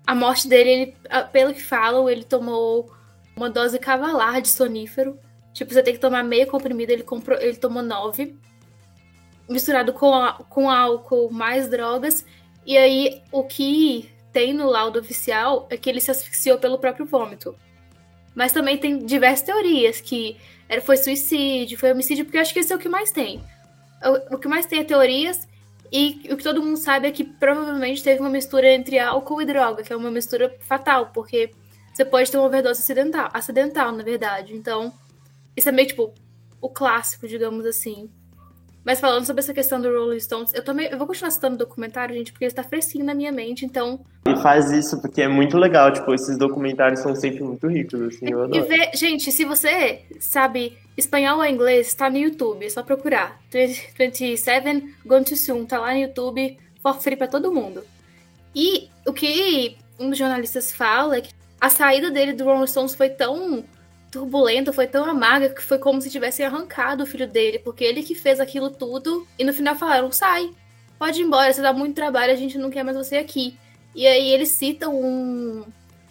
a 0.05 0.15
morte 0.15 0.47
dele, 0.47 0.69
ele, 0.69 0.95
pelo 1.31 1.53
que 1.53 1.61
falam, 1.61 2.09
ele 2.09 2.23
tomou 2.23 2.89
uma 3.35 3.49
dose 3.49 3.77
cavalar 3.77 4.41
de 4.41 4.47
sonífero. 4.47 5.19
Tipo, 5.53 5.73
você 5.73 5.83
tem 5.83 5.93
que 5.93 5.99
tomar 5.99 6.23
meio 6.23 6.47
comprimido, 6.47 6.91
ele, 6.91 7.03
comprou, 7.03 7.37
ele 7.39 7.57
tomou 7.57 7.83
nove. 7.83 8.35
Misturado 9.49 9.93
com, 9.93 10.11
com 10.49 10.69
álcool, 10.69 11.29
mais 11.31 11.69
drogas. 11.69 12.25
E 12.65 12.77
aí, 12.77 13.21
o 13.31 13.43
que 13.43 14.09
tem 14.31 14.53
no 14.53 14.69
laudo 14.69 14.99
oficial 14.99 15.67
é 15.69 15.77
que 15.77 15.89
ele 15.89 15.99
se 15.99 16.11
asfixiou 16.11 16.57
pelo 16.57 16.77
próprio 16.77 17.05
vômito. 17.05 17.55
Mas 18.33 18.53
também 18.53 18.77
tem 18.77 18.99
diversas 18.99 19.45
teorias 19.45 19.99
que 19.99 20.37
era, 20.69 20.81
foi 20.81 20.97
suicídio, 20.97 21.77
foi 21.77 21.91
homicídio, 21.91 22.25
porque 22.25 22.37
eu 22.37 22.41
acho 22.41 22.53
que 22.53 22.59
esse 22.59 22.71
é 22.71 22.75
o 22.75 22.79
que 22.79 22.89
mais 22.89 23.11
tem. 23.11 23.43
O, 24.03 24.35
o 24.35 24.37
que 24.37 24.47
mais 24.47 24.65
tem 24.65 24.79
é 24.79 24.83
teorias, 24.83 25.47
e 25.91 26.27
o 26.31 26.37
que 26.37 26.43
todo 26.43 26.61
mundo 26.61 26.77
sabe 26.77 27.07
é 27.07 27.11
que 27.11 27.23
provavelmente 27.23 28.03
teve 28.03 28.19
uma 28.19 28.29
mistura 28.29 28.71
entre 28.73 28.99
álcool 28.99 29.41
e 29.41 29.45
droga, 29.45 29.83
que 29.83 29.93
é 29.93 29.95
uma 29.95 30.11
mistura 30.11 30.55
fatal, 30.61 31.11
porque 31.13 31.51
você 31.93 32.03
pode 32.03 32.29
ter 32.29 32.37
uma 32.37 32.45
overdose 32.45 32.81
acidental, 32.81 33.29
acidental, 33.33 33.91
na 33.91 34.03
verdade. 34.03 34.53
Então, 34.53 34.93
isso 35.55 35.69
é 35.69 35.71
meio 35.71 35.87
tipo 35.87 36.13
o 36.61 36.69
clássico, 36.69 37.27
digamos 37.27 37.65
assim. 37.65 38.09
Mas 38.87 39.01
falando 39.01 39.25
sobre 39.25 39.41
essa 39.41 39.53
questão 39.53 39.81
do 39.81 39.93
Rolling 39.93 40.17
Stones, 40.17 40.53
eu 40.53 40.63
também 40.63 40.87
eu 40.87 40.97
vou 40.97 41.05
continuar 41.05 41.29
citando 41.29 41.55
o 41.55 41.57
documentário, 41.57 42.15
gente, 42.15 42.31
porque 42.31 42.45
ele 42.45 42.51
está 42.51 42.63
fresquinho 42.63 43.03
na 43.03 43.13
minha 43.13 43.33
mente, 43.33 43.65
então. 43.65 43.99
E 44.25 44.33
faz 44.37 44.71
isso 44.71 45.01
porque 45.01 45.23
é 45.23 45.27
muito 45.27 45.57
legal, 45.57 45.91
tipo, 45.91 46.13
esses 46.13 46.37
documentários 46.37 47.01
são 47.01 47.13
sempre 47.13 47.43
muito 47.43 47.67
ricos, 47.67 48.01
assim, 48.01 48.31
eu 48.31 48.43
adoro. 48.43 48.65
Vê, 48.65 48.89
gente, 48.93 49.29
se 49.29 49.43
você 49.43 50.03
sabe 50.21 50.77
espanhol 50.95 51.39
ou 51.39 51.45
inglês, 51.45 51.87
está 51.87 52.09
no 52.09 52.15
YouTube, 52.15 52.65
é 52.65 52.69
só 52.69 52.81
procurar. 52.81 53.37
27 53.51 54.95
Gone 55.05 55.25
Too 55.25 55.35
Soon, 55.35 55.65
tá 55.65 55.79
lá 55.79 55.91
no 55.91 55.99
YouTube, 55.99 56.57
for 56.81 56.93
free 57.01 57.17
pra 57.17 57.27
todo 57.27 57.51
mundo. 57.53 57.83
E 58.55 58.89
o 59.05 59.11
que 59.11 59.75
um 59.99 60.09
dos 60.09 60.17
jornalistas 60.17 60.71
fala 60.71 61.17
é 61.17 61.21
que 61.21 61.33
a 61.59 61.69
saída 61.69 62.09
dele 62.09 62.31
do 62.31 62.45
Rolling 62.45 62.67
Stones 62.67 62.95
foi 62.95 63.09
tão 63.09 63.65
turbulenta, 64.11 64.73
foi 64.73 64.87
tão 64.87 65.05
amarga 65.05 65.49
que 65.49 65.61
foi 65.61 65.77
como 65.77 66.01
se 66.01 66.09
tivessem 66.09 66.45
arrancado 66.45 67.03
o 67.03 67.07
filho 67.07 67.27
dele, 67.27 67.59
porque 67.59 67.83
ele 67.83 68.03
que 68.03 68.15
fez 68.15 68.39
aquilo 68.39 68.69
tudo 68.69 69.27
e 69.37 69.43
no 69.43 69.53
final 69.53 69.75
falaram: 69.75 70.11
sai, 70.11 70.49
pode 70.97 71.21
ir 71.21 71.25
embora, 71.25 71.51
você 71.51 71.61
dá 71.61 71.73
muito 71.73 71.95
trabalho, 71.95 72.33
a 72.33 72.35
gente 72.35 72.57
não 72.57 72.69
quer 72.69 72.83
mais 72.83 72.97
você 72.97 73.17
aqui. 73.17 73.57
E 73.95 74.05
aí 74.05 74.29
eles 74.29 74.49
citam 74.49 74.95
um, 74.95 75.65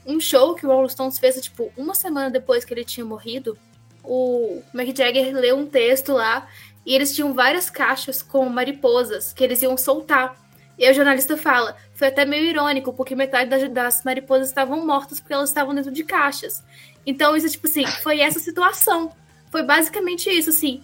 um 0.04 0.20
show 0.20 0.54
que 0.54 0.66
o 0.66 0.70
Rolling 0.70 0.88
Stones 0.88 1.18
fez, 1.18 1.40
tipo, 1.40 1.72
uma 1.76 1.94
semana 1.94 2.30
depois 2.30 2.64
que 2.64 2.74
ele 2.74 2.84
tinha 2.84 3.04
morrido. 3.04 3.58
O 4.02 4.62
Mick 4.72 4.96
Jagger 4.96 5.34
leu 5.34 5.56
um 5.56 5.66
texto 5.66 6.12
lá 6.12 6.48
e 6.84 6.94
eles 6.94 7.14
tinham 7.14 7.34
várias 7.34 7.68
caixas 7.68 8.22
com 8.22 8.48
mariposas 8.48 9.32
que 9.32 9.42
eles 9.42 9.62
iam 9.62 9.76
soltar. 9.76 10.36
E 10.78 10.84
aí 10.84 10.90
o 10.90 10.94
jornalista 10.94 11.36
fala: 11.36 11.76
foi 11.94 12.08
até 12.08 12.24
meio 12.24 12.44
irônico, 12.44 12.92
porque 12.92 13.14
metade 13.14 13.48
das, 13.50 13.68
das 13.70 14.04
mariposas 14.04 14.48
estavam 14.48 14.86
mortas 14.86 15.18
porque 15.18 15.32
elas 15.32 15.48
estavam 15.48 15.74
dentro 15.74 15.90
de 15.90 16.04
caixas. 16.04 16.62
Então, 17.06 17.36
isso, 17.36 17.48
tipo 17.48 17.66
assim, 17.66 17.86
foi 18.02 18.20
essa 18.20 18.40
situação. 18.40 19.12
Foi 19.50 19.62
basicamente 19.62 20.28
isso, 20.28 20.50
assim. 20.50 20.82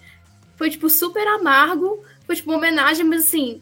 Foi, 0.55 0.69
tipo, 0.69 0.89
super 0.89 1.27
amargo. 1.27 2.01
Foi, 2.25 2.35
tipo, 2.35 2.49
uma 2.49 2.57
homenagem, 2.57 3.05
mas 3.05 3.25
assim. 3.25 3.61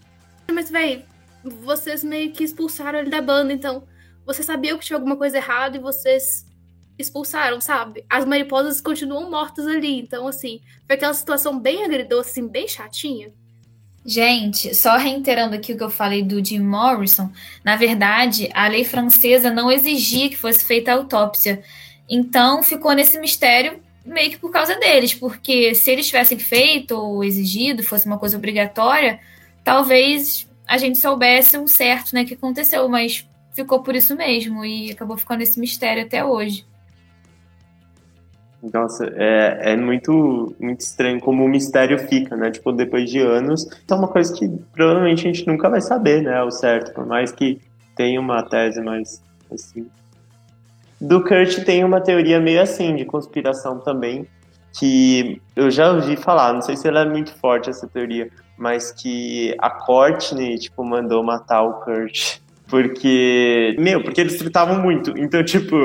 Mas, 0.52 0.70
velho, 0.70 1.04
vocês 1.44 2.04
meio 2.04 2.32
que 2.32 2.44
expulsaram 2.44 3.00
ele 3.00 3.10
da 3.10 3.22
banda, 3.22 3.52
então. 3.52 3.84
Você 4.26 4.44
sabia 4.44 4.78
que 4.78 4.86
tinha 4.86 4.98
alguma 4.98 5.16
coisa 5.16 5.38
errada 5.38 5.78
e 5.78 5.82
vocês 5.82 6.46
expulsaram, 6.98 7.60
sabe? 7.60 8.06
As 8.08 8.24
mariposas 8.26 8.80
continuam 8.80 9.30
mortas 9.30 9.66
ali. 9.66 10.00
Então, 10.00 10.28
assim, 10.28 10.62
foi 10.86 10.96
aquela 10.96 11.14
situação 11.14 11.60
bem 11.60 11.84
agridoce, 11.84 12.30
assim, 12.30 12.48
bem 12.48 12.68
chatinha. 12.68 13.34
Gente, 14.06 14.74
só 14.74 14.98
reiterando 14.98 15.56
aqui 15.56 15.74
o 15.74 15.78
que 15.78 15.84
eu 15.84 15.90
falei 15.90 16.24
do 16.24 16.44
Jim 16.44 16.60
Morrison, 16.60 17.32
na 17.64 17.76
verdade, 17.76 18.50
a 18.54 18.68
lei 18.68 18.84
francesa 18.84 19.52
não 19.52 19.72
exigia 19.72 20.30
que 20.30 20.38
fosse 20.38 20.66
feita 20.66 20.92
a 20.92 20.96
autópsia. 20.96 21.64
Então 22.12 22.62
ficou 22.62 22.92
nesse 22.92 23.18
mistério 23.18 23.80
meio 24.06 24.32
que 24.32 24.38
por 24.38 24.52
causa 24.52 24.76
deles, 24.78 25.14
porque 25.14 25.74
se 25.74 25.90
eles 25.90 26.08
tivessem 26.08 26.38
feito 26.38 26.92
ou 26.92 27.24
exigido, 27.24 27.84
fosse 27.84 28.06
uma 28.06 28.18
coisa 28.18 28.38
obrigatória, 28.38 29.20
talvez 29.64 30.50
a 30.68 30.78
gente 30.78 30.98
soubesse 30.98 31.58
um 31.58 31.68
certo, 31.68 32.14
né, 32.14 32.26
que 32.26 32.34
aconteceu, 32.34 32.88
mas 32.90 33.28
ficou 33.54 33.82
por 33.82 33.96
isso 33.96 34.16
mesmo 34.16 34.66
e 34.66 34.92
acabou 34.92 35.18
ficando 35.18 35.42
esse 35.42 35.60
mistério 35.60 36.04
até 36.04 36.26
hoje. 36.26 36.66
Nossa, 38.74 39.06
é, 39.16 39.74
é 39.74 39.78
muito, 39.78 40.56
muito 40.60 40.82
estranho 40.82 41.20
como 41.20 41.44
o 41.44 41.48
mistério 41.48 41.98
fica, 41.98 42.36
né? 42.36 42.52
Tipo, 42.52 42.72
depois 42.72 43.10
de 43.10 43.18
anos. 43.18 43.66
Então, 43.84 43.98
é 43.98 44.02
uma 44.02 44.08
coisa 44.08 44.32
que 44.38 44.48
provavelmente 44.72 45.28
a 45.28 45.34
gente 45.34 45.48
nunca 45.48 45.68
vai 45.68 45.82
saber, 45.82 46.22
né? 46.22 46.44
O 46.44 46.52
certo, 46.52 46.94
por 46.94 47.08
mais 47.08 47.32
que 47.32 47.60
tenha 47.96 48.20
uma 48.20 48.44
tese 48.44 48.80
mais 48.80 49.20
assim, 49.52 49.88
do 51.02 51.24
Kurt 51.24 51.66
tem 51.66 51.84
uma 51.84 52.00
teoria 52.00 52.40
meio 52.40 52.62
assim, 52.62 52.96
de 52.96 53.04
conspiração 53.06 53.80
também, 53.80 54.28
que 54.78 55.42
eu 55.56 55.70
já 55.72 55.92
ouvi 55.92 56.16
falar, 56.16 56.54
não 56.54 56.62
sei 56.62 56.78
se 56.78 56.88
ela 56.88 57.02
é 57.02 57.06
muito 57.06 57.34
forte 57.34 57.70
essa 57.70 57.88
teoria, 57.88 58.30
mas 58.58 58.92
que 58.92 59.56
a 59.58 59.70
Courtney, 59.70 60.58
tipo, 60.60 60.84
mandou 60.84 61.24
matar 61.24 61.64
o 61.64 61.74
Kurt. 61.82 62.40
Porque, 62.70 63.76
meu, 63.80 64.02
porque 64.02 64.22
eles 64.22 64.38
tratavam 64.38 64.80
muito. 64.80 65.18
Então, 65.18 65.44
tipo, 65.44 65.76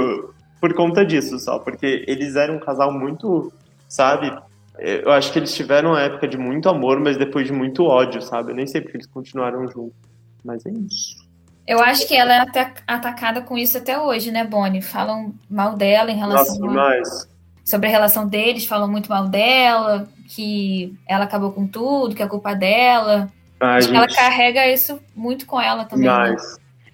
por 0.61 0.72
conta 0.74 1.05
disso 1.05 1.38
só, 1.38 1.59
porque 1.59 2.05
eles 2.07 2.37
eram 2.37 2.57
um 2.57 2.61
casal 2.61 2.92
muito, 2.92 3.52
sabe? 3.88 4.31
Eu 4.79 5.11
acho 5.11 5.33
que 5.33 5.38
eles 5.38 5.55
tiveram 5.55 5.90
uma 5.90 6.02
época 6.02 6.29
de 6.29 6.37
muito 6.37 6.68
amor, 6.68 7.00
mas 7.00 7.16
depois 7.16 7.46
de 7.46 7.52
muito 7.52 7.83
ódio, 7.85 8.20
sabe? 8.20 8.52
Eu 8.52 8.57
nem 8.57 8.66
sei 8.66 8.83
porque 8.83 8.98
eles 8.98 9.07
continuaram 9.07 9.66
juntos. 9.66 9.96
Mas 10.44 10.64
é 10.64 10.70
isso. 10.70 11.26
Eu 11.66 11.81
acho 11.81 12.07
que 12.07 12.14
ela 12.14 12.33
é 12.33 12.38
até 12.38 12.72
atacada 12.87 13.40
com 13.40 13.59
isso 13.59 13.76
até 13.76 13.98
hoje, 13.98 14.31
né, 14.31 14.44
Bonnie? 14.44 14.81
Falam 14.81 15.35
mal 15.50 15.74
dela 15.74 16.11
em 16.11 16.16
relação 16.16 16.59
Nossa, 16.61 17.26
a... 17.26 17.64
sobre 17.64 17.88
a 17.88 17.90
relação 17.90 18.29
deles, 18.29 18.66
falam 18.66 18.88
muito 18.88 19.09
mal 19.09 19.26
dela, 19.26 20.09
que 20.29 20.96
ela 21.09 21.24
acabou 21.24 21.52
com 21.52 21.66
tudo, 21.66 22.14
que 22.14 22.22
é 22.22 22.26
culpa 22.29 22.55
dela. 22.55 23.29
Acho 23.59 23.88
gente... 23.88 23.90
que 23.90 23.96
ela 23.96 24.09
carrega 24.09 24.68
isso 24.68 25.00
muito 25.14 25.44
com 25.44 25.61
ela 25.61 25.85
também. 25.85 26.09
Né? 26.09 26.37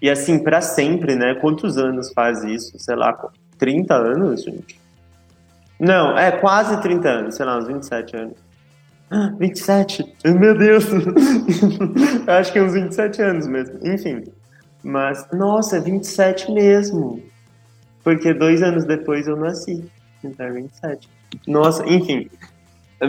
E 0.01 0.09
assim, 0.09 0.39
para 0.39 0.59
sempre, 0.59 1.15
né? 1.15 1.35
Quantos 1.35 1.77
anos 1.77 2.11
faz 2.11 2.43
isso? 2.43 2.77
Sei 2.79 2.95
lá, 2.95 3.15
30 3.59 3.93
anos, 3.93 4.43
gente? 4.43 4.81
Não, 5.79 6.17
é 6.17 6.31
quase 6.31 6.81
30 6.81 7.09
anos, 7.09 7.35
sei 7.35 7.45
lá, 7.45 7.57
uns 7.57 7.67
27 7.67 8.15
anos. 8.17 8.37
27? 9.37 10.15
Meu 10.25 10.57
Deus! 10.57 10.85
acho 12.27 12.51
que 12.51 12.59
uns 12.59 12.73
27 12.73 13.21
anos 13.21 13.47
mesmo. 13.47 13.79
Enfim. 13.83 14.23
Mas, 14.83 15.25
nossa, 15.31 15.79
27 15.79 16.51
mesmo. 16.51 17.23
Porque 18.03 18.33
dois 18.33 18.61
anos 18.61 18.83
depois 18.83 19.27
eu 19.27 19.37
nasci. 19.37 19.83
Então 20.23 20.45
é 20.45 20.51
27. 20.51 21.09
Nossa, 21.47 21.87
enfim. 21.87 22.29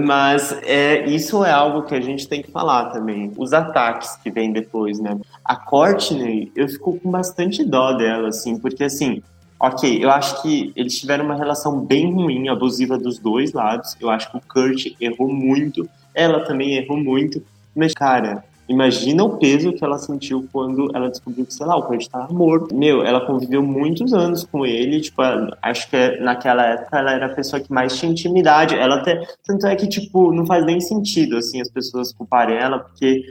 Mas 0.03 0.53
é, 0.63 1.05
isso 1.07 1.45
é 1.45 1.51
algo 1.51 1.83
que 1.83 1.95
a 1.95 2.01
gente 2.01 2.27
tem 2.29 2.43
que 2.43 2.51
falar 2.51 2.91
também. 2.91 3.33
Os 3.37 3.53
ataques 3.53 4.17
que 4.17 4.31
vêm 4.31 4.53
depois, 4.53 4.99
né? 4.99 5.19
A 5.45 5.57
Courtney, 5.57 6.51
eu 6.57 6.69
fico 6.69 6.99
com 6.99 7.11
bastante 7.11 7.65
dó 7.65 7.93
dela, 7.93 8.29
assim, 8.29 8.59
porque 8.59 8.85
assim, 8.85 9.23
ok, 9.59 10.03
eu 10.03 10.11
acho 10.11 10.43
que 10.43 10.73
eles 10.75 10.99
tiveram 10.99 11.25
uma 11.25 11.37
relação 11.37 11.81
bem 11.81 12.13
ruim, 12.13 12.49
abusiva 12.49 12.99
dos 12.99 13.19
dois 13.19 13.53
lados. 13.53 13.97
Eu 14.01 14.11
acho 14.11 14.31
que 14.31 14.37
o 14.37 14.41
Kurt 14.41 14.95
errou 15.01 15.33
muito, 15.33 15.89
ela 16.15 16.41
também 16.41 16.77
errou 16.77 16.97
muito. 16.97 17.43
Mas, 17.75 17.93
cara, 17.93 18.45
Imagina 18.69 19.23
o 19.25 19.37
peso 19.39 19.73
que 19.73 19.85
ela 19.85 19.99
sentiu 19.99 20.49
quando 20.51 20.91
ela 20.95 21.11
descobriu 21.11 21.45
que, 21.45 21.53
sei 21.53 21.67
lá, 21.67 21.77
o 21.77 21.83
Kurt 21.83 22.01
estava 22.01 22.33
morto. 22.33 22.75
Meu, 22.75 23.03
ela 23.05 23.27
conviveu 23.27 23.63
muitos 23.63 24.15
anos 24.15 24.45
com 24.45 24.65
ele, 24.65 25.01
tipo, 25.01 25.21
acho 25.61 25.91
que 25.91 26.19
naquela 26.21 26.65
época 26.65 26.99
ela 26.99 27.13
era 27.13 27.27
a 27.27 27.35
pessoa 27.35 27.61
que 27.61 27.71
mais 27.73 27.97
tinha 27.97 28.11
intimidade. 28.11 28.75
Ela 28.75 28.97
até, 28.97 29.21
tanto 29.45 29.67
é 29.67 29.77
que, 29.77 29.87
tipo, 29.87 30.33
não 30.33 30.47
faz 30.47 30.65
nem 30.65 30.81
sentido, 30.81 31.37
assim, 31.37 31.61
as 31.61 31.71
pessoas 31.71 32.13
culparem 32.13 32.57
ela, 32.57 32.79
porque 32.79 33.23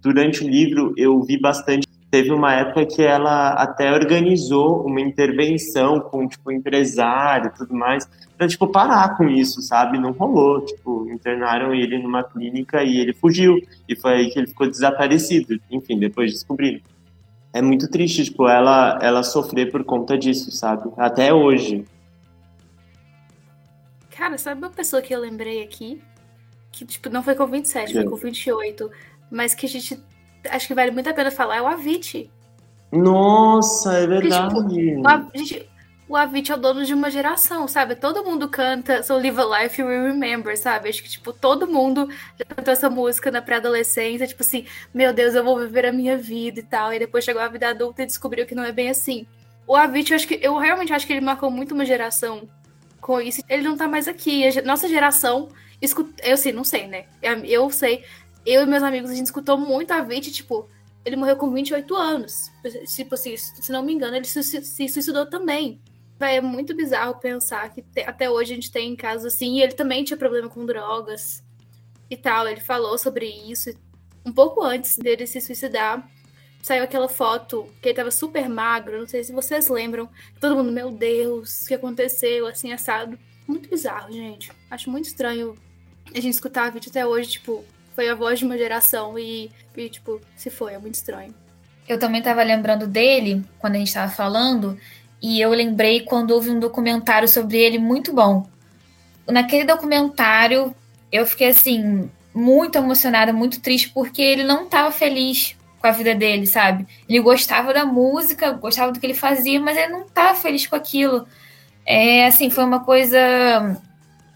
durante 0.00 0.44
o 0.44 0.48
livro 0.48 0.92
eu 0.96 1.20
vi 1.22 1.40
bastante 1.40 1.86
teve 2.12 2.30
uma 2.30 2.52
época 2.52 2.84
que 2.84 3.00
ela 3.00 3.54
até 3.54 3.90
organizou 3.90 4.84
uma 4.86 5.00
intervenção 5.00 5.98
com, 5.98 6.28
tipo, 6.28 6.52
empresário 6.52 7.46
e 7.46 7.56
tudo 7.56 7.74
mais, 7.74 8.06
pra, 8.36 8.46
tipo, 8.46 8.68
parar 8.68 9.16
com 9.16 9.26
isso, 9.26 9.62
sabe? 9.62 9.98
Não 9.98 10.12
rolou, 10.12 10.60
tipo, 10.60 11.01
internaram 11.12 11.74
ele 11.74 11.98
numa 11.98 12.24
clínica 12.24 12.82
e 12.82 12.98
ele 12.98 13.12
fugiu, 13.12 13.60
e 13.88 13.94
foi 13.94 14.12
aí 14.12 14.30
que 14.30 14.38
ele 14.38 14.48
ficou 14.48 14.68
desaparecido, 14.68 15.60
enfim, 15.70 15.98
depois 15.98 16.32
descobriram. 16.32 16.80
É 17.52 17.60
muito 17.60 17.88
triste, 17.88 18.24
tipo, 18.24 18.48
ela, 18.48 18.98
ela 19.02 19.22
sofrer 19.22 19.70
por 19.70 19.84
conta 19.84 20.16
disso, 20.16 20.50
sabe? 20.50 20.90
Até 20.96 21.34
hoje. 21.34 21.84
Cara, 24.10 24.38
sabe 24.38 24.58
uma 24.58 24.70
pessoa 24.70 25.02
que 25.02 25.14
eu 25.14 25.20
lembrei 25.20 25.62
aqui? 25.62 26.00
Que, 26.70 26.86
tipo, 26.86 27.10
não 27.10 27.22
foi 27.22 27.34
com 27.34 27.46
27, 27.46 27.92
foi 27.92 28.04
com 28.04 28.16
28, 28.16 28.90
mas 29.30 29.54
que 29.54 29.66
a 29.66 29.68
gente 29.68 30.02
acho 30.50 30.66
que 30.66 30.74
vale 30.74 30.90
muito 30.90 31.08
a 31.08 31.14
pena 31.14 31.30
falar 31.30 31.56
é 31.56 31.62
o 31.62 31.66
Avicii. 31.66 32.30
Nossa, 32.90 33.94
é 33.94 34.06
verdade. 34.06 34.54
Porque, 34.54 34.74
tipo, 34.74 35.00
o, 35.00 35.08
Avicii, 35.08 35.68
o 36.12 36.16
Avicii 36.16 36.52
é 36.52 36.54
o 36.56 36.58
dono 36.58 36.84
de 36.84 36.92
uma 36.92 37.10
geração, 37.10 37.66
sabe? 37.66 37.96
Todo 37.96 38.22
mundo 38.22 38.46
canta 38.46 39.02
So 39.02 39.14
Live 39.14 39.40
a 39.40 39.62
Life 39.62 39.82
We 39.82 40.08
Remember, 40.08 40.54
sabe? 40.58 40.90
Acho 40.90 41.02
que, 41.02 41.08
tipo, 41.08 41.32
todo 41.32 41.66
mundo 41.66 42.06
já 42.38 42.44
cantou 42.44 42.70
essa 42.70 42.90
música 42.90 43.30
na 43.30 43.40
pré-adolescência, 43.40 44.26
tipo 44.26 44.42
assim, 44.42 44.66
meu 44.92 45.14
Deus, 45.14 45.34
eu 45.34 45.42
vou 45.42 45.58
viver 45.58 45.86
a 45.86 45.92
minha 45.92 46.18
vida 46.18 46.60
e 46.60 46.62
tal. 46.62 46.92
E 46.92 46.98
depois 46.98 47.24
chegou 47.24 47.40
a 47.40 47.48
vida 47.48 47.66
adulta 47.70 48.02
e 48.02 48.06
descobriu 48.06 48.44
que 48.44 48.54
não 48.54 48.62
é 48.62 48.70
bem 48.70 48.90
assim. 48.90 49.26
O 49.66 49.74
Avicii, 49.74 50.12
eu, 50.12 50.16
acho 50.16 50.28
que, 50.28 50.38
eu 50.42 50.58
realmente 50.58 50.92
acho 50.92 51.06
que 51.06 51.14
ele 51.14 51.22
marcou 51.22 51.50
muito 51.50 51.72
uma 51.72 51.86
geração 51.86 52.46
com 53.00 53.18
isso. 53.18 53.42
Ele 53.48 53.62
não 53.62 53.74
tá 53.74 53.88
mais 53.88 54.06
aqui. 54.06 54.46
A 54.46 54.60
nossa 54.60 54.86
geração 54.88 55.48
escuta, 55.80 56.12
eu 56.28 56.36
sei, 56.36 56.52
não 56.52 56.62
sei, 56.62 56.88
né? 56.88 57.06
Eu 57.22 57.70
sei, 57.70 58.04
eu 58.44 58.64
e 58.64 58.66
meus 58.66 58.82
amigos, 58.82 59.10
a 59.10 59.14
gente 59.14 59.26
escutou 59.28 59.56
muito 59.56 59.92
a 59.92 60.00
Avicii, 60.00 60.30
tipo, 60.30 60.68
ele 61.06 61.16
morreu 61.16 61.36
com 61.36 61.50
28 61.50 61.96
anos. 61.96 62.50
Tipo 62.94 63.14
assim, 63.14 63.34
se 63.34 63.72
não 63.72 63.82
me 63.82 63.94
engano, 63.94 64.14
ele 64.14 64.26
se, 64.26 64.42
se 64.42 64.88
suicidou 64.90 65.24
também. 65.24 65.80
É 66.30 66.40
muito 66.40 66.74
bizarro 66.76 67.18
pensar 67.18 67.70
que 67.70 67.82
te, 67.82 68.02
até 68.02 68.30
hoje 68.30 68.52
a 68.52 68.54
gente 68.54 68.70
tem 68.70 68.94
casos 68.94 69.34
assim, 69.34 69.58
e 69.58 69.62
ele 69.62 69.72
também 69.72 70.04
tinha 70.04 70.16
problema 70.16 70.48
com 70.48 70.64
drogas 70.64 71.42
e 72.10 72.16
tal. 72.16 72.48
Ele 72.48 72.60
falou 72.60 72.96
sobre 72.98 73.26
isso 73.26 73.70
um 74.24 74.32
pouco 74.32 74.62
antes 74.62 74.96
dele 74.96 75.26
se 75.26 75.40
suicidar. 75.40 76.08
Saiu 76.62 76.84
aquela 76.84 77.08
foto 77.08 77.68
que 77.80 77.88
ele 77.88 77.96
tava 77.96 78.10
super 78.10 78.48
magro, 78.48 79.00
não 79.00 79.06
sei 79.08 79.24
se 79.24 79.32
vocês 79.32 79.68
lembram. 79.68 80.08
Todo 80.40 80.56
mundo, 80.56 80.70
meu 80.70 80.92
Deus, 80.92 81.62
o 81.62 81.66
que 81.66 81.74
aconteceu, 81.74 82.46
assim, 82.46 82.72
assado. 82.72 83.18
Muito 83.48 83.68
bizarro, 83.68 84.12
gente. 84.12 84.52
Acho 84.70 84.88
muito 84.88 85.06
estranho 85.06 85.56
a 86.14 86.20
gente 86.20 86.34
escutar 86.34 86.70
vídeo 86.70 86.90
até 86.90 87.06
hoje, 87.06 87.30
tipo, 87.30 87.64
foi 87.94 88.08
a 88.08 88.14
voz 88.14 88.38
de 88.38 88.44
uma 88.44 88.56
geração 88.56 89.18
e, 89.18 89.50
e 89.76 89.88
tipo, 89.88 90.20
se 90.36 90.50
foi, 90.50 90.74
é 90.74 90.78
muito 90.78 90.94
estranho. 90.94 91.34
Eu 91.88 91.98
também 91.98 92.20
estava 92.20 92.42
lembrando 92.42 92.86
dele 92.86 93.44
quando 93.58 93.74
a 93.74 93.78
gente 93.78 93.88
estava 93.88 94.10
falando, 94.10 94.78
e 95.22 95.40
eu 95.40 95.50
lembrei 95.50 96.00
quando 96.00 96.32
houve 96.32 96.50
um 96.50 96.58
documentário 96.58 97.28
sobre 97.28 97.58
ele 97.58 97.78
muito 97.78 98.12
bom. 98.12 98.46
Naquele 99.26 99.64
documentário, 99.64 100.74
eu 101.12 101.24
fiquei 101.24 101.48
assim, 101.48 102.10
muito 102.34 102.76
emocionada, 102.76 103.32
muito 103.32 103.60
triste, 103.60 103.90
porque 103.90 104.20
ele 104.20 104.42
não 104.42 104.64
estava 104.64 104.90
feliz 104.90 105.56
com 105.80 105.86
a 105.86 105.92
vida 105.92 106.14
dele, 106.14 106.46
sabe? 106.46 106.86
Ele 107.08 107.20
gostava 107.20 107.72
da 107.72 107.84
música, 107.84 108.52
gostava 108.52 108.90
do 108.90 108.98
que 108.98 109.06
ele 109.06 109.14
fazia, 109.14 109.60
mas 109.60 109.76
ele 109.76 109.92
não 109.92 110.02
estava 110.02 110.34
feliz 110.34 110.66
com 110.66 110.76
aquilo. 110.76 111.26
É, 111.86 112.26
assim, 112.26 112.50
foi 112.50 112.64
uma 112.64 112.80
coisa 112.80 113.80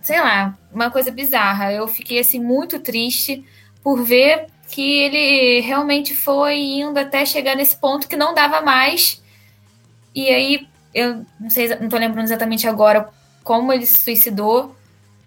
sei 0.07 0.21
lá, 0.21 0.57
uma 0.73 0.89
coisa 0.89 1.11
bizarra. 1.11 1.73
Eu 1.73 1.89
fiquei 1.89 2.21
assim 2.21 2.39
muito 2.39 2.79
triste 2.79 3.45
por 3.83 4.05
ver 4.05 4.47
que 4.71 5.01
ele 5.01 5.61
realmente 5.63 6.15
foi 6.15 6.57
indo 6.57 6.97
até 6.97 7.27
chegar 7.27 7.57
nesse 7.57 7.77
ponto 7.77 8.07
que 8.07 8.17
não 8.17 8.33
dava 8.33 8.63
mais. 8.63 9.21
E 10.15 10.29
aí, 10.29 10.69
eu 10.97 11.27
não 11.39 11.51
sei, 11.51 11.69
não 11.79 11.91
tô 11.91 11.99
lembrando 11.99 12.25
exatamente 12.25 12.67
agora 12.67 13.11
como 13.45 13.71
ele 13.71 13.85
se 13.85 13.99
suicidou, 13.99 14.75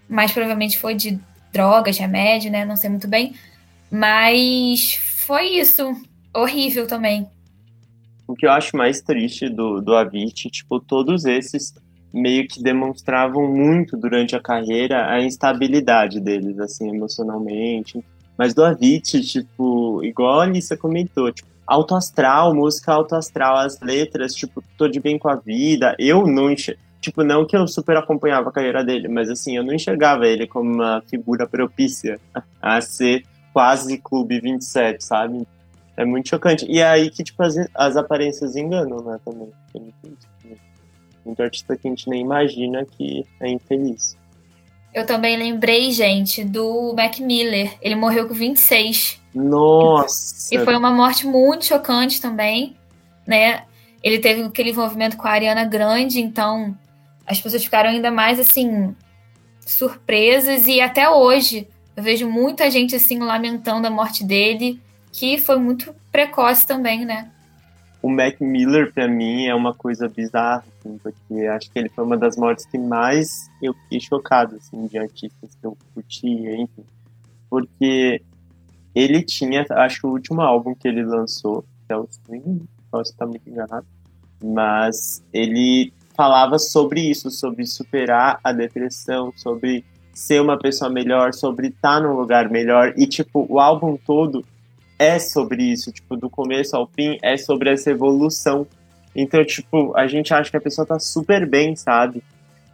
mas 0.10 0.32
provavelmente 0.32 0.80
foi 0.80 0.96
de 0.96 1.20
drogas, 1.54 1.96
remédio, 2.00 2.52
né? 2.52 2.66
Não 2.66 2.76
sei 2.76 2.90
muito 2.90 3.08
bem. 3.08 3.36
Mas 3.92 4.96
foi 5.28 5.46
isso. 5.46 5.96
Horrível 6.34 6.88
também. 6.88 7.28
O 8.28 8.36
que 8.36 8.48
eu 8.48 8.52
acho 8.52 8.76
mais 8.76 9.02
triste 9.02 9.48
do, 9.48 9.80
do 9.80 9.94
tipo, 10.52 10.80
todos 10.80 11.26
esses 11.26 11.74
meio 12.12 12.48
que 12.48 12.62
demonstravam 12.62 13.48
muito 13.48 13.96
durante 13.96 14.36
a 14.36 14.42
carreira 14.42 15.08
a 15.08 15.22
instabilidade 15.22 16.20
deles, 16.20 16.60
assim, 16.60 16.90
emocionalmente. 16.90 18.04
Mas 18.36 18.56
do 18.56 18.64
Avicii, 18.64 19.22
tipo, 19.22 20.04
igual 20.04 20.40
a 20.40 20.44
Alissa 20.44 20.76
comentou, 20.76 21.32
tipo, 21.32 21.50
alto 21.70 21.96
astral, 21.96 22.54
música 22.56 22.92
alto 22.92 23.16
astral, 23.16 23.58
as 23.58 23.80
letras, 23.80 24.34
tipo, 24.34 24.64
tô 24.78 24.88
de 24.88 25.00
bem 25.00 25.20
com 25.20 25.30
a 25.30 25.36
vida. 25.36 25.96
Eu 26.00 26.26
não 26.26 26.52
enxergava, 26.52 26.84
tipo, 27.00 27.24
não 27.24 27.46
que 27.46 27.56
eu 27.56 27.68
super 27.68 27.96
acompanhava 27.96 28.50
a 28.50 28.52
carreira 28.52 28.84
dele, 28.84 29.08
mas 29.08 29.30
assim, 29.30 29.56
eu 29.56 29.64
não 29.64 29.74
enxergava 29.74 30.28
ele 30.28 30.48
como 30.48 30.72
uma 30.72 31.02
figura 31.08 31.48
propícia 31.48 32.20
a 32.62 32.82
ser 32.82 33.24
quase 33.54 33.98
Clube 34.00 34.40
27, 34.40 35.04
sabe? 35.04 35.48
É 35.96 36.04
muito 36.04 36.30
chocante. 36.30 36.66
E 36.68 36.80
é 36.80 36.88
aí 36.88 37.10
que, 37.10 37.24
tipo, 37.24 37.44
as, 37.44 37.56
as 37.76 37.96
aparências 37.96 38.56
enganam, 38.56 39.04
né, 39.04 39.20
também. 39.24 39.50
Isso 39.76 40.40
muito 41.30 41.44
artista 41.44 41.78
que 41.78 41.88
a 41.88 41.92
gente 41.92 42.10
nem 42.10 42.22
imagina 42.22 42.86
que 42.86 43.26
é 43.40 43.50
infeliz. 43.50 44.18
Eu 44.94 45.06
também 45.06 45.38
lembrei, 45.38 45.92
gente, 45.92 46.44
do 46.44 46.94
Mac 46.96 47.20
Miller. 47.20 47.78
Ele 47.82 47.96
morreu 47.96 48.28
com 48.28 48.34
26. 48.34 49.19
Nossa! 49.34 50.54
E 50.54 50.60
foi 50.60 50.76
uma 50.76 50.92
morte 50.92 51.26
muito 51.26 51.66
chocante 51.66 52.22
também, 52.22 52.76
né? 53.26 53.64
Ele 54.04 54.20
teve 54.20 54.44
aquele 54.44 54.72
envolvimento 54.72 55.18
com 55.18 55.28
a 55.28 55.32
Ariana 55.32 55.66
Grande, 55.66 56.22
então 56.22 56.76
as 57.26 57.40
pessoas 57.40 57.64
ficaram 57.64 57.90
ainda 57.90 58.10
mais 58.10 58.40
assim 58.40 58.96
surpresas 59.60 60.66
e 60.66 60.82
até 60.82 61.10
hoje 61.10 61.68
eu 61.96 62.02
vejo 62.02 62.28
muita 62.28 62.72
gente 62.72 62.96
assim 62.96 63.20
lamentando 63.20 63.86
a 63.86 63.90
morte 63.90 64.24
dele, 64.24 64.82
que 65.12 65.38
foi 65.38 65.58
muito 65.58 65.94
precoce 66.12 66.66
também, 66.66 67.06
né? 67.06 67.30
o 68.02 68.10
Mac 68.10 68.40
Miller, 68.40 68.94
para 68.94 69.08
mim, 69.08 69.46
é 69.48 69.54
uma 69.54 69.74
coisa 69.74 70.08
bizarra, 70.08 70.64
assim, 70.80 70.98
porque 70.98 71.46
acho 71.48 71.70
que 71.70 71.78
ele 71.78 71.90
foi 71.90 72.04
uma 72.04 72.18
das 72.18 72.38
mortes 72.38 72.66
que 72.66 72.78
mais 72.78 73.50
eu 73.62 73.74
fiquei 73.74 74.00
chocado, 74.00 74.56
assim, 74.56 74.88
de 74.88 74.98
artistas 74.98 75.56
que 75.56 75.66
eu 75.66 75.78
curtia, 75.94 76.56
enfim. 76.56 76.86
Porque 77.50 78.22
ele 78.94 79.22
tinha, 79.24 79.66
acho 79.70 80.02
que 80.02 80.08
o 80.08 80.12
último 80.12 80.42
álbum 80.42 80.74
que 80.76 80.88
ele 80.88 81.04
lançou, 81.04 81.64
que 81.88 81.94
é 81.94 81.98
o 81.98 82.08
Swing, 82.10 82.64
posso 82.92 83.12
estar 83.12 83.26
muito 83.26 83.48
enganado, 83.50 83.86
mas 84.44 85.24
ele 85.32 85.94
falava 86.16 86.60
sobre 86.60 87.02
isso, 87.02 87.30
sobre 87.32 87.66
superar 87.66 88.40
a 88.44 88.52
depressão, 88.52 89.32
sobre 89.36 89.86
ser 90.14 90.42
uma 90.42 90.58
pessoa 90.58 90.90
melhor, 90.90 91.34
sobre 91.34 91.68
estar 91.68 92.02
num 92.02 92.14
lugar 92.14 92.50
melhor, 92.50 92.94
e, 92.98 93.08
tipo, 93.08 93.46
o 93.50 93.60
álbum 93.60 93.98
todo 93.98 94.44
é 94.98 95.18
sobre 95.18 95.64
isso, 95.64 95.92
tipo, 95.92 96.18
do 96.18 96.30
começo 96.30 96.76
ao 96.76 96.88
fim, 96.88 97.18
é 97.22 97.38
sobre 97.38 97.72
essa 97.72 97.90
evolução. 97.90 98.68
Então, 99.16 99.44
tipo, 99.46 99.98
a 99.98 100.08
gente 100.08 100.34
acha 100.34 100.52
que 100.52 100.58
a 100.58 100.62
pessoa 100.62 100.86
tá 100.86 101.00
super 101.00 101.48
bem, 101.48 101.76
sabe? 101.76 102.22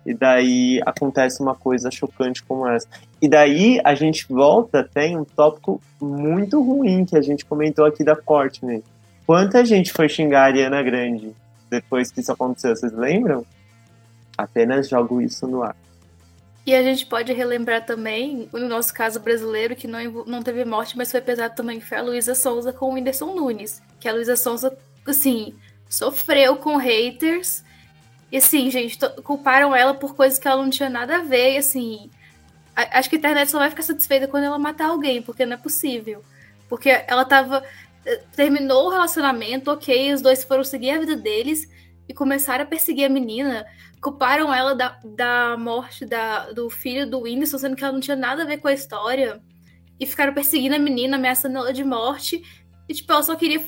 E 0.06 0.14
daí 0.14 0.82
acontece 0.86 1.41
uma 1.41 1.56
coisa 1.56 1.89
chocante 1.89 2.43
como 2.43 2.68
essa. 2.68 2.88
E 3.22 3.28
daí 3.28 3.82
a 3.84 3.95
gente 3.95 4.28
volta 4.28 4.82
até 4.82 5.08
em 5.08 5.18
um 5.18 5.26
tópico 5.26 5.82
muito 5.99 6.62
ruim 6.62 7.06
que 7.06 7.18
a 7.18 7.22
gente 7.22 7.43
comentou 7.43 7.86
aqui 7.86 8.03
da 8.03 8.16
Courtney. 8.16 8.84
Quanta 9.26 9.66
gente 9.66 9.91
foi 9.91 10.08
xingar 10.08 10.41
a 10.41 10.45
Ariana 10.45 10.84
Grande 10.84 11.34
depois 11.70 12.12
que 12.12 12.20
isso 12.20 12.32
aconteceu, 12.32 12.76
vocês 12.76 12.93
lembram? 12.93 13.45
Apenas 14.38 14.88
jogo 14.88 15.22
isso 15.22 15.47
no 15.47 15.64
ar. 15.64 15.76
E 16.66 16.74
a 16.74 16.82
gente 16.82 17.06
pode 17.06 17.32
relembrar 17.32 17.86
também, 17.86 18.49
no 18.51 18.68
nosso 18.68 18.93
caso 18.93 19.20
brasileiro, 19.20 19.76
que 19.76 19.88
não, 19.88 20.26
não 20.26 20.41
teve 20.41 20.66
morte, 20.66 20.97
mas 20.97 21.12
foi 21.12 21.22
pesado 21.22 21.56
também, 21.56 21.80
foi 21.80 21.97
a 21.97 22.01
Luísa 22.01 22.34
Souza 22.34 22.74
com 22.74 22.89
o 22.89 22.93
Whindersson 22.93 23.36
Nunes. 23.36 23.82
Que 23.99 24.10
a 24.10 24.14
Luísa 24.14 24.36
Souza, 24.36 24.76
assim, 25.06 25.53
sofreu 25.88 26.56
com 26.58 26.78
haters. 26.78 27.64
E 28.32 28.38
assim, 28.38 28.69
gente, 28.71 28.97
culparam 29.23 29.76
ela 29.76 29.93
por 29.93 30.15
coisas 30.15 30.39
que 30.39 30.47
ela 30.47 30.61
não 30.61 30.69
tinha 30.69 30.89
nada 30.89 31.17
a 31.17 31.23
ver. 31.23 31.53
E 31.53 31.57
assim, 31.57 32.09
acho 32.76 33.09
que 33.09 33.15
a 33.15 33.19
internet 33.19 33.49
só 33.49 33.59
vai 33.59 33.69
ficar 33.69 33.84
satisfeita 33.84 34.28
quando 34.28 34.43
ela 34.43 34.59
matar 34.59 34.88
alguém, 34.88 35.21
porque 35.21 35.45
não 35.45 35.53
é 35.53 35.57
possível. 35.57 36.23
Porque 36.67 36.89
ela 37.07 37.26
tava. 37.26 37.63
Eh, 38.05 38.21
terminou 38.36 38.88
o 38.88 38.89
relacionamento, 38.89 39.71
ok, 39.71 40.13
os 40.13 40.21
dois 40.21 40.43
foram 40.43 40.63
seguir 40.63 40.91
a 40.91 40.99
vida 40.99 41.15
deles 41.15 41.67
e 42.07 42.13
começaram 42.13 42.63
a 42.63 42.67
perseguir 42.67 43.05
a 43.05 43.09
menina. 43.09 43.65
Culparam 44.01 44.53
ela 44.53 44.76
da, 44.76 44.99
da 45.03 45.57
morte 45.57 46.05
da, 46.05 46.51
do 46.51 46.69
filho 46.69 47.09
do 47.09 47.21
Whindersson, 47.21 47.57
sendo 47.57 47.76
que 47.76 47.84
ela 47.84 47.93
não 47.93 47.99
tinha 47.99 48.15
nada 48.15 48.43
a 48.43 48.45
ver 48.45 48.57
com 48.57 48.67
a 48.67 48.73
história. 48.73 49.41
E 49.99 50.05
ficaram 50.05 50.34
perseguindo 50.34 50.76
a 50.76 50.80
menina, 50.80 51.17
ameaçando 51.17 51.57
ela 51.57 51.73
de 51.73 51.84
morte. 51.84 52.43
E, 52.88 52.93
tipo, 52.93 53.11
ela 53.11 53.23
só 53.23 53.36
queria 53.36 53.63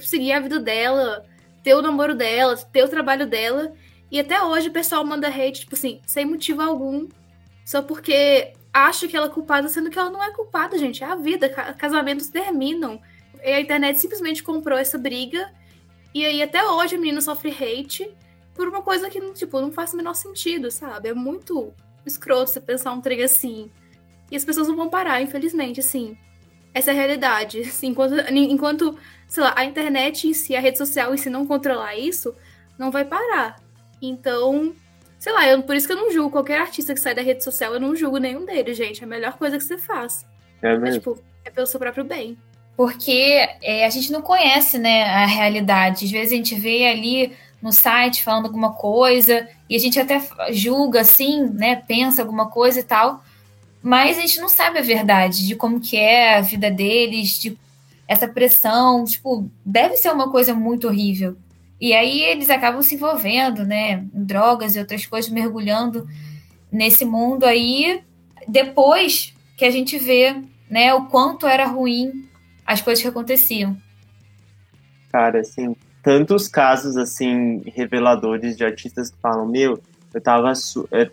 seguir 0.00 0.32
a 0.32 0.40
vida 0.40 0.58
dela, 0.58 1.24
ter 1.62 1.74
o 1.74 1.82
namoro 1.82 2.14
dela, 2.14 2.56
ter 2.56 2.84
o 2.84 2.88
trabalho 2.88 3.26
dela. 3.26 3.72
E 4.10 4.18
até 4.18 4.42
hoje 4.42 4.68
o 4.68 4.72
pessoal 4.72 5.04
manda 5.04 5.28
hate, 5.28 5.60
tipo 5.60 5.74
assim, 5.74 6.00
sem 6.06 6.24
motivo 6.24 6.62
algum, 6.62 7.08
só 7.64 7.82
porque 7.82 8.52
acha 8.72 9.06
que 9.06 9.16
ela 9.16 9.26
é 9.26 9.30
culpada, 9.30 9.68
sendo 9.68 9.90
que 9.90 9.98
ela 9.98 10.10
não 10.10 10.22
é 10.22 10.32
culpada, 10.32 10.78
gente. 10.78 11.02
É 11.04 11.06
a 11.06 11.14
vida, 11.16 11.48
casamentos 11.48 12.28
terminam. 12.28 13.00
E 13.42 13.50
a 13.50 13.60
internet 13.60 13.98
simplesmente 13.98 14.42
comprou 14.42 14.78
essa 14.78 14.96
briga. 14.96 15.52
E 16.14 16.24
aí 16.24 16.42
até 16.42 16.64
hoje 16.64 16.96
a 16.96 16.98
menina 16.98 17.20
sofre 17.20 17.50
hate 17.50 18.10
por 18.54 18.68
uma 18.68 18.82
coisa 18.82 19.10
que, 19.10 19.20
tipo, 19.32 19.60
não 19.60 19.70
faz 19.70 19.92
o 19.92 19.96
menor 19.96 20.14
sentido, 20.14 20.70
sabe? 20.70 21.10
É 21.10 21.14
muito 21.14 21.72
escroto 22.04 22.50
você 22.50 22.60
pensar 22.60 22.92
um 22.92 23.00
trem 23.00 23.22
assim. 23.22 23.70
E 24.30 24.36
as 24.36 24.44
pessoas 24.44 24.68
não 24.68 24.76
vão 24.76 24.88
parar, 24.88 25.20
infelizmente, 25.22 25.80
assim. 25.80 26.16
Essa 26.72 26.90
é 26.90 26.94
a 26.94 26.96
realidade. 26.96 27.60
Assim, 27.68 27.88
enquanto, 27.88 28.14
enquanto, 28.30 28.98
sei 29.26 29.42
lá, 29.42 29.54
a 29.56 29.64
internet 29.64 30.28
em 30.28 30.34
si, 30.34 30.54
a 30.54 30.60
rede 30.60 30.78
social 30.78 31.14
em 31.14 31.16
si 31.16 31.30
não 31.30 31.46
controlar 31.46 31.96
isso, 31.96 32.34
não 32.78 32.90
vai 32.90 33.04
parar. 33.04 33.56
Então, 34.00 34.72
sei 35.18 35.32
lá, 35.32 35.46
eu, 35.48 35.62
por 35.62 35.74
isso 35.74 35.86
que 35.86 35.92
eu 35.92 35.96
não 35.96 36.12
julgo 36.12 36.30
qualquer 36.30 36.60
artista 36.60 36.94
que 36.94 37.00
sai 37.00 37.14
da 37.14 37.22
rede 37.22 37.42
social, 37.42 37.74
eu 37.74 37.80
não 37.80 37.96
julgo 37.96 38.18
nenhum 38.18 38.44
deles, 38.44 38.76
gente. 38.76 39.02
É 39.02 39.04
a 39.04 39.08
melhor 39.08 39.36
coisa 39.36 39.58
que 39.58 39.64
você 39.64 39.76
faz. 39.76 40.24
É, 40.62 40.76
mesmo. 40.76 40.86
é 40.86 40.92
tipo, 40.92 41.18
é 41.44 41.50
pelo 41.50 41.66
seu 41.66 41.80
próprio 41.80 42.04
bem. 42.04 42.38
Porque 42.76 43.48
é, 43.60 43.84
a 43.84 43.90
gente 43.90 44.12
não 44.12 44.22
conhece, 44.22 44.78
né, 44.78 45.02
a 45.02 45.26
realidade. 45.26 46.04
Às 46.04 46.10
vezes 46.12 46.32
a 46.32 46.36
gente 46.36 46.54
vê 46.54 46.86
ali 46.86 47.32
no 47.60 47.72
site 47.72 48.22
falando 48.22 48.46
alguma 48.46 48.72
coisa 48.72 49.48
e 49.68 49.74
a 49.74 49.78
gente 49.80 49.98
até 49.98 50.22
julga 50.50 51.00
assim, 51.00 51.48
né, 51.48 51.82
pensa 51.88 52.22
alguma 52.22 52.48
coisa 52.48 52.78
e 52.78 52.84
tal, 52.84 53.24
mas 53.82 54.18
a 54.18 54.22
gente 54.22 54.40
não 54.40 54.48
sabe 54.48 54.78
a 54.78 54.82
verdade 54.82 55.46
de 55.46 55.54
como 55.54 55.80
que 55.80 55.96
é 55.96 56.36
a 56.36 56.40
vida 56.40 56.70
deles, 56.70 57.38
de 57.38 57.58
essa 58.06 58.26
pressão, 58.26 59.04
tipo, 59.04 59.48
deve 59.64 59.96
ser 59.96 60.10
uma 60.10 60.30
coisa 60.30 60.54
muito 60.54 60.88
horrível. 60.88 61.36
E 61.80 61.92
aí 61.94 62.22
eles 62.22 62.50
acabam 62.50 62.82
se 62.82 62.94
envolvendo, 62.94 63.64
né, 63.64 64.04
em 64.14 64.24
drogas 64.24 64.74
e 64.74 64.78
outras 64.78 65.06
coisas, 65.06 65.30
mergulhando 65.30 66.08
nesse 66.72 67.04
mundo 67.04 67.44
aí, 67.44 68.02
depois 68.46 69.34
que 69.56 69.64
a 69.64 69.70
gente 69.70 69.98
vê, 69.98 70.42
né, 70.68 70.92
o 70.94 71.06
quanto 71.06 71.46
era 71.46 71.66
ruim 71.66 72.28
as 72.66 72.80
coisas 72.80 73.02
que 73.02 73.08
aconteciam. 73.08 73.76
Cara, 75.12 75.40
assim, 75.40 75.74
tantos 76.02 76.48
casos, 76.48 76.96
assim, 76.96 77.62
reveladores 77.66 78.56
de 78.56 78.64
artistas 78.64 79.10
que 79.10 79.16
falam, 79.20 79.46
meu, 79.46 79.80
eu 80.12 80.20
tava 80.20 80.52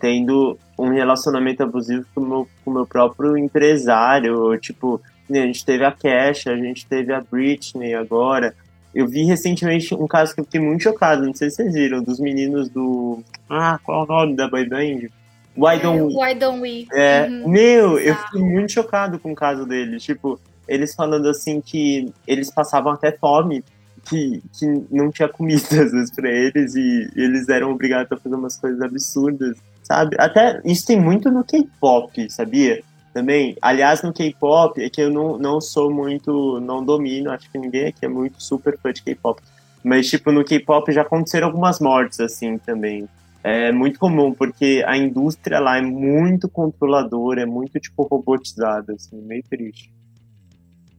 tendo 0.00 0.58
um 0.78 0.88
relacionamento 0.88 1.62
abusivo 1.62 2.04
com 2.14 2.20
o 2.20 2.26
meu, 2.26 2.48
com 2.64 2.70
meu 2.70 2.86
próprio 2.86 3.36
empresário, 3.36 4.56
tipo, 4.58 5.00
né, 5.28 5.42
a 5.42 5.46
gente 5.46 5.64
teve 5.64 5.84
a 5.84 5.92
Cash, 5.92 6.46
a 6.46 6.56
gente 6.56 6.86
teve 6.86 7.12
a 7.12 7.20
Britney 7.20 7.94
agora, 7.94 8.54
eu 8.96 9.06
vi 9.06 9.24
recentemente 9.24 9.94
um 9.94 10.06
caso 10.06 10.34
que 10.34 10.40
eu 10.40 10.44
fiquei 10.44 10.60
muito 10.60 10.82
chocado, 10.82 11.26
não 11.26 11.34
sei 11.34 11.50
se 11.50 11.56
vocês 11.56 11.74
viram, 11.74 12.02
dos 12.02 12.18
meninos 12.18 12.70
do. 12.70 13.22
Ah, 13.48 13.78
qual 13.84 14.00
é 14.00 14.04
o 14.04 14.06
nome 14.06 14.36
da 14.36 14.48
boy 14.48 14.66
band? 14.66 15.08
Why 15.54 15.78
Don't 15.78 16.00
We? 16.00 16.14
Why 16.14 16.34
Don't 16.34 16.60
We? 16.60 16.86
É, 16.92 17.26
uhum. 17.28 17.48
Meu, 17.48 17.98
eu 17.98 18.14
fiquei 18.14 18.42
muito 18.42 18.72
chocado 18.72 19.18
com 19.18 19.32
o 19.32 19.34
caso 19.34 19.66
deles. 19.66 20.02
Tipo, 20.02 20.40
eles 20.66 20.94
falando 20.94 21.28
assim 21.28 21.60
que 21.60 22.10
eles 22.26 22.50
passavam 22.50 22.92
até 22.92 23.12
fome, 23.12 23.62
que, 24.08 24.42
que 24.58 24.66
não 24.90 25.10
tinha 25.10 25.28
comida 25.28 25.62
às 25.82 25.92
vezes 25.92 26.10
pra 26.10 26.30
eles 26.30 26.74
e, 26.74 27.10
eles 27.14 27.48
eram 27.48 27.70
obrigados 27.70 28.10
a 28.12 28.16
fazer 28.16 28.34
umas 28.34 28.56
coisas 28.56 28.80
absurdas, 28.80 29.56
sabe? 29.82 30.16
Até 30.18 30.60
isso 30.64 30.86
tem 30.86 31.00
muito 31.00 31.30
no 31.30 31.44
K-pop, 31.44 32.30
sabia? 32.30 32.82
também. 33.16 33.56
Aliás, 33.62 34.02
no 34.02 34.12
K-pop, 34.12 34.78
é 34.78 34.90
que 34.90 35.00
eu 35.00 35.10
não, 35.10 35.38
não 35.38 35.58
sou 35.58 35.90
muito, 35.90 36.60
não 36.60 36.84
domino, 36.84 37.30
acho 37.30 37.50
que 37.50 37.56
ninguém 37.56 37.86
aqui 37.86 38.04
é 38.04 38.08
muito 38.08 38.42
super 38.42 38.78
fã 38.78 38.92
de 38.92 39.02
K-pop. 39.02 39.40
Mas, 39.82 40.06
tipo, 40.10 40.30
no 40.30 40.44
K-pop 40.44 40.92
já 40.92 41.00
aconteceram 41.00 41.46
algumas 41.46 41.80
mortes, 41.80 42.20
assim, 42.20 42.58
também. 42.58 43.08
É 43.42 43.72
muito 43.72 43.98
comum, 43.98 44.34
porque 44.34 44.84
a 44.86 44.98
indústria 44.98 45.60
lá 45.60 45.78
é 45.78 45.80
muito 45.80 46.46
controladora, 46.46 47.40
é 47.40 47.46
muito, 47.46 47.80
tipo, 47.80 48.02
robotizada, 48.02 48.92
assim, 48.92 49.16
meio 49.22 49.42
triste. 49.48 49.90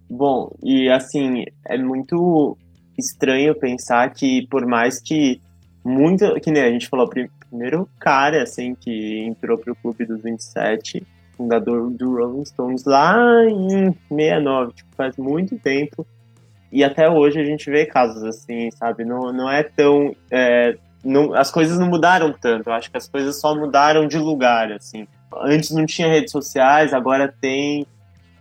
Bom, 0.10 0.56
e 0.64 0.90
assim, 0.90 1.44
é 1.66 1.78
muito 1.78 2.58
estranho 2.98 3.56
pensar 3.56 4.10
que, 4.14 4.48
por 4.48 4.66
mais 4.66 5.00
que 5.00 5.42
muito, 5.84 6.34
que 6.42 6.52
nem 6.52 6.64
a 6.64 6.72
gente 6.72 6.88
falou, 6.88 7.08
primeiro 7.08 7.88
cara, 8.00 8.44
assim, 8.44 8.76
que 8.76 9.20
entrou 9.20 9.58
pro 9.58 9.76
Clube 9.76 10.06
dos 10.06 10.22
27, 10.22 11.06
fundador 11.38 11.90
do 11.92 12.18
Rolling 12.18 12.46
Stones 12.46 12.84
lá 12.84 13.16
em 13.46 13.94
69, 14.10 14.74
tipo, 14.74 14.90
faz 14.96 15.16
muito 15.18 15.58
tempo. 15.60 16.06
E 16.72 16.84
até 16.84 17.10
hoje 17.10 17.40
a 17.40 17.46
gente 17.46 17.70
vê 17.70 17.86
casos 17.86 18.24
assim, 18.24 18.70
sabe? 18.72 19.06
Não, 19.06 19.32
não 19.32 19.50
é 19.50 19.64
tão. 19.64 20.14
É, 20.30 20.76
não, 21.04 21.34
as 21.34 21.50
coisas 21.50 21.80
não 21.80 21.88
mudaram 21.88 22.34
tanto, 22.34 22.70
eu 22.70 22.74
acho 22.74 22.92
que 22.92 22.98
as 22.98 23.08
coisas 23.08 23.40
só 23.40 23.56
mudaram 23.56 24.08
de 24.08 24.18
lugar, 24.18 24.72
assim. 24.74 25.08
Antes 25.42 25.72
não 25.72 25.86
tinha 25.86 26.10
redes 26.10 26.32
sociais, 26.32 26.94
agora 26.94 27.34
tem. 27.40 27.86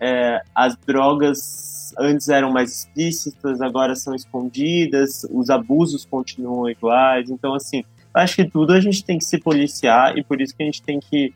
É, 0.00 0.42
as 0.54 0.76
drogas 0.76 1.94
antes 1.98 2.28
eram 2.28 2.52
mais 2.52 2.72
explícitas, 2.72 3.60
agora 3.60 3.94
são 3.94 4.14
escondidas, 4.14 5.24
os 5.30 5.50
abusos 5.50 6.04
continuam 6.04 6.68
iguais. 6.68 7.30
Então, 7.30 7.54
assim, 7.54 7.84
acho 8.12 8.36
que 8.36 8.44
tudo 8.44 8.72
a 8.72 8.80
gente 8.80 9.04
tem 9.04 9.18
que 9.18 9.24
se 9.24 9.38
policiar 9.38 10.16
e 10.18 10.24
por 10.24 10.40
isso 10.40 10.54
que 10.56 10.62
a 10.62 10.66
gente 10.66 10.82
tem 10.82 11.00
que 11.00 11.32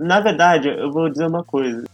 na 0.00 0.18
verdade, 0.18 0.66
eu 0.66 0.90
vou 0.90 1.10
dizer 1.10 1.26
uma 1.26 1.44
coisa. 1.44 1.84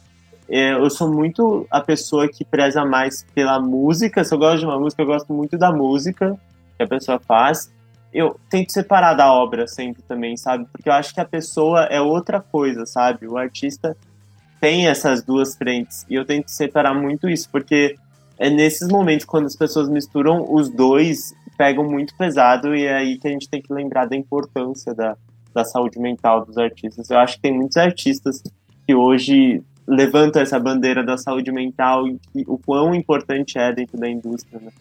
É, 0.49 0.75
eu 0.75 0.89
sou 0.89 1.13
muito 1.13 1.67
a 1.69 1.81
pessoa 1.81 2.29
que 2.29 2.45
preza 2.45 2.85
mais 2.85 3.27
pela 3.35 3.59
música. 3.59 4.23
Se 4.23 4.33
eu 4.33 4.39
gosto 4.39 4.61
de 4.61 4.65
uma 4.65 4.79
música, 4.79 5.03
eu 5.03 5.07
gosto 5.07 5.33
muito 5.33 5.59
da 5.59 5.73
música 5.73 6.39
que 6.77 6.85
a 6.85 6.87
pessoa 6.87 7.19
faz. 7.19 7.69
Eu 8.15 8.39
tento 8.49 8.73
separar 8.73 9.15
da 9.15 9.33
obra 9.33 9.67
sempre 9.67 10.03
também, 10.05 10.37
sabe? 10.37 10.67
Porque 10.71 10.89
eu 10.89 10.93
acho 10.93 11.13
que 11.13 11.21
a 11.21 11.25
pessoa 11.25 11.87
é 11.87 12.01
outra 12.01 12.41
coisa, 12.41 12.87
sabe? 12.87 13.27
O 13.27 13.37
artista 13.37 13.97
tem 14.61 14.89
essas 14.89 15.23
duas 15.23 15.57
frentes. 15.57 16.05
E 16.09 16.15
eu 16.15 16.25
tento 16.25 16.49
separar 16.49 16.95
muito 16.95 17.29
isso, 17.29 17.49
porque 17.51 17.97
é 18.39 18.51
nesses 18.51 18.89
momentos 18.89 19.25
quando 19.25 19.47
as 19.47 19.57
pessoas 19.57 19.89
misturam 19.89 20.47
os 20.53 20.69
dois, 20.69 21.35
pegam 21.57 21.85
muito 21.85 22.15
pesado 22.17 22.75
e 22.75 22.85
é 22.85 22.95
aí 22.95 23.19
que 23.19 23.27
a 23.27 23.31
gente 23.31 23.49
tem 23.49 23.63
que 23.63 23.73
lembrar 23.73 24.07
da 24.07 24.17
importância 24.17 24.95
da, 24.95 25.17
da 25.55 25.65
saúde 25.65 25.99
mental 25.99 26.45
dos 26.45 26.59
artistas. 26.59 27.11
Eu 27.11 27.19
acho 27.19 27.37
que 27.37 27.43
tem 27.43 27.53
muitos 27.53 27.77
artistas 27.77 28.43
que 28.87 28.95
hoje 28.95 29.63
levantam 29.87 30.43
essa 30.43 30.59
bandeira 30.59 31.05
da 31.05 31.17
saúde 31.17 31.51
mental 31.53 32.07
e 32.09 32.19
que, 32.19 32.45
o 32.47 32.59
quão 32.59 32.95
importante 32.95 33.59
é 33.59 33.73
dentro 33.73 33.97
da 33.99 34.09
indústria. 34.09 34.61
Né? 34.61 34.73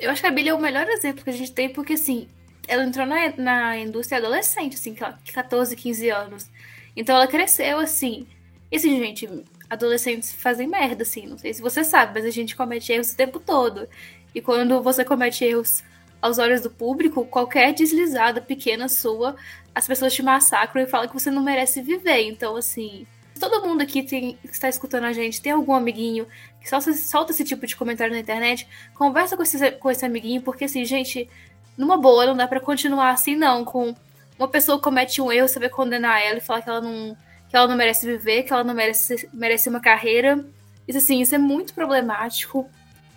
Eu 0.00 0.10
acho 0.10 0.22
que 0.22 0.28
a 0.28 0.30
Billie 0.30 0.50
é 0.50 0.54
o 0.54 0.60
melhor 0.60 0.88
exemplo 0.88 1.24
que 1.24 1.30
a 1.30 1.34
gente 1.34 1.52
tem, 1.52 1.68
porque 1.68 1.94
assim, 1.94 2.28
ela 2.66 2.84
entrou 2.84 3.06
na, 3.06 3.32
na 3.36 3.78
indústria 3.78 4.18
adolescente, 4.18 4.74
assim, 4.74 4.94
14, 4.94 5.74
15 5.74 6.10
anos. 6.10 6.50
Então 6.96 7.16
ela 7.16 7.26
cresceu 7.26 7.78
assim. 7.78 8.26
E 8.70 8.76
assim, 8.76 8.98
gente, 8.98 9.28
adolescentes 9.68 10.32
fazem 10.32 10.66
merda, 10.66 11.02
assim. 11.02 11.26
Não 11.26 11.38
sei 11.38 11.54
se 11.54 11.62
você 11.62 11.84
sabe, 11.84 12.14
mas 12.14 12.24
a 12.24 12.30
gente 12.30 12.56
comete 12.56 12.92
erros 12.92 13.12
o 13.12 13.16
tempo 13.16 13.38
todo. 13.38 13.88
E 14.34 14.40
quando 14.40 14.82
você 14.82 15.04
comete 15.04 15.44
erros 15.44 15.82
aos 16.20 16.38
olhos 16.38 16.60
do 16.60 16.70
público, 16.70 17.24
qualquer 17.24 17.72
deslizada 17.72 18.40
pequena 18.40 18.88
sua, 18.88 19.36
as 19.74 19.86
pessoas 19.86 20.12
te 20.12 20.22
massacram 20.22 20.82
e 20.82 20.86
falam 20.86 21.08
que 21.08 21.14
você 21.14 21.30
não 21.30 21.42
merece 21.42 21.80
viver. 21.80 22.22
Então, 22.22 22.56
assim, 22.56 23.06
todo 23.38 23.66
mundo 23.66 23.82
aqui 23.82 24.02
tem, 24.02 24.36
que 24.36 24.48
está 24.50 24.68
escutando 24.68 25.04
a 25.04 25.12
gente 25.12 25.40
tem 25.40 25.52
algum 25.52 25.72
amiguinho 25.72 26.26
que 26.60 26.68
solta, 26.68 26.92
solta 26.92 27.32
esse 27.32 27.44
tipo 27.44 27.66
de 27.66 27.76
comentário 27.76 28.12
na 28.12 28.20
internet, 28.20 28.68
conversa 28.94 29.36
com 29.36 29.42
esse, 29.42 29.70
com 29.72 29.90
esse 29.90 30.04
amiguinho, 30.04 30.42
porque, 30.42 30.64
assim, 30.64 30.84
gente, 30.84 31.28
numa 31.76 31.96
boa, 31.96 32.26
não 32.26 32.36
dá 32.36 32.48
para 32.48 32.60
continuar 32.60 33.10
assim, 33.10 33.36
não, 33.36 33.64
com 33.64 33.94
uma 34.38 34.48
pessoa 34.48 34.78
que 34.78 34.84
comete 34.84 35.22
um 35.22 35.30
erro, 35.32 35.48
você 35.48 35.58
vai 35.58 35.68
condenar 35.68 36.20
ela 36.20 36.38
e 36.38 36.40
falar 36.40 36.62
que 36.62 36.68
ela 36.68 36.80
não, 36.80 37.16
que 37.48 37.56
ela 37.56 37.66
não 37.66 37.76
merece 37.76 38.06
viver, 38.06 38.42
que 38.42 38.52
ela 38.52 38.64
não 38.64 38.74
merece, 38.74 39.28
merece 39.32 39.68
uma 39.68 39.80
carreira. 39.80 40.44
Isso, 40.86 40.98
assim, 40.98 41.20
isso 41.20 41.34
é 41.34 41.38
muito 41.38 41.74
problemático. 41.74 42.68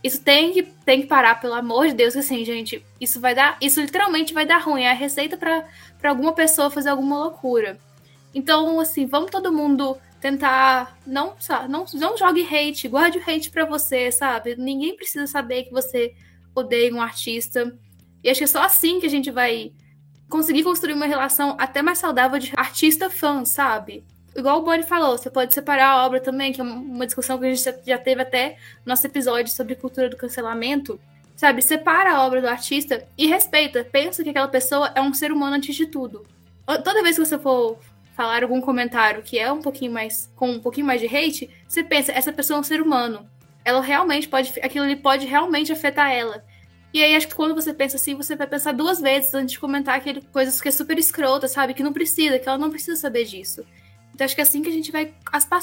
Isso 0.03 0.21
tem 0.23 0.51
que, 0.51 0.63
tem 0.63 1.01
que 1.01 1.07
parar, 1.07 1.39
pelo 1.39 1.53
amor 1.53 1.88
de 1.88 1.93
Deus, 1.93 2.15
assim, 2.15 2.43
gente, 2.43 2.84
isso 2.99 3.19
vai 3.19 3.36
dar, 3.36 3.57
isso 3.61 3.79
literalmente 3.79 4.34
vai 4.34 4.45
dar 4.45 4.57
ruim, 4.57 4.82
é 4.82 4.89
a 4.89 4.95
receita 4.95 5.38
para 5.38 5.63
alguma 6.09 6.34
pessoa 6.34 6.71
fazer 6.71 6.89
alguma 6.89 7.19
loucura. 7.19 7.77
Então, 8.34 8.79
assim, 8.79 9.05
vamos 9.05 9.29
todo 9.29 9.53
mundo 9.53 9.97
tentar 10.19 10.97
não, 11.05 11.36
não, 11.67 11.86
não 11.93 12.17
jogue 12.17 12.47
hate, 12.47 12.88
guarde 12.88 13.19
o 13.19 13.21
hate 13.21 13.51
para 13.51 13.65
você, 13.65 14.11
sabe? 14.11 14.55
Ninguém 14.55 14.95
precisa 14.95 15.27
saber 15.27 15.63
que 15.63 15.71
você 15.71 16.13
odeia 16.55 16.93
um 16.93 17.01
artista. 17.01 17.77
E 18.23 18.29
acho 18.29 18.39
que 18.39 18.43
é 18.43 18.47
só 18.47 18.63
assim 18.63 18.99
que 18.99 19.05
a 19.05 19.09
gente 19.09 19.29
vai 19.29 19.71
conseguir 20.29 20.63
construir 20.63 20.93
uma 20.93 21.05
relação 21.05 21.55
até 21.59 21.82
mais 21.82 21.97
saudável 21.97 22.39
de 22.39 22.53
artista-fã, 22.55 23.43
sabe? 23.45 24.03
Igual 24.36 24.59
o 24.59 24.61
Bonnie 24.63 24.84
falou, 24.84 25.17
você 25.17 25.29
pode 25.29 25.53
separar 25.53 25.89
a 25.89 26.05
obra 26.05 26.19
também, 26.19 26.53
que 26.53 26.61
é 26.61 26.63
uma 26.63 27.05
discussão 27.05 27.38
que 27.38 27.45
a 27.45 27.53
gente 27.53 27.73
já 27.86 27.97
teve 27.97 28.21
até 28.21 28.57
no 28.86 28.91
nosso 28.91 29.05
episódio 29.05 29.51
sobre 29.51 29.75
cultura 29.75 30.09
do 30.09 30.17
cancelamento. 30.17 30.99
Sabe, 31.36 31.61
separa 31.61 32.13
a 32.13 32.25
obra 32.25 32.39
do 32.39 32.47
artista 32.47 33.07
e 33.17 33.25
respeita. 33.25 33.84
Pensa 33.84 34.23
que 34.23 34.29
aquela 34.29 34.47
pessoa 34.47 34.91
é 34.93 35.01
um 35.01 35.13
ser 35.13 35.32
humano 35.32 35.55
antes 35.55 35.75
de 35.75 35.88
tudo. 35.88 36.23
Toda 36.84 37.01
vez 37.01 37.15
que 37.15 37.25
você 37.25 37.39
for 37.39 37.79
falar 38.15 38.43
algum 38.43 38.61
comentário 38.61 39.23
que 39.23 39.39
é 39.39 39.51
um 39.51 39.61
pouquinho 39.61 39.91
mais 39.91 40.32
com 40.36 40.51
um 40.51 40.59
pouquinho 40.59 40.86
mais 40.86 41.01
de 41.01 41.07
hate, 41.07 41.49
você 41.67 41.84
pensa, 41.84 42.11
essa 42.11 42.32
pessoa 42.32 42.57
é 42.57 42.59
um 42.59 42.63
ser 42.63 42.79
humano. 42.79 43.27
Ela 43.65 43.82
realmente 43.82 44.27
pode, 44.27 44.53
aquilo 44.61 44.86
ali 44.86 44.95
pode 44.95 45.25
realmente 45.25 45.71
afetar 45.71 46.11
ela. 46.11 46.43
E 46.93 47.01
aí 47.01 47.15
acho 47.15 47.27
que 47.27 47.36
quando 47.36 47.55
você 47.55 47.73
pensa 47.73 47.95
assim, 47.95 48.15
você 48.15 48.36
vai 48.36 48.45
pensar 48.45 48.73
duas 48.73 48.99
vezes 48.99 49.34
antes 49.34 49.53
de 49.53 49.59
comentar 49.59 49.95
aquele 49.95 50.21
coisas 50.21 50.61
que 50.61 50.67
é 50.67 50.71
super 50.71 50.97
escrota, 50.99 51.47
sabe? 51.47 51.73
Que 51.73 51.82
não 51.82 51.93
precisa, 51.93 52.38
que 52.38 52.47
ela 52.47 52.57
não 52.57 52.69
precisa 52.69 52.97
saber 52.97 53.25
disso. 53.25 53.65
Então 54.22 54.28
acho 54.28 54.36
que 54.36 54.41
é 54.41 54.43
assim 54.43 54.61
que 54.61 54.69
a 54.69 54.72
gente 54.72 54.91
vai 54.91 55.11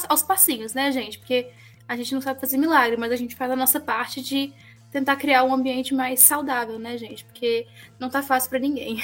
aos 0.09 0.21
passinhos, 0.21 0.73
né, 0.73 0.91
gente? 0.91 1.17
Porque 1.17 1.47
a 1.87 1.95
gente 1.95 2.13
não 2.13 2.19
sabe 2.19 2.41
fazer 2.41 2.57
milagre, 2.57 2.97
mas 2.97 3.09
a 3.09 3.15
gente 3.15 3.33
faz 3.33 3.49
a 3.49 3.55
nossa 3.55 3.79
parte 3.79 4.21
de 4.21 4.51
tentar 4.91 5.15
criar 5.15 5.45
um 5.45 5.53
ambiente 5.53 5.93
mais 5.93 6.19
saudável, 6.19 6.77
né, 6.77 6.97
gente? 6.97 7.23
Porque 7.23 7.65
não 7.97 8.09
tá 8.09 8.21
fácil 8.21 8.49
para 8.49 8.59
ninguém. 8.59 9.01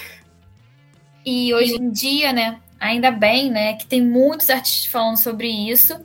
E 1.26 1.54
hoje 1.54 1.74
em 1.74 1.90
dia, 1.90 2.34
né, 2.34 2.60
ainda 2.78 3.12
bem, 3.12 3.50
né, 3.50 3.76
que 3.76 3.88
tem 3.88 4.02
muitos 4.02 4.50
artistas 4.50 4.92
falando 4.92 5.16
sobre 5.16 5.48
isso. 5.48 6.00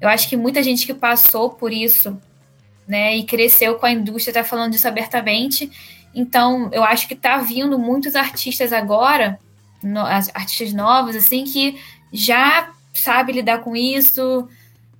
Eu 0.00 0.08
acho 0.08 0.28
que 0.28 0.36
muita 0.36 0.60
gente 0.60 0.84
que 0.84 0.92
passou 0.92 1.50
por 1.50 1.72
isso 1.72 2.20
né, 2.86 3.16
e 3.16 3.22
cresceu 3.22 3.76
com 3.76 3.86
a 3.86 3.92
indústria, 3.92 4.32
está 4.32 4.42
falando 4.42 4.72
disso 4.72 4.88
abertamente. 4.88 5.70
Então, 6.12 6.68
eu 6.72 6.82
acho 6.82 7.06
que 7.06 7.14
está 7.14 7.38
vindo 7.38 7.78
muitos 7.78 8.16
artistas 8.16 8.72
agora, 8.72 9.38
no, 9.80 10.00
artistas 10.00 10.72
novos, 10.72 11.14
assim, 11.14 11.44
que 11.44 11.80
já 12.12 12.72
sabe 13.00 13.32
lidar 13.32 13.58
com 13.58 13.74
isso, 13.74 14.48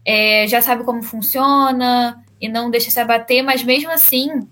é, 0.05 0.47
já 0.47 0.61
sabe 0.61 0.85
como 0.85 1.03
funciona 1.03 2.23
e 2.41 2.49
não 2.49 2.71
deixa 2.71 2.91
se 2.91 3.01
abater, 3.01 3.43
mas 3.43 3.63
mesmo 3.63 3.91
assim, 3.91 4.47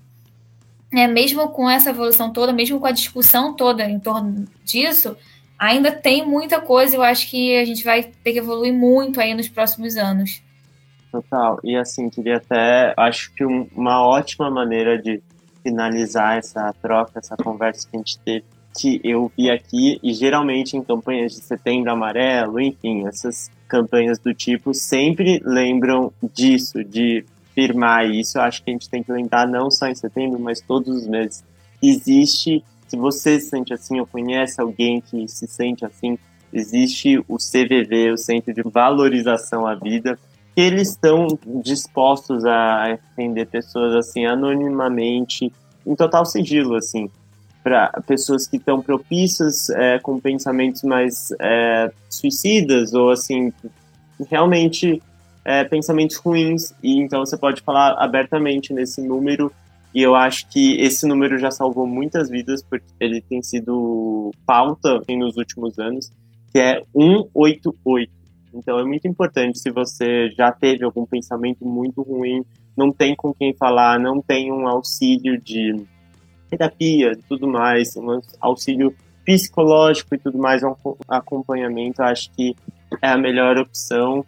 né, 0.91 1.07
mesmo 1.07 1.47
com 1.49 1.69
essa 1.69 1.89
evolução 1.89 2.31
toda, 2.31 2.53
mesmo 2.53 2.79
com 2.79 2.85
a 2.85 2.91
discussão 2.91 3.55
toda 3.55 3.83
em 3.89 3.99
torno 3.99 4.45
disso, 4.63 5.17
ainda 5.57 5.91
tem 5.91 6.25
muita 6.25 6.61
coisa. 6.61 6.95
Eu 6.95 7.03
acho 7.03 7.29
que 7.29 7.57
a 7.57 7.65
gente 7.65 7.83
vai 7.83 8.03
ter 8.03 8.33
que 8.33 8.39
evoluir 8.39 8.73
muito 8.73 9.19
aí 9.19 9.33
nos 9.33 9.49
próximos 9.49 9.97
anos. 9.97 10.41
Total. 11.11 11.59
E 11.63 11.75
assim, 11.75 12.09
queria 12.09 12.37
até. 12.37 12.93
Acho 12.97 13.33
que 13.33 13.43
uma 13.43 14.05
ótima 14.05 14.51
maneira 14.51 15.01
de 15.01 15.21
finalizar 15.63 16.37
essa 16.37 16.73
troca, 16.81 17.19
essa 17.19 17.35
conversa 17.35 17.87
que 17.89 17.95
a 17.95 17.99
gente 17.99 18.19
teve, 18.19 18.45
que 18.77 19.01
eu 19.03 19.31
vi 19.35 19.49
aqui, 19.49 19.99
e 20.03 20.13
geralmente 20.13 20.77
em 20.77 20.83
campanhas 20.83 21.33
de 21.33 21.41
setembro 21.41 21.91
amarelo, 21.91 22.59
enfim, 22.59 23.07
essas 23.07 23.49
campanhas 23.67 24.19
do 24.19 24.33
tipo 24.33 24.73
sempre 24.73 25.41
lembram 25.43 26.13
disso, 26.33 26.83
de 26.83 27.25
firmar 27.55 28.05
isso. 28.05 28.37
Eu 28.37 28.43
acho 28.43 28.63
que 28.63 28.69
a 28.69 28.73
gente 28.73 28.89
tem 28.89 29.01
que 29.01 29.11
lembrar 29.11 29.47
não 29.47 29.71
só 29.71 29.87
em 29.87 29.95
setembro, 29.95 30.39
mas 30.39 30.61
todos 30.61 30.95
os 30.95 31.07
meses. 31.07 31.43
Existe, 31.81 32.63
se 32.87 32.95
você 32.95 33.39
se 33.39 33.49
sente 33.49 33.73
assim 33.73 33.99
ou 33.99 34.05
conhece 34.05 34.61
alguém 34.61 35.01
que 35.01 35.27
se 35.27 35.47
sente 35.47 35.83
assim, 35.83 36.17
existe 36.53 37.17
o 37.27 37.37
CVV, 37.37 38.11
o 38.11 38.17
Centro 38.17 38.53
de 38.53 38.61
Valorização 38.61 39.65
à 39.65 39.73
Vida, 39.75 40.17
eles 40.55 40.89
estão 40.89 41.27
dispostos 41.63 42.45
a 42.45 42.93
atender 42.93 43.47
pessoas 43.47 43.95
assim 43.95 44.25
anonimamente, 44.25 45.51
em 45.85 45.95
total 45.95 46.25
sigilo, 46.25 46.75
assim, 46.75 47.09
para 47.67 47.91
pessoas 48.07 48.47
que 48.47 48.55
estão 48.55 48.81
propícias 48.81 49.69
é, 49.71 49.99
com 49.99 50.21
pensamentos 50.21 50.83
mais 50.83 51.33
é, 51.37 51.91
suicidas 52.09 52.93
ou 52.93 53.09
assim 53.09 53.51
realmente 54.29 55.03
é, 55.43 55.65
pensamentos 55.65 56.15
ruins. 56.15 56.73
E 56.81 56.97
então 56.97 57.25
você 57.25 57.35
pode 57.35 57.61
falar 57.61 58.01
abertamente 58.01 58.71
nesse 58.71 59.01
número. 59.01 59.51
E 59.93 60.01
eu 60.01 60.15
acho 60.15 60.47
que 60.47 60.79
esse 60.79 61.05
número 61.05 61.37
já 61.37 61.51
salvou 61.51 61.85
muitas 61.85 62.29
vidas, 62.29 62.63
porque 62.63 62.85
ele 63.01 63.19
tem 63.19 63.41
sido 63.43 64.31
pauta 64.45 65.01
nos 65.09 65.35
últimos 65.35 65.77
anos, 65.77 66.09
que 66.53 66.59
é 66.59 66.81
188 66.93 68.15
então 68.53 68.79
é 68.79 68.85
muito 68.85 69.07
importante 69.07 69.59
se 69.59 69.69
você 69.69 70.31
já 70.31 70.51
teve 70.51 70.83
algum 70.83 71.05
pensamento 71.05 71.63
muito 71.63 72.01
ruim, 72.01 72.43
não 72.75 72.91
tem 72.91 73.15
com 73.15 73.31
quem 73.31 73.53
falar, 73.53 73.99
não 73.99 74.19
tem 74.19 74.51
um 74.51 74.67
auxílio 74.67 75.39
de 75.39 75.75
terapia 76.49 77.11
e 77.11 77.17
tudo 77.17 77.47
mais, 77.47 77.95
um 77.95 78.19
auxílio 78.39 78.95
psicológico 79.25 80.15
e 80.15 80.17
tudo 80.17 80.37
mais, 80.37 80.63
um 80.63 80.73
acompanhamento, 81.07 82.01
acho 82.01 82.31
que 82.31 82.55
é 83.01 83.09
a 83.09 83.17
melhor 83.17 83.57
opção. 83.57 84.25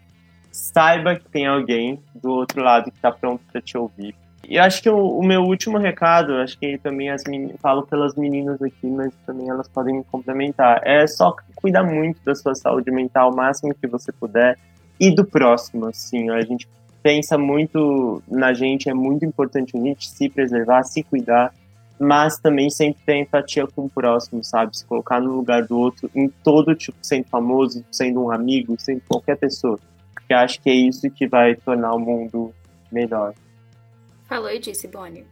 Saiba 0.52 1.16
que 1.16 1.30
tem 1.30 1.48
alguém 1.48 2.02
do 2.14 2.32
outro 2.32 2.62
lado 2.62 2.92
que 2.92 2.98
está 2.98 3.12
pronto 3.12 3.42
para 3.52 3.62
te 3.62 3.78
ouvir. 3.78 4.14
E 4.48 4.58
acho 4.58 4.82
que 4.82 4.90
o, 4.90 5.20
o, 5.20 5.24
meu 5.24 5.44
último 5.44 5.78
recado, 5.78 6.34
acho 6.38 6.58
que 6.58 6.78
também 6.80 7.10
as 7.12 7.24
meninas, 7.26 7.56
falo 7.62 7.86
pelas 7.86 8.16
meninas 8.16 8.60
aqui, 8.62 8.88
mas 8.88 9.14
também 9.26 9.48
elas 9.48 9.68
podem 9.68 9.98
me 9.98 10.04
complementar, 10.04 10.82
é 10.84 11.06
só 11.06 11.36
cuidar 11.56 11.84
muito 11.84 12.20
da 12.24 12.34
sua 12.34 12.56
saúde 12.56 12.90
mental 12.90 13.32
o 13.32 13.36
máximo 13.36 13.76
que 13.76 13.86
você 13.86 14.12
puder 14.12 14.58
e 15.00 15.14
do 15.14 15.24
próximo, 15.24 15.86
assim, 15.88 16.30
a 16.30 16.42
gente 16.42 16.68
pensa 17.02 17.38
muito 17.38 18.22
na 18.28 18.52
gente, 18.52 18.90
é 18.90 18.94
muito 18.94 19.24
importante 19.24 19.78
a 19.78 19.80
gente 19.80 20.10
se 20.10 20.28
preservar, 20.30 20.84
se 20.84 21.04
cuidar, 21.04 21.54
mas 22.00 22.40
também 22.40 22.70
sempre 22.70 23.02
ter 23.06 23.18
empatia 23.18 23.68
com 23.68 23.86
o 23.86 23.90
próximo, 23.90 24.44
sabe? 24.44 24.78
Se 24.78 24.86
colocar 24.86 25.20
no 25.20 25.36
lugar 25.36 25.66
do 25.66 25.78
outro, 25.78 26.10
em 26.16 26.30
todo 26.30 26.74
tipo, 26.76 26.98
sendo 27.02 27.26
famoso, 27.26 27.84
sendo 27.92 28.24
um 28.24 28.32
amigo, 28.32 28.76
sendo 28.80 29.02
qualquer 29.08 29.38
pessoa. 29.38 29.78
Porque 30.14 30.34
acho 30.34 30.62
que 30.62 30.70
é 30.70 30.74
isso 30.74 31.10
que 31.12 31.28
vai 31.28 31.56
tornar 31.56 31.94
o 31.94 32.00
mundo 32.00 32.54
melhor. 32.92 33.34
Falou 34.28 34.50
e 34.52 34.60
disse, 34.60 34.88
Bonnie. 34.88 35.26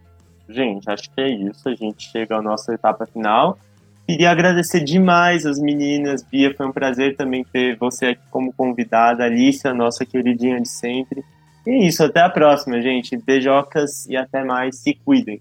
Gente, 0.48 0.90
acho 0.90 1.10
que 1.10 1.20
é 1.20 1.28
isso. 1.28 1.68
A 1.68 1.74
gente 1.74 2.10
chega 2.10 2.36
à 2.36 2.42
nossa 2.42 2.74
etapa 2.74 3.06
final. 3.06 3.58
Queria 4.06 4.30
agradecer 4.30 4.82
demais 4.82 5.44
as 5.44 5.60
meninas. 5.60 6.22
Bia, 6.22 6.54
foi 6.54 6.66
um 6.66 6.72
prazer 6.72 7.14
também 7.16 7.44
ter 7.44 7.76
você 7.76 8.06
aqui 8.06 8.22
como 8.30 8.52
convidada. 8.52 9.24
Alice, 9.24 9.66
a 9.68 9.74
nossa 9.74 10.04
queridinha 10.04 10.60
de 10.60 10.68
sempre. 10.68 11.22
E 11.66 11.70
é 11.70 11.86
isso, 11.86 12.02
até 12.02 12.20
a 12.20 12.30
próxima, 12.30 12.80
gente. 12.80 13.16
Beijocas 13.16 14.06
e 14.06 14.16
até 14.16 14.42
mais. 14.42 14.78
Se 14.78 14.94
cuidem. 14.94 15.40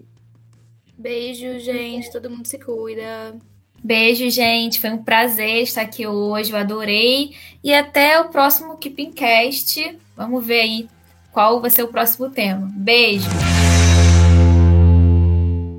Beijo, 0.98 1.60
gente. 1.60 2.12
Todo 2.12 2.30
mundo 2.30 2.46
se 2.46 2.58
cuida. 2.58 3.36
Beijo, 3.84 4.30
gente. 4.30 4.82
Foi 4.82 4.90
um 4.90 5.04
prazer 5.04 5.62
estar 5.64 5.82
aqui 5.82 6.08
hoje. 6.08 6.52
Eu 6.52 6.58
adorei. 6.58 7.36
E 7.64 7.74
até 7.74 8.20
o 8.20 8.30
próximo 8.30 8.78
Keeping 8.78 9.12
Cast. 9.12 9.98
Vamos 10.16 10.46
ver 10.46 10.62
aí 10.62 10.90
qual 11.32 11.62
vai 11.62 11.70
ser 11.70 11.84
o 11.84 11.88
próximo 11.88 12.30
tema. 12.30 12.72
Beijo! 12.74 13.28